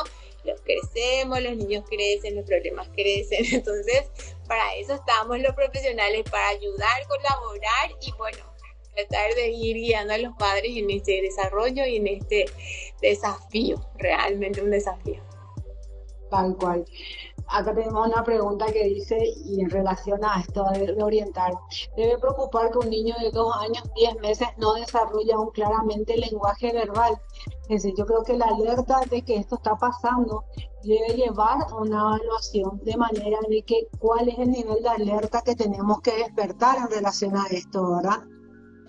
los 0.45 0.61
crecemos, 0.63 1.41
los 1.41 1.57
niños 1.57 1.85
crecen, 1.89 2.37
los 2.37 2.45
problemas 2.45 2.89
crecen. 2.95 3.45
Entonces, 3.53 4.11
para 4.47 4.75
eso 4.77 4.95
estamos 4.95 5.39
los 5.41 5.55
profesionales, 5.55 6.25
para 6.31 6.49
ayudar, 6.49 7.07
colaborar 7.09 7.91
y 8.01 8.13
bueno, 8.13 8.39
tratar 8.95 9.35
de 9.35 9.49
ir 9.49 9.77
guiando 9.77 10.15
a 10.15 10.19
los 10.19 10.35
padres 10.39 10.77
en 10.77 10.91
este 10.91 11.23
desarrollo 11.23 11.87
y 11.87 11.97
en 11.97 12.07
este 12.07 12.47
desafío, 13.01 13.81
realmente 13.97 14.63
un 14.63 14.71
desafío. 14.71 15.23
Tal 16.31 16.57
cual. 16.57 16.85
Acá 17.53 17.75
tenemos 17.75 18.07
una 18.07 18.23
pregunta 18.23 18.67
que 18.67 18.85
dice, 18.85 19.19
y 19.45 19.61
en 19.61 19.71
relación 19.71 20.25
a 20.25 20.41
esto 20.41 20.65
de, 20.73 21.03
orientar, 21.03 21.53
¿debe 21.97 22.17
preocupar 22.19 22.71
que 22.71 22.79
un 22.79 22.91
niño 22.91 23.17
de 23.21 23.33
dos 23.33 23.53
años, 23.57 23.83
diez 23.97 24.15
meses 24.21 24.47
no 24.59 24.75
desarrolla 24.75 25.37
un 25.39 25.51
claramente 25.51 26.17
lenguaje 26.17 26.73
verbal? 26.73 27.21
Es 27.69 27.83
decir, 27.83 27.95
yo 27.99 28.07
creo 28.07 28.23
que 28.23 28.37
la 28.37 28.47
alerta 28.47 29.01
de 29.11 29.23
que 29.23 29.37
esto 29.37 29.57
está 29.57 29.75
pasando 29.75 30.45
debe 30.85 31.15
llevar 31.17 31.59
a 31.69 31.75
una 31.75 32.17
evaluación 32.17 32.79
de 32.85 32.97
manera 32.97 33.39
de 33.49 33.63
que 33.63 33.89
cuál 33.99 34.29
es 34.29 34.39
el 34.39 34.53
nivel 34.53 34.81
de 34.83 34.89
alerta 34.89 35.43
que 35.43 35.57
tenemos 35.57 36.01
que 36.03 36.13
despertar 36.13 36.79
en 36.79 36.89
relación 36.89 37.37
a 37.37 37.47
esto, 37.51 37.97
¿verdad? 37.97 38.23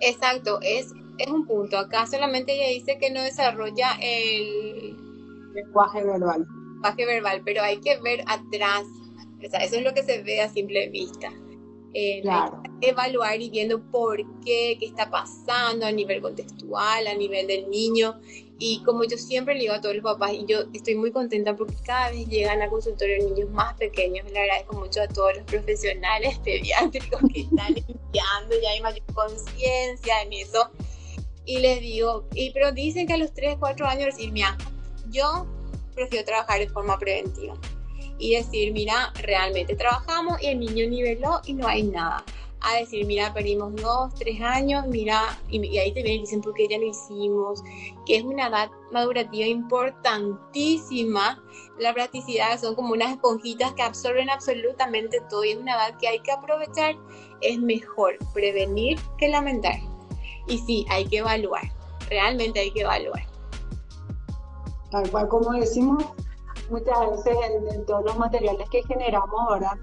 Exacto, 0.00 0.60
es, 0.62 0.92
es 1.18 1.28
un 1.28 1.46
punto. 1.46 1.78
Acá 1.78 2.06
solamente 2.06 2.54
ella 2.54 2.68
dice 2.68 2.98
que 2.98 3.10
no 3.10 3.22
desarrolla 3.22 3.96
el 4.00 4.96
lenguaje 5.52 6.04
verbal 6.04 6.46
verbal, 6.96 7.42
pero 7.44 7.62
hay 7.62 7.80
que 7.80 7.98
ver 8.00 8.22
atrás. 8.26 8.84
eso 9.40 9.76
es 9.76 9.82
lo 9.82 9.94
que 9.94 10.02
se 10.02 10.22
ve 10.22 10.40
a 10.40 10.48
simple 10.48 10.88
vista. 10.88 11.32
Eh, 11.94 12.22
evaluar 12.80 13.38
y 13.40 13.50
viendo 13.50 13.82
por 13.90 14.16
qué, 14.40 14.78
qué 14.80 14.86
está 14.86 15.10
pasando 15.10 15.84
a 15.84 15.92
nivel 15.92 16.22
contextual, 16.22 17.06
a 17.06 17.14
nivel 17.14 17.46
del 17.46 17.68
niño. 17.68 18.18
Y 18.58 18.82
como 18.84 19.04
yo 19.04 19.18
siempre 19.18 19.54
le 19.54 19.62
digo 19.62 19.74
a 19.74 19.80
todos 19.80 19.96
los 19.96 20.04
papás, 20.04 20.32
y 20.32 20.46
yo 20.46 20.60
estoy 20.72 20.94
muy 20.94 21.10
contenta 21.10 21.56
porque 21.56 21.74
cada 21.84 22.10
vez 22.10 22.28
llegan 22.28 22.62
a 22.62 22.68
consultorio 22.68 23.18
niños 23.18 23.50
más 23.50 23.74
pequeños, 23.74 24.30
le 24.30 24.38
agradezco 24.38 24.76
mucho 24.76 25.02
a 25.02 25.08
todos 25.08 25.36
los 25.36 25.44
profesionales 25.44 26.38
pediátricos 26.38 27.20
que 27.32 27.40
están 27.40 27.74
limpiando, 27.74 28.54
ya 28.62 28.70
hay 28.70 28.80
mayor 28.80 29.04
conciencia 29.12 30.22
en 30.22 30.32
eso. 30.32 30.70
Y 31.44 31.58
les 31.58 31.80
digo, 31.80 32.28
y, 32.34 32.52
pero 32.52 32.72
dicen 32.72 33.06
que 33.06 33.14
a 33.14 33.16
los 33.16 33.34
3, 33.34 33.56
4 33.58 33.86
años 33.86 34.06
decir, 34.06 34.30
mira, 34.30 34.56
yo 35.10 35.44
prefiero 35.94 36.24
trabajar 36.24 36.58
de 36.58 36.68
forma 36.68 36.98
preventiva 36.98 37.54
y 38.18 38.36
decir, 38.36 38.72
mira, 38.72 39.12
realmente 39.22 39.74
trabajamos 39.74 40.40
y 40.42 40.46
el 40.46 40.60
niño 40.60 40.88
niveló 40.88 41.40
y 41.44 41.54
no 41.54 41.66
hay 41.66 41.82
nada. 41.84 42.24
A 42.64 42.76
decir, 42.76 43.04
mira, 43.06 43.34
perdimos 43.34 43.74
dos, 43.74 44.14
tres 44.14 44.40
años, 44.40 44.86
mira, 44.86 45.36
y, 45.50 45.76
ahí 45.78 45.92
te 45.92 46.02
vienen 46.02 46.18
y 46.18 46.20
dicen, 46.20 46.40
¿por 46.40 46.54
qué 46.54 46.68
ya 46.68 46.78
lo 46.78 46.86
hicimos? 46.86 47.60
Que 48.06 48.18
es 48.18 48.22
una 48.22 48.46
edad 48.46 48.70
madurativa 48.92 49.46
importantísima. 49.46 51.42
La 51.80 51.92
practicidad 51.92 52.60
son 52.60 52.76
como 52.76 52.92
unas 52.92 53.10
esponjitas 53.10 53.72
que 53.72 53.82
absorben 53.82 54.30
absolutamente 54.30 55.20
todo 55.28 55.44
y 55.44 55.50
es 55.50 55.58
una 55.58 55.74
edad 55.74 55.98
que 55.98 56.06
hay 56.06 56.20
que 56.20 56.30
aprovechar. 56.30 56.94
Es 57.40 57.58
mejor 57.58 58.16
prevenir 58.32 59.00
que 59.18 59.26
lamentar. 59.26 59.80
Y 60.46 60.58
sí, 60.58 60.86
hay 60.88 61.06
que 61.06 61.18
evaluar 61.18 61.72
realmente 62.12 62.60
hay 62.60 62.70
que 62.70 62.82
evaluar. 62.82 63.31
Tal 64.92 65.10
cual 65.10 65.28
como 65.28 65.52
decimos 65.52 66.04
muchas 66.70 67.10
veces 67.10 67.36
en, 67.72 67.86
todos 67.86 68.04
los 68.04 68.18
materiales 68.18 68.68
que 68.70 68.82
generamos, 68.84 69.40
¿verdad? 69.50 69.76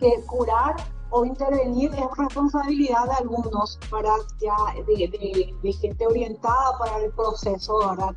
Que 0.00 0.22
curar 0.26 0.76
o 1.10 1.24
intervenir 1.24 1.90
es 1.94 2.06
responsabilidad 2.18 3.04
de 3.04 3.14
algunos, 3.20 3.78
para 3.90 4.10
Ya 4.40 4.56
de, 4.84 5.54
de 5.62 5.72
gente 5.72 6.06
orientada 6.06 6.76
para 6.78 6.98
el 6.98 7.12
proceso, 7.12 7.78
¿verdad? 7.78 8.14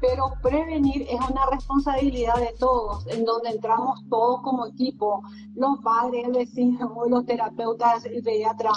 pero 0.00 0.32
prevenir 0.42 1.02
es 1.02 1.20
una 1.30 1.46
responsabilidad 1.50 2.36
de 2.36 2.54
todos, 2.58 3.06
en 3.08 3.24
donde 3.24 3.50
entramos 3.50 4.00
todos 4.08 4.40
como 4.42 4.66
equipo, 4.66 5.22
los 5.54 5.78
padres, 5.80 6.24
el 6.24 6.32
vecino, 6.32 6.94
los 7.08 7.26
terapeutas, 7.26 8.04
el 8.06 8.22
pediatra, 8.22 8.70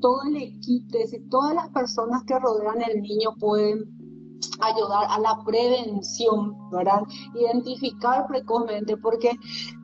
todo 0.00 0.22
el 0.28 0.36
equipo, 0.36 0.98
es 0.98 1.10
decir, 1.10 1.28
todas 1.30 1.54
las 1.54 1.68
personas 1.70 2.22
que 2.24 2.38
rodean 2.38 2.82
al 2.82 3.00
niño 3.00 3.34
pueden 3.40 3.95
ayudar 4.60 5.06
a 5.08 5.18
la 5.18 5.38
prevención, 5.44 6.56
¿verdad? 6.70 7.02
Identificar 7.34 8.26
precozmente, 8.26 8.96
porque 8.96 9.32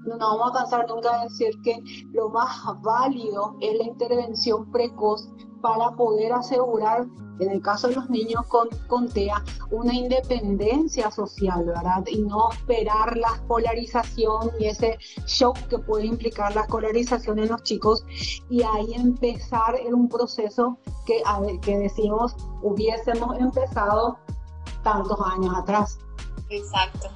no 0.05 0.17
nos 0.17 0.39
vamos 0.39 0.51
a 0.51 0.59
cansar 0.61 0.89
nunca 0.89 1.19
de 1.19 1.25
decir 1.25 1.51
que 1.63 1.79
lo 2.13 2.29
más 2.31 2.51
válido 2.83 3.57
es 3.61 3.79
la 3.79 3.85
intervención 3.85 4.71
precoz 4.71 5.29
para 5.61 5.91
poder 5.93 6.33
asegurar, 6.33 7.07
en 7.39 7.51
el 7.51 7.63
caso 7.63 7.89
de 7.89 7.95
los 7.95 8.11
niños 8.11 8.45
con, 8.49 8.69
con 8.89 9.09
TEA, 9.09 9.43
una 9.71 9.95
independencia 9.95 11.11
social, 11.11 11.65
¿verdad? 11.65 12.05
Y 12.07 12.23
no 12.23 12.51
esperar 12.51 13.17
la 13.17 13.29
escolarización 13.29 14.51
y 14.59 14.67
ese 14.67 14.99
shock 15.27 15.57
que 15.69 15.79
puede 15.79 16.07
implicar 16.07 16.55
la 16.55 16.63
escolarización 16.63 17.39
en 17.39 17.49
los 17.49 17.63
chicos 17.63 18.05
y 18.51 18.63
ahí 18.63 18.95
empezar 18.95 19.77
en 19.77 19.95
un 19.95 20.09
proceso 20.09 20.79
que, 21.07 21.23
que 21.63 21.79
decimos 21.79 22.35
hubiésemos 22.63 23.39
empezado 23.39 24.19
tantos 24.83 25.18
años 25.24 25.55
atrás. 25.57 25.99
Exacto. 26.49 27.11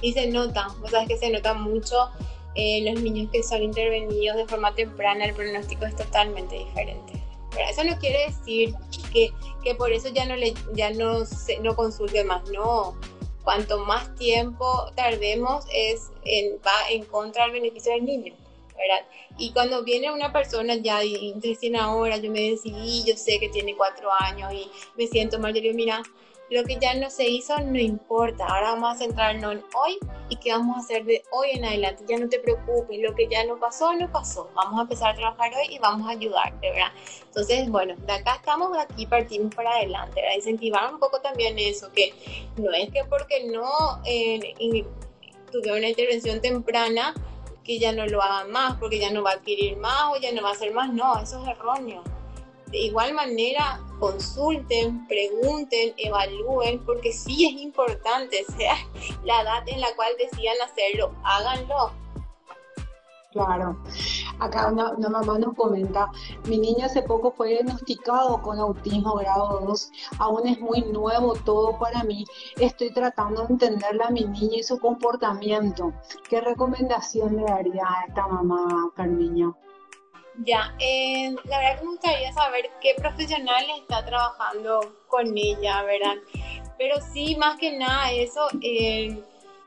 Y 0.00 0.12
se 0.12 0.30
nota, 0.30 0.68
o 0.82 0.88
sea, 0.88 1.02
es 1.02 1.08
que 1.08 1.16
se 1.16 1.30
nota 1.30 1.54
mucho 1.54 2.10
en 2.54 2.84
los 2.84 3.02
niños 3.02 3.30
que 3.32 3.42
son 3.42 3.62
intervenidos 3.62 4.36
de 4.36 4.46
forma 4.46 4.74
temprana, 4.74 5.24
el 5.24 5.34
pronóstico 5.34 5.86
es 5.86 5.96
totalmente 5.96 6.56
diferente. 6.56 7.22
Pero 7.50 7.68
eso 7.68 7.84
no 7.84 7.98
quiere 7.98 8.26
decir 8.26 8.74
que, 9.12 9.32
que 9.62 9.74
por 9.74 9.92
eso 9.92 10.08
ya 10.08 10.26
no, 10.26 10.36
le, 10.36 10.54
ya 10.72 10.90
no, 10.90 11.24
se, 11.24 11.58
no 11.60 11.74
consulte 11.76 12.24
más, 12.24 12.48
no. 12.50 12.96
Cuanto 13.42 13.84
más 13.84 14.14
tiempo 14.14 14.90
tardemos 14.94 15.66
es 15.72 16.10
en, 16.24 16.56
va 16.66 16.72
en 16.90 17.04
contra 17.04 17.44
del 17.44 17.52
beneficio 17.52 17.92
del 17.92 18.04
niño. 18.04 18.34
¿verdad? 18.76 19.06
Y 19.38 19.52
cuando 19.52 19.84
viene 19.84 20.12
una 20.12 20.32
persona 20.32 20.74
ya 20.76 21.04
y 21.04 21.34
recién 21.42 21.76
ahora 21.76 22.16
yo 22.16 22.30
me 22.30 22.50
decidí, 22.50 23.04
yo 23.04 23.16
sé 23.16 23.38
que 23.38 23.48
tiene 23.48 23.76
cuatro 23.76 24.08
años 24.18 24.52
y 24.52 24.68
me 24.96 25.06
siento 25.06 25.38
mal, 25.38 25.54
yo 25.54 25.60
digo, 25.60 25.74
mira, 25.74 26.02
lo 26.50 26.62
que 26.64 26.78
ya 26.80 26.94
no 26.94 27.10
se 27.10 27.26
hizo 27.26 27.58
no 27.60 27.78
importa, 27.78 28.44
ahora 28.46 28.72
vamos 28.72 28.94
a 28.94 28.98
centrarnos 28.98 29.52
en 29.52 29.64
hoy 29.74 29.98
y 30.28 30.36
qué 30.36 30.52
vamos 30.52 30.76
a 30.76 30.80
hacer 30.80 31.04
de 31.04 31.22
hoy 31.32 31.48
en 31.52 31.64
adelante. 31.64 32.04
Ya 32.06 32.18
no 32.18 32.28
te 32.28 32.38
preocupes, 32.38 32.98
lo 33.00 33.14
que 33.14 33.28
ya 33.28 33.44
no 33.44 33.58
pasó, 33.58 33.94
no 33.94 34.10
pasó. 34.10 34.50
Vamos 34.54 34.78
a 34.78 34.82
empezar 34.82 35.12
a 35.12 35.14
trabajar 35.14 35.52
hoy 35.54 35.74
y 35.74 35.78
vamos 35.78 36.06
a 36.08 36.12
ayudarte, 36.12 36.70
¿verdad? 36.70 36.92
Entonces, 37.26 37.68
bueno, 37.70 37.94
de 37.96 38.12
acá 38.12 38.36
estamos, 38.36 38.72
de 38.72 38.80
aquí 38.80 39.06
partimos 39.06 39.54
para 39.54 39.70
adelante, 39.70 40.20
¿verdad? 40.20 40.36
Incentivar 40.36 40.92
un 40.92 41.00
poco 41.00 41.20
también 41.20 41.58
eso, 41.58 41.90
que 41.92 42.12
no 42.56 42.70
es 42.72 42.90
que 42.90 43.04
porque 43.04 43.44
no 43.50 44.00
eh, 44.04 44.54
tuvieron 45.50 45.78
una 45.78 45.88
intervención 45.88 46.40
temprana, 46.40 47.14
que 47.64 47.78
ya 47.78 47.92
no 47.92 48.06
lo 48.06 48.22
hagan 48.22 48.50
más, 48.50 48.76
porque 48.76 48.98
ya 48.98 49.10
no 49.10 49.22
va 49.22 49.30
a 49.30 49.34
adquirir 49.34 49.78
más 49.78 50.12
o 50.12 50.20
ya 50.20 50.30
no 50.32 50.42
va 50.42 50.50
a 50.50 50.52
hacer 50.52 50.72
más. 50.72 50.92
No, 50.92 51.18
eso 51.18 51.42
es 51.42 51.48
erróneo 51.48 52.02
de 52.70 52.78
igual 52.78 53.14
manera 53.14 53.80
consulten, 53.98 55.06
pregunten, 55.06 55.94
evalúen, 55.96 56.84
porque 56.84 57.12
sí 57.12 57.46
es 57.46 57.62
importante, 57.62 58.44
sea 58.56 58.76
la 59.24 59.42
edad 59.42 59.62
en 59.66 59.80
la 59.80 59.94
cual 59.96 60.12
decidan 60.18 60.56
hacerlo, 60.62 61.12
háganlo. 61.24 61.92
Claro. 63.34 63.76
Acá 64.38 64.68
una, 64.70 64.92
mamá 65.08 65.38
nos 65.40 65.54
comenta, 65.54 66.08
mi 66.48 66.56
niña 66.56 66.86
hace 66.86 67.02
poco 67.02 67.32
fue 67.32 67.48
diagnosticado 67.48 68.40
con 68.42 68.60
autismo 68.60 69.14
grado 69.14 69.60
2, 69.66 69.90
aún 70.18 70.46
es 70.46 70.60
muy 70.60 70.82
nuevo 70.82 71.34
todo 71.44 71.76
para 71.78 72.04
mí, 72.04 72.24
estoy 72.56 72.92
tratando 72.92 73.42
de 73.42 73.54
entenderla 73.54 74.06
a 74.06 74.10
mi 74.10 74.24
niña 74.24 74.58
y 74.58 74.62
su 74.62 74.78
comportamiento. 74.78 75.92
¿Qué 76.28 76.40
recomendación 76.40 77.36
le 77.36 77.42
daría 77.42 77.84
a 77.84 78.04
esta 78.06 78.28
mamá, 78.28 78.92
Carmiña? 78.94 79.52
Ya, 80.38 80.74
eh, 80.80 81.32
la 81.44 81.58
verdad 81.58 81.78
que 81.78 81.84
me 81.84 81.90
gustaría 81.92 82.32
saber 82.32 82.70
qué 82.80 82.94
profesional 82.96 83.64
está 83.78 84.04
trabajando 84.04 84.96
con 85.06 85.36
ella, 85.38 85.82
¿verdad? 85.84 86.16
Pero 86.76 86.96
sí, 87.12 87.36
más 87.36 87.56
que 87.56 87.76
nada 87.78 88.10
eso, 88.10 88.48
eh, 88.60 89.16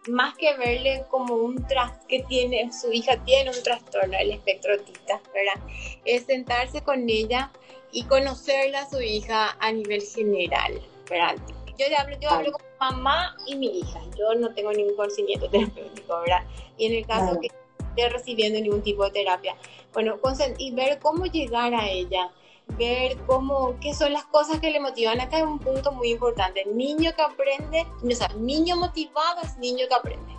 más 0.09 0.35
que 0.37 0.55
verle 0.57 1.05
como 1.09 1.35
un 1.35 1.65
tras 1.67 1.93
que 2.07 2.23
tiene, 2.23 2.69
su 2.73 2.91
hija 2.91 3.17
tiene 3.23 3.49
un 3.49 3.63
trastorno 3.63 4.17
del 4.17 4.31
espectro 4.31 4.73
autista, 4.73 5.21
¿verdad? 5.33 5.69
Es 6.03 6.25
sentarse 6.25 6.81
con 6.81 7.09
ella 7.09 7.49
y 7.91 8.03
conocerla 8.03 8.81
a 8.81 8.89
su 8.89 8.99
hija 8.99 9.55
a 9.59 9.71
nivel 9.71 10.01
general, 10.01 10.81
¿verdad? 11.09 11.35
Yo 11.77 11.85
hablo, 11.97 12.17
yo 12.19 12.29
hablo 12.29 12.51
con 12.51 12.61
mamá 12.79 13.37
y 13.45 13.55
mi 13.55 13.79
hija, 13.79 14.01
yo 14.17 14.35
no 14.35 14.53
tengo 14.53 14.73
ningún 14.73 14.95
conocimiento 14.97 15.49
terapéutico, 15.49 16.19
¿verdad? 16.19 16.43
Y 16.77 16.87
en 16.87 16.93
el 16.95 17.07
caso 17.07 17.39
que 17.39 17.49
esté 17.97 18.09
recibiendo 18.09 18.59
ningún 18.59 18.81
tipo 18.81 19.03
de 19.03 19.11
terapia, 19.11 19.55
bueno, 19.93 20.19
y 20.57 20.71
ver 20.71 20.99
cómo 20.99 21.25
llegar 21.25 21.73
a 21.73 21.89
ella, 21.89 22.31
ver 22.77 23.17
cómo, 23.25 23.75
qué 23.81 23.93
son 23.93 24.13
las 24.13 24.25
cosas 24.25 24.59
que 24.59 24.69
le 24.69 24.79
motivan. 24.79 25.19
Acá 25.19 25.37
hay 25.37 25.43
un 25.43 25.59
punto 25.59 25.91
muy 25.91 26.11
importante. 26.11 26.61
El 26.61 26.77
niño 26.77 27.11
que 27.15 27.21
aprende, 27.21 27.87
o 28.03 28.11
sea, 28.15 28.27
niño 28.37 28.75
motivado 28.75 29.41
es 29.41 29.57
niño 29.57 29.87
que 29.87 29.95
aprende. 29.95 30.33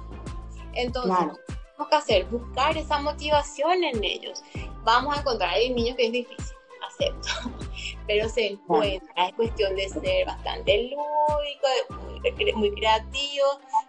Entonces, 0.74 1.16
tenemos 1.16 1.88
que 1.90 1.96
hacer? 1.96 2.24
Buscar 2.26 2.76
esa 2.76 3.00
motivación 3.00 3.82
en 3.82 4.04
ellos. 4.04 4.42
Vamos 4.84 5.16
a 5.16 5.20
encontrar, 5.20 5.50
hay 5.50 5.70
niños 5.70 5.96
que 5.96 6.06
es 6.06 6.12
difícil, 6.12 6.56
acepto, 6.86 7.28
pero 8.06 8.28
se 8.28 8.46
encuentra. 8.46 9.26
Es 9.26 9.34
cuestión 9.34 9.74
de 9.74 9.88
ser 9.88 10.26
bastante 10.26 10.84
lúdico, 10.84 11.96
muy, 12.36 12.52
muy 12.52 12.70
creativo, 12.74 13.46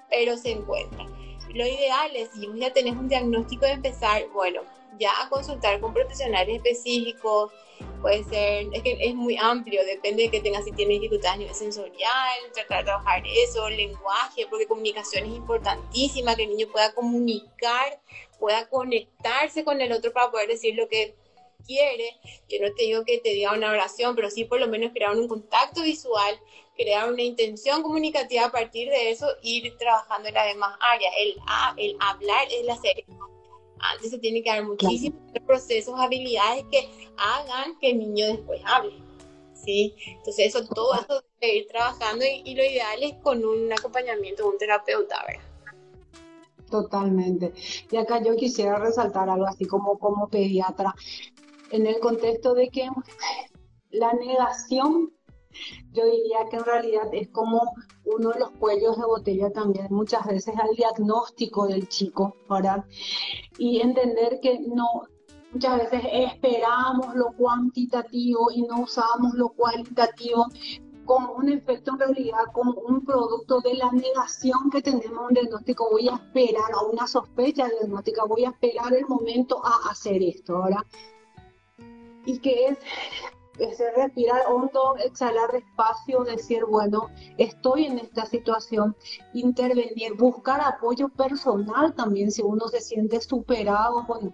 pero 0.09 0.35
se 0.35 0.51
encuentra. 0.51 1.05
Lo 1.53 1.65
ideal 1.65 2.15
es, 2.15 2.29
si 2.31 2.47
ya 2.55 2.71
tenés 2.71 2.93
un 2.93 3.07
diagnóstico 3.07 3.65
de 3.65 3.71
empezar, 3.71 4.27
bueno, 4.33 4.61
ya 4.99 5.09
a 5.21 5.29
consultar 5.29 5.79
con 5.79 5.93
profesionales 5.93 6.57
específicos, 6.57 7.51
puede 8.01 8.23
ser, 8.25 8.67
es 8.71 8.83
que 8.83 8.97
es 8.99 9.15
muy 9.15 9.37
amplio, 9.37 9.83
depende 9.85 10.23
de 10.23 10.29
que 10.29 10.41
tenga, 10.41 10.61
si 10.61 10.71
tiene 10.71 10.93
dificultades 10.95 11.35
a 11.35 11.37
nivel 11.37 11.55
sensorial, 11.55 12.37
tratar 12.53 12.79
de 12.79 12.83
trabajar 12.85 13.23
eso, 13.25 13.69
lenguaje, 13.69 14.45
porque 14.49 14.67
comunicación 14.67 15.25
es 15.25 15.35
importantísima, 15.35 16.35
que 16.35 16.43
el 16.43 16.49
niño 16.49 16.67
pueda 16.71 16.93
comunicar, 16.93 17.99
pueda 18.39 18.69
conectarse 18.69 19.63
con 19.63 19.81
el 19.81 19.91
otro 19.91 20.13
para 20.13 20.31
poder 20.31 20.49
decir 20.49 20.75
lo 20.75 20.87
que 20.87 21.15
quiere. 21.65 22.17
Yo 22.47 22.59
no 22.61 22.73
te 22.73 22.83
digo 22.83 23.03
que 23.05 23.19
te 23.19 23.29
diga 23.29 23.53
una 23.53 23.71
oración, 23.71 24.15
pero 24.15 24.29
sí 24.29 24.45
por 24.45 24.59
lo 24.59 24.67
menos 24.67 24.91
crear 24.93 25.15
un 25.15 25.27
contacto 25.27 25.81
visual, 25.81 26.39
crear 26.79 27.11
una 27.11 27.21
intención 27.21 27.83
comunicativa 27.83 28.45
a 28.45 28.51
partir 28.51 28.89
de 28.89 29.11
eso, 29.11 29.27
ir 29.43 29.75
trabajando 29.77 30.29
en 30.29 30.33
las 30.33 30.45
demás 30.47 30.79
áreas. 30.93 31.13
El, 31.19 31.35
el 31.77 31.97
hablar 31.99 32.47
es 32.49 32.65
la 32.65 32.77
serie 32.77 33.05
antes 33.81 34.11
se 34.11 34.17
tiene 34.17 34.43
que 34.43 34.49
dar 34.49 34.65
muchísimos 34.65 35.19
procesos, 35.45 35.95
habilidades 35.97 36.65
que 36.71 36.89
hagan 37.17 37.77
que 37.79 37.91
el 37.91 37.99
niño 37.99 38.27
después 38.27 38.61
hable. 38.65 38.93
¿sí? 39.53 39.95
Entonces, 40.07 40.47
eso, 40.47 40.65
todo 40.67 40.93
eso 40.95 41.23
debe 41.39 41.57
ir 41.57 41.67
trabajando 41.67 42.25
y, 42.25 42.55
lo 42.55 42.63
ideal 42.63 43.01
es 43.01 43.13
con 43.15 43.43
un 43.43 43.71
acompañamiento 43.71 44.43
de 44.43 44.49
un 44.49 44.57
terapeuta, 44.57 45.23
¿verdad? 45.27 45.43
Totalmente. 46.69 47.53
Y 47.91 47.97
acá 47.97 48.21
yo 48.23 48.35
quisiera 48.35 48.77
resaltar 48.77 49.29
algo 49.29 49.47
así 49.47 49.65
como, 49.65 49.97
como 49.97 50.29
pediatra, 50.29 50.93
en 51.71 51.87
el 51.87 51.99
contexto 51.99 52.53
de 52.53 52.69
que 52.69 52.87
la 53.91 54.13
negación 54.13 55.11
yo 55.91 56.05
diría 56.05 56.39
que 56.49 56.57
en 56.57 56.65
realidad 56.65 57.07
es 57.13 57.29
como 57.29 57.73
uno 58.05 58.29
de 58.31 58.39
los 58.39 58.51
cuellos 58.51 58.97
de 58.97 59.05
botella 59.05 59.51
también 59.51 59.87
muchas 59.89 60.25
veces 60.25 60.55
al 60.57 60.75
diagnóstico 60.75 61.67
del 61.67 61.87
chico, 61.87 62.35
¿verdad? 62.49 62.85
Y 63.57 63.81
entender 63.81 64.39
que 64.41 64.59
no, 64.59 65.03
muchas 65.51 65.77
veces 65.77 66.01
esperamos 66.11 67.15
lo 67.15 67.31
cuantitativo 67.33 68.51
y 68.51 68.63
no 68.63 68.81
usamos 68.81 69.33
lo 69.33 69.49
cualitativo 69.49 70.47
como 71.09 71.33
un 71.33 71.49
efecto 71.49 71.93
en 71.93 71.99
realidad, 71.99 72.43
como 72.53 72.73
un 72.73 73.03
producto 73.03 73.61
de 73.61 73.73
la 73.73 73.91
negación 73.91 74.69
que 74.71 74.79
tenemos 74.83 75.25
un 75.27 75.33
diagnóstico. 75.33 75.89
Voy 75.89 76.07
a 76.07 76.13
esperar 76.13 76.71
a 76.71 76.83
una 76.83 77.07
sospecha 77.07 77.67
diagnóstica, 77.67 78.25
voy 78.25 78.45
a 78.45 78.49
esperar 78.49 78.93
el 78.93 79.07
momento 79.07 79.59
a 79.65 79.89
hacer 79.89 80.21
esto, 80.21 80.61
¿verdad? 80.61 80.83
Y 82.25 82.37
que 82.37 82.67
es 82.67 82.77
es 83.59 83.79
respirar 83.95 84.43
hondo, 84.47 84.95
exhalar 85.03 85.51
despacio, 85.51 86.23
decir, 86.23 86.63
bueno, 86.65 87.09
estoy 87.37 87.85
en 87.85 87.99
esta 87.99 88.25
situación, 88.25 88.95
intervenir, 89.33 90.15
buscar 90.17 90.61
apoyo 90.61 91.09
personal 91.09 91.93
también 91.93 92.31
si 92.31 92.41
uno 92.41 92.67
se 92.67 92.81
siente 92.81 93.21
superado 93.21 94.05
con, 94.07 94.33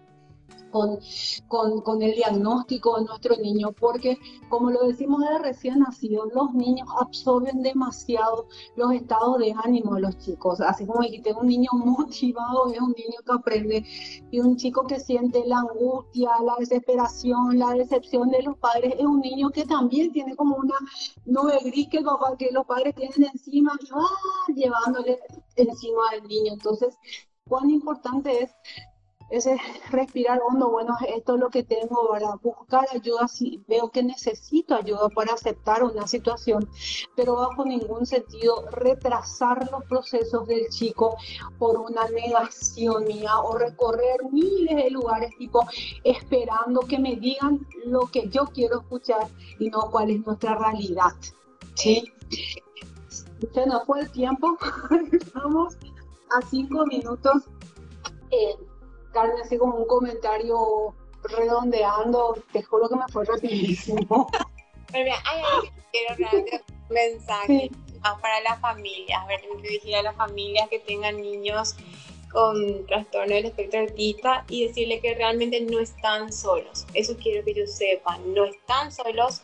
con, 0.76 1.00
con, 1.48 1.82
con, 1.82 2.02
el 2.02 2.14
diagnóstico 2.16 2.98
de 2.98 3.06
nuestro 3.06 3.38
niño, 3.38 3.72
porque 3.72 4.18
como 4.50 4.70
lo 4.72 4.84
decimos 4.84 5.22
de 5.22 5.40
recién 5.40 5.80
nacido, 5.80 6.26
los 6.26 6.54
niños 6.54 6.86
absorben 7.00 7.62
demasiado 7.62 8.50
los 8.76 8.92
estados 8.92 9.38
de 9.38 9.56
ánimo 9.64 9.96
de 9.96 10.02
los 10.02 10.18
chicos. 10.18 10.60
Así 10.60 10.86
como 10.86 11.00
dijiste, 11.00 11.32
un 11.32 11.48
niño 11.48 11.70
motivado 11.74 12.68
es 12.74 12.82
un 12.82 12.94
niño 12.98 13.20
que 13.26 13.32
aprende 13.32 13.86
y 14.32 14.42
un 14.42 14.58
chico 14.58 14.86
que 14.86 15.00
siente 15.00 15.46
la 15.46 15.60
angustia, 15.60 16.32
la 16.44 16.56
desesperación, 16.60 17.58
la 17.58 17.72
decepción 17.72 18.30
de 18.32 18.44
los 18.44 18.58
padres 18.58 18.96
es 19.00 19.06
un 19.06 19.22
niño 19.22 19.52
que 19.52 19.64
también 19.64 20.12
tiene 20.12 20.36
como 20.36 20.58
una 20.58 20.76
nube 21.24 21.58
gris 21.64 21.88
que, 21.88 22.04
que 22.38 22.52
los 22.52 22.66
padres 22.66 22.94
tienen 22.96 23.30
encima 23.34 23.72
llevándole 24.54 25.20
encima 25.56 26.02
del 26.12 26.28
niño. 26.28 26.52
Entonces, 26.52 26.98
cuán 27.48 27.70
importante 27.70 28.44
es 28.44 28.52
ese 29.30 29.58
respirar 29.90 30.40
hondo, 30.48 30.70
bueno, 30.70 30.96
esto 31.08 31.36
es 31.36 31.40
lo 31.40 31.50
que 31.50 31.64
tengo 31.64 32.10
para 32.10 32.36
buscar 32.36 32.86
ayuda 32.94 33.28
si 33.28 33.64
veo 33.68 33.90
que 33.90 34.04
necesito 34.04 34.76
ayuda 34.76 35.10
para 35.10 35.34
aceptar 35.34 35.84
una 35.84 36.08
situación, 36.08 36.70
pero 37.16 37.36
bajo 37.36 37.66
ningún 37.66 38.06
sentido 38.06 38.66
retrasar 38.72 39.70
los 39.72 39.84
procesos 39.86 40.48
del 40.48 40.70
chico 40.70 41.18
por 41.58 41.78
una 41.78 42.08
negación 42.10 43.06
mía 43.06 43.40
o 43.40 43.58
recorrer 43.58 44.24
miles 44.32 44.76
de 44.76 44.90
lugares 44.92 45.32
tipo 45.38 45.66
esperando 46.04 46.82
que 46.82 47.00
me 47.00 47.16
digan 47.16 47.66
lo 47.86 48.08
que 48.08 48.30
yo 48.30 48.46
quiero 48.46 48.82
escuchar 48.82 49.28
y 49.60 49.70
no 49.70 49.90
cuál 49.92 50.12
es 50.12 50.26
nuestra 50.26 50.56
realidad. 50.56 51.14
¿sí? 51.76 52.12
Se 53.54 53.66
nos 53.66 53.86
fue 53.86 54.02
el 54.02 54.12
tiempo, 54.12 54.58
estamos 55.12 55.76
a 56.32 56.42
cinco 56.42 56.86
minutos. 56.86 57.44
Eh, 58.32 58.56
Carmen, 59.16 59.38
así 59.42 59.58
como 59.58 59.78
un 59.78 59.88
comentario 59.88 60.94
redondeando, 61.24 62.38
te 62.52 62.62
juro 62.62 62.90
que 62.90 62.98
me 62.98 63.08
fue 63.12 63.24
rapidísimo. 63.24 64.30
Pero 64.92 65.06
mira, 65.06 65.18
que 65.62 65.72
quiero 65.92 66.16
realmente 66.18 66.62
un 66.68 66.94
mensaje 66.94 67.72
para 68.22 68.42
las 68.42 68.60
familias, 68.60 69.26
ver, 69.26 69.42
dirigir 69.62 69.96
a 69.96 70.04
las 70.04 70.16
familias 70.16 70.70
que 70.70 70.80
tengan 70.80 71.20
niños 71.20 71.76
con 72.32 72.86
trastorno 72.88 73.34
del 73.34 73.46
espectro 73.46 73.80
autista 73.80 74.46
y 74.50 74.68
decirle 74.68 75.00
que 75.00 75.16
realmente 75.16 75.62
no 75.62 75.80
están 75.80 76.34
solos. 76.34 76.86
Eso 76.94 77.16
quiero 77.16 77.44
que 77.46 77.52
ellos 77.52 77.72
sepan, 77.72 78.34
no 78.34 78.44
están 78.44 78.92
solos 78.92 79.42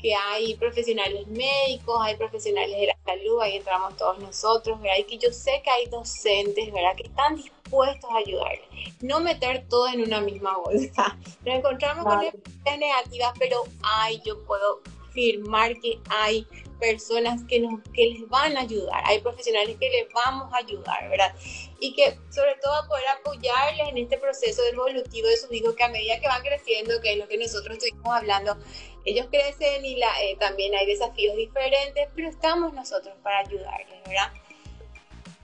que 0.00 0.14
hay 0.14 0.56
profesionales 0.56 1.26
médicos, 1.28 2.00
hay 2.00 2.16
profesionales 2.16 2.76
de 2.76 2.86
la 2.86 2.96
salud, 3.04 3.40
ahí 3.40 3.58
entramos 3.58 3.96
todos 3.96 4.18
nosotros, 4.18 4.80
¿verdad? 4.80 4.96
Y 4.98 5.04
que 5.04 5.18
yo 5.18 5.30
sé 5.30 5.60
que 5.62 5.70
hay 5.70 5.86
docentes, 5.86 6.72
¿verdad? 6.72 6.96
Que 6.96 7.04
están 7.04 7.36
dispuestos 7.36 7.61
a 7.80 8.16
ayudar. 8.18 8.58
No 9.00 9.20
meter 9.20 9.66
todo 9.68 9.88
en 9.88 10.02
una 10.02 10.20
misma 10.20 10.56
bolsa. 10.58 11.16
Nos 11.44 11.56
encontramos 11.56 12.04
con 12.04 12.22
experiencias 12.22 12.78
negativas, 12.78 13.32
pero 13.38 13.64
ay, 13.82 14.20
yo 14.24 14.42
puedo 14.44 14.80
afirmar 15.08 15.78
que 15.80 16.00
hay 16.08 16.46
personas 16.80 17.42
que, 17.44 17.60
nos, 17.60 17.80
que 17.94 18.06
les 18.06 18.28
van 18.28 18.56
a 18.56 18.62
ayudar, 18.62 19.02
hay 19.06 19.20
profesionales 19.20 19.76
que 19.78 19.88
les 19.88 20.12
vamos 20.12 20.52
a 20.52 20.56
ayudar, 20.56 21.08
¿verdad? 21.10 21.32
Y 21.78 21.94
que 21.94 22.18
sobre 22.30 22.56
todo 22.60 22.88
poder 22.88 23.04
apoyarles 23.20 23.88
en 23.88 23.98
este 23.98 24.18
proceso 24.18 24.62
evolutivo 24.72 25.28
de 25.28 25.36
sus 25.36 25.52
hijos 25.52 25.76
que 25.76 25.84
a 25.84 25.88
medida 25.88 26.18
que 26.18 26.26
van 26.26 26.42
creciendo, 26.42 27.00
que 27.00 27.12
es 27.12 27.18
lo 27.18 27.28
que 27.28 27.38
nosotros 27.38 27.76
estuvimos 27.76 28.12
hablando, 28.16 28.56
ellos 29.04 29.26
crecen 29.30 29.84
y 29.84 29.96
la, 29.96 30.08
eh, 30.22 30.36
también 30.40 30.74
hay 30.74 30.86
desafíos 30.86 31.36
diferentes, 31.36 32.08
pero 32.16 32.28
estamos 32.28 32.72
nosotros 32.72 33.14
para 33.22 33.40
ayudarles, 33.40 34.02
¿verdad? 34.04 34.32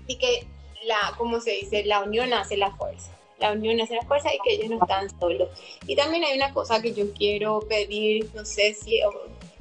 Y 0.08 0.18
que, 0.18 0.46
la, 0.84 1.14
como 1.16 1.40
se 1.40 1.52
dice, 1.52 1.84
la 1.84 2.02
unión 2.02 2.32
hace 2.32 2.56
la 2.56 2.70
fuerza. 2.76 3.12
La 3.38 3.52
unión 3.52 3.80
hace 3.80 3.94
la 3.94 4.02
fuerza 4.02 4.34
y 4.34 4.38
que 4.44 4.54
ellos 4.54 4.70
no 4.70 4.78
están 4.82 5.08
solos. 5.20 5.48
Y 5.86 5.94
también 5.94 6.24
hay 6.24 6.36
una 6.36 6.52
cosa 6.52 6.82
que 6.82 6.92
yo 6.92 7.12
quiero 7.14 7.60
pedir, 7.60 8.28
no 8.34 8.44
sé 8.44 8.74
si 8.74 9.00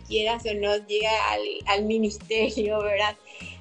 quieras 0.08 0.44
o 0.46 0.54
no, 0.54 0.76
llega 0.88 1.12
al, 1.32 1.42
al 1.66 1.86
ministerio, 1.86 2.80
¿verdad? 2.84 3.16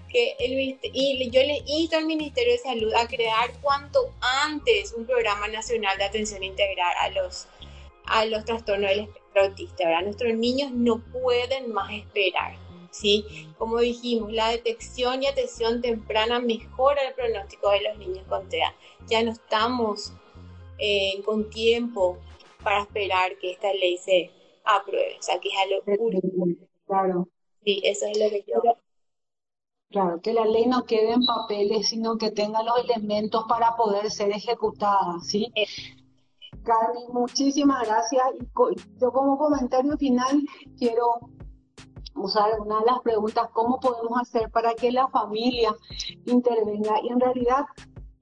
Que 0.09 0.36
el, 0.38 0.78
y 0.82 1.30
yo 1.30 1.42
le 1.42 1.62
insto 1.66 1.96
al 1.96 2.07
Ministerio 2.07 2.52
de 2.52 2.59
Salud 2.59 2.94
a 2.94 3.07
crear 3.07 3.52
cuanto 3.61 4.14
antes 4.20 4.94
un 4.96 5.04
programa 5.04 5.48
nacional 5.48 5.98
de 5.98 6.04
atención 6.04 6.42
integral 6.42 6.94
a 7.00 7.11
los, 7.11 7.46
a 8.07 8.24
los 8.24 8.44
trastornos 8.44 8.88
del 8.88 9.00
espectro 9.00 9.42
autista, 9.42 9.84
¿verdad? 9.84 10.02
Nuestros 10.02 10.34
niños 10.34 10.70
no 10.72 11.02
pueden 11.12 11.72
más 11.72 11.92
esperar, 11.92 12.54
¿sí? 12.97 13.49
Como 13.59 13.78
dijimos, 13.78 14.32
la 14.32 14.51
detección 14.51 15.22
y 15.22 15.26
atención 15.26 15.82
temprana 15.82 16.40
mejora 16.40 17.03
el 17.03 17.14
pronóstico 17.14 17.70
de 17.70 17.82
los 17.82 17.99
niños 17.99 18.26
con 18.28 18.49
TEA. 18.49 18.74
Ya 19.09 19.22
no 19.22 19.32
estamos 19.32 20.12
eh, 20.78 21.22
con 21.24 21.51
tiempo 21.51 22.18
para 22.62 22.82
esperar 22.82 23.36
que 23.38 23.53
esta 23.53 23.72
ley 23.72 23.99
se 23.99 24.30
apruebe, 24.64 25.16
o 25.18 25.22
sea, 25.22 25.38
que 25.38 25.49
es 25.49 25.55
algo 25.62 26.05
urgente. 26.05 26.68
Claro. 26.86 27.28
Sí, 27.64 27.80
eso 27.84 28.07
es 28.07 28.18
lo 28.18 28.30
que 28.30 28.44
yo... 28.47 28.62
Claro, 29.88 30.20
que 30.20 30.32
la 30.32 30.44
ley 30.44 30.66
no 30.66 30.84
quede 30.84 31.12
en 31.12 31.24
papeles, 31.24 31.88
sino 31.88 32.18
que 32.18 32.32
tenga 32.32 32.62
los 32.62 32.84
elementos 32.84 33.44
para 33.49 33.76
poder 33.76 34.11
ser 34.11 34.30
ejecutada, 34.30 35.20
¿sí? 35.22 35.53
Eh, 35.55 35.66
Carmen, 36.64 37.05
muchísimas 37.12 37.86
gracias. 37.86 38.24
Yo 39.01 39.12
como 39.12 39.38
comentario 39.38 39.97
final 39.97 40.42
quiero 40.76 41.20
usar 42.16 42.58
una 42.60 42.80
de 42.80 42.86
las 42.86 43.00
preguntas, 43.00 43.48
¿cómo 43.52 43.78
podemos 43.78 44.20
hacer 44.20 44.50
para 44.50 44.74
que 44.74 44.90
la 44.90 45.08
familia 45.08 45.74
intervenga? 46.24 47.00
Y 47.02 47.08
en 47.08 47.20
realidad 47.20 47.66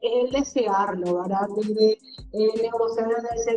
el 0.04 0.30
desearlo, 0.30 1.22
¿verdad? 1.22 1.46
Desde 1.56 1.98
el 2.32 2.62
neurocentro 2.62 3.16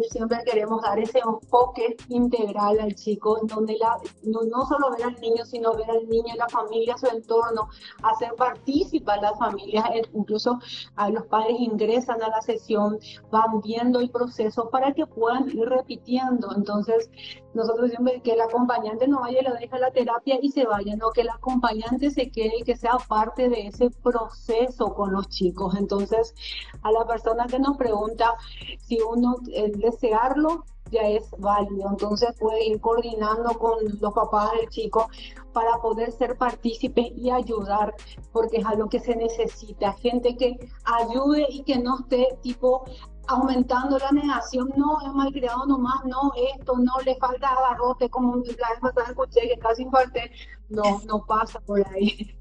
siempre 0.10 0.38
queremos 0.46 0.82
dar 0.82 1.00
ese 1.00 1.20
enfoque 1.20 1.96
integral 2.10 2.80
al 2.80 2.96
chico, 2.96 3.40
donde 3.44 3.78
la, 3.78 3.98
no, 4.24 4.66
solo 4.66 4.92
ver 4.92 5.08
al 5.08 5.20
niño, 5.20 5.46
sino 5.46 5.74
ver 5.74 5.90
al 5.90 6.08
niño, 6.08 6.34
la 6.38 6.48
familia, 6.48 6.98
su 6.98 7.08
entorno, 7.08 7.70
hacer 8.04 8.34
participar 8.36 9.20
a 9.20 9.32
las 9.32 9.40
familias, 9.40 9.86
eh, 9.94 10.02
incluso 10.14 10.60
a 10.96 11.10
los 11.10 11.26
padres 11.26 11.58
ingresan 11.60 12.22
a 12.22 12.30
la 12.30 12.42
sesión, 12.42 13.00
van 13.32 13.62
viendo 13.62 14.00
el 14.00 14.10
proceso 14.10 14.70
para 14.70 14.94
que 14.94 15.06
puedan 15.06 15.50
ir 15.50 15.68
repitiendo. 15.68 16.50
Entonces, 16.56 17.10
nosotros 17.54 17.90
siempre 17.90 18.22
que 18.22 18.34
el 18.34 18.42
acompañante 18.42 19.08
no 19.08 19.22
vaya 19.22 19.42
y 19.42 19.44
lo 19.44 19.54
deje 19.54 19.80
la 19.80 19.92
terapia 19.92 20.38
y 20.42 20.52
se 20.52 20.66
vaya, 20.66 20.96
no 20.96 21.10
que 21.10 21.22
el 21.22 21.30
acompañante 21.30 22.12
se 22.12 22.30
quede 22.30 22.60
y 22.60 22.64
que 22.64 22.76
sea 22.76 22.98
parte 23.10 23.50
de 23.50 23.68
ese 23.68 23.90
proceso 23.90 24.94
con 24.94 25.14
los 25.14 25.28
chicos. 25.30 25.76
Entonces, 25.76 26.36
a 26.82 26.92
la 26.92 27.06
persona 27.06 27.46
que 27.48 27.60
nos 27.60 27.78
pregunta 27.78 28.36
si 28.80 29.00
uno 29.02 29.36
el 29.54 29.80
desearlo 29.80 30.64
ya 30.92 31.02
es 31.02 31.30
válido, 31.38 31.90
entonces 31.90 32.36
puede 32.40 32.66
ir 32.66 32.80
coordinando 32.80 33.58
con 33.60 33.78
los 34.00 34.14
papás 34.14 34.52
del 34.54 34.70
chico 34.70 35.10
para 35.54 35.78
poder 35.82 36.12
ser 36.12 36.38
partícipes 36.38 37.08
y 37.16 37.30
ayudar, 37.30 37.94
porque 38.32 38.58
es 38.58 38.66
algo 38.66 38.88
que 38.90 39.00
se 39.00 39.16
necesita, 39.16 39.94
gente 39.94 40.36
que 40.38 40.58
ayude 40.86 41.46
y 41.50 41.64
que 41.64 41.80
no 41.80 42.00
esté 42.00 42.38
tipo 42.42 42.86
aumentando 43.28 43.98
la 43.98 44.12
negación, 44.12 44.72
no, 44.78 45.02
es 45.02 45.12
malcriado 45.14 45.66
nomás, 45.66 46.06
no, 46.06 46.32
esto, 46.54 46.78
no, 46.78 46.94
le 47.06 47.16
falta 47.18 47.50
agarrote, 47.50 48.10
como 48.10 48.38
la 48.38 48.44
vez 48.44 48.80
pasada 48.82 49.08
escuché 49.10 49.42
que 49.50 49.58
casi 49.60 49.84
infarté, 49.84 50.32
no, 50.70 51.02
no 51.06 51.26
pasa 51.26 51.60
por 51.60 51.86
ahí 51.90 52.38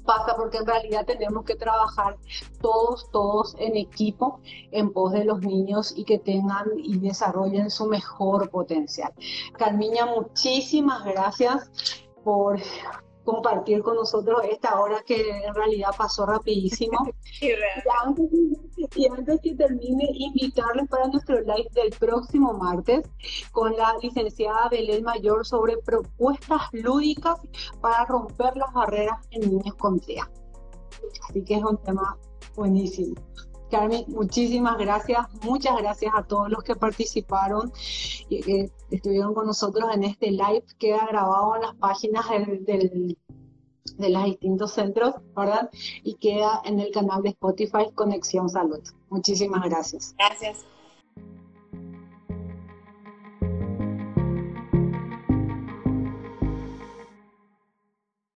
pasa 0.00 0.36
porque 0.36 0.58
en 0.58 0.66
realidad 0.66 1.04
tenemos 1.06 1.44
que 1.44 1.54
trabajar 1.54 2.16
todos, 2.60 3.10
todos 3.10 3.54
en 3.58 3.76
equipo 3.76 4.40
en 4.72 4.92
pos 4.92 5.12
de 5.12 5.24
los 5.24 5.40
niños 5.40 5.92
y 5.96 6.04
que 6.04 6.18
tengan 6.18 6.66
y 6.76 6.98
desarrollen 6.98 7.70
su 7.70 7.86
mejor 7.86 8.50
potencial. 8.50 9.12
Carmiña, 9.56 10.06
muchísimas 10.06 11.04
gracias 11.04 11.70
por 12.24 12.60
compartir 13.30 13.82
con 13.82 13.96
nosotros 13.96 14.40
esta 14.50 14.80
hora 14.80 15.02
que 15.06 15.30
en 15.46 15.54
realidad 15.54 15.90
pasó 15.96 16.26
rapidísimo. 16.26 16.98
y, 17.40 19.06
antes, 19.06 19.40
que 19.40 19.54
termine, 19.54 20.08
invitarles 20.12 20.88
para 20.88 21.06
nuestro 21.08 21.40
live 21.40 21.68
del 21.72 21.90
próximo 21.98 22.52
martes 22.54 23.08
con 23.52 23.76
la 23.76 23.96
licenciada 24.02 24.68
Belén 24.68 25.04
Mayor 25.04 25.46
sobre 25.46 25.76
propuestas 25.78 26.62
lúdicas 26.72 27.38
para 27.80 28.04
romper 28.04 28.56
las 28.56 28.72
barreras 28.72 29.18
en 29.30 29.42
niños 29.42 29.74
con 29.76 30.00
TEA. 30.00 30.28
Así 31.28 31.44
que 31.44 31.54
es 31.54 31.62
un 31.62 31.76
tema 31.78 32.18
buenísimo. 32.56 33.14
Carmen, 33.70 34.04
muchísimas 34.08 34.76
gracias. 34.78 35.26
Muchas 35.42 35.76
gracias 35.78 36.12
a 36.14 36.22
todos 36.24 36.50
los 36.50 36.62
que 36.62 36.76
participaron 36.76 37.72
y 38.28 38.40
que 38.42 38.70
estuvieron 38.90 39.34
con 39.34 39.46
nosotros 39.46 39.88
en 39.94 40.04
este 40.04 40.30
live. 40.30 40.64
Queda 40.78 41.06
grabado 41.06 41.56
en 41.56 41.62
las 41.62 41.74
páginas 41.76 42.28
del, 42.28 43.16
de 43.96 44.10
los 44.10 44.24
distintos 44.24 44.72
centros, 44.72 45.14
¿verdad? 45.36 45.70
Y 46.02 46.14
queda 46.14 46.60
en 46.64 46.80
el 46.80 46.90
canal 46.90 47.22
de 47.22 47.30
Spotify 47.30 47.90
Conexión 47.94 48.48
Salud. 48.48 48.82
Muchísimas 49.08 49.62
gracias. 49.68 50.14
Gracias. 50.18 50.66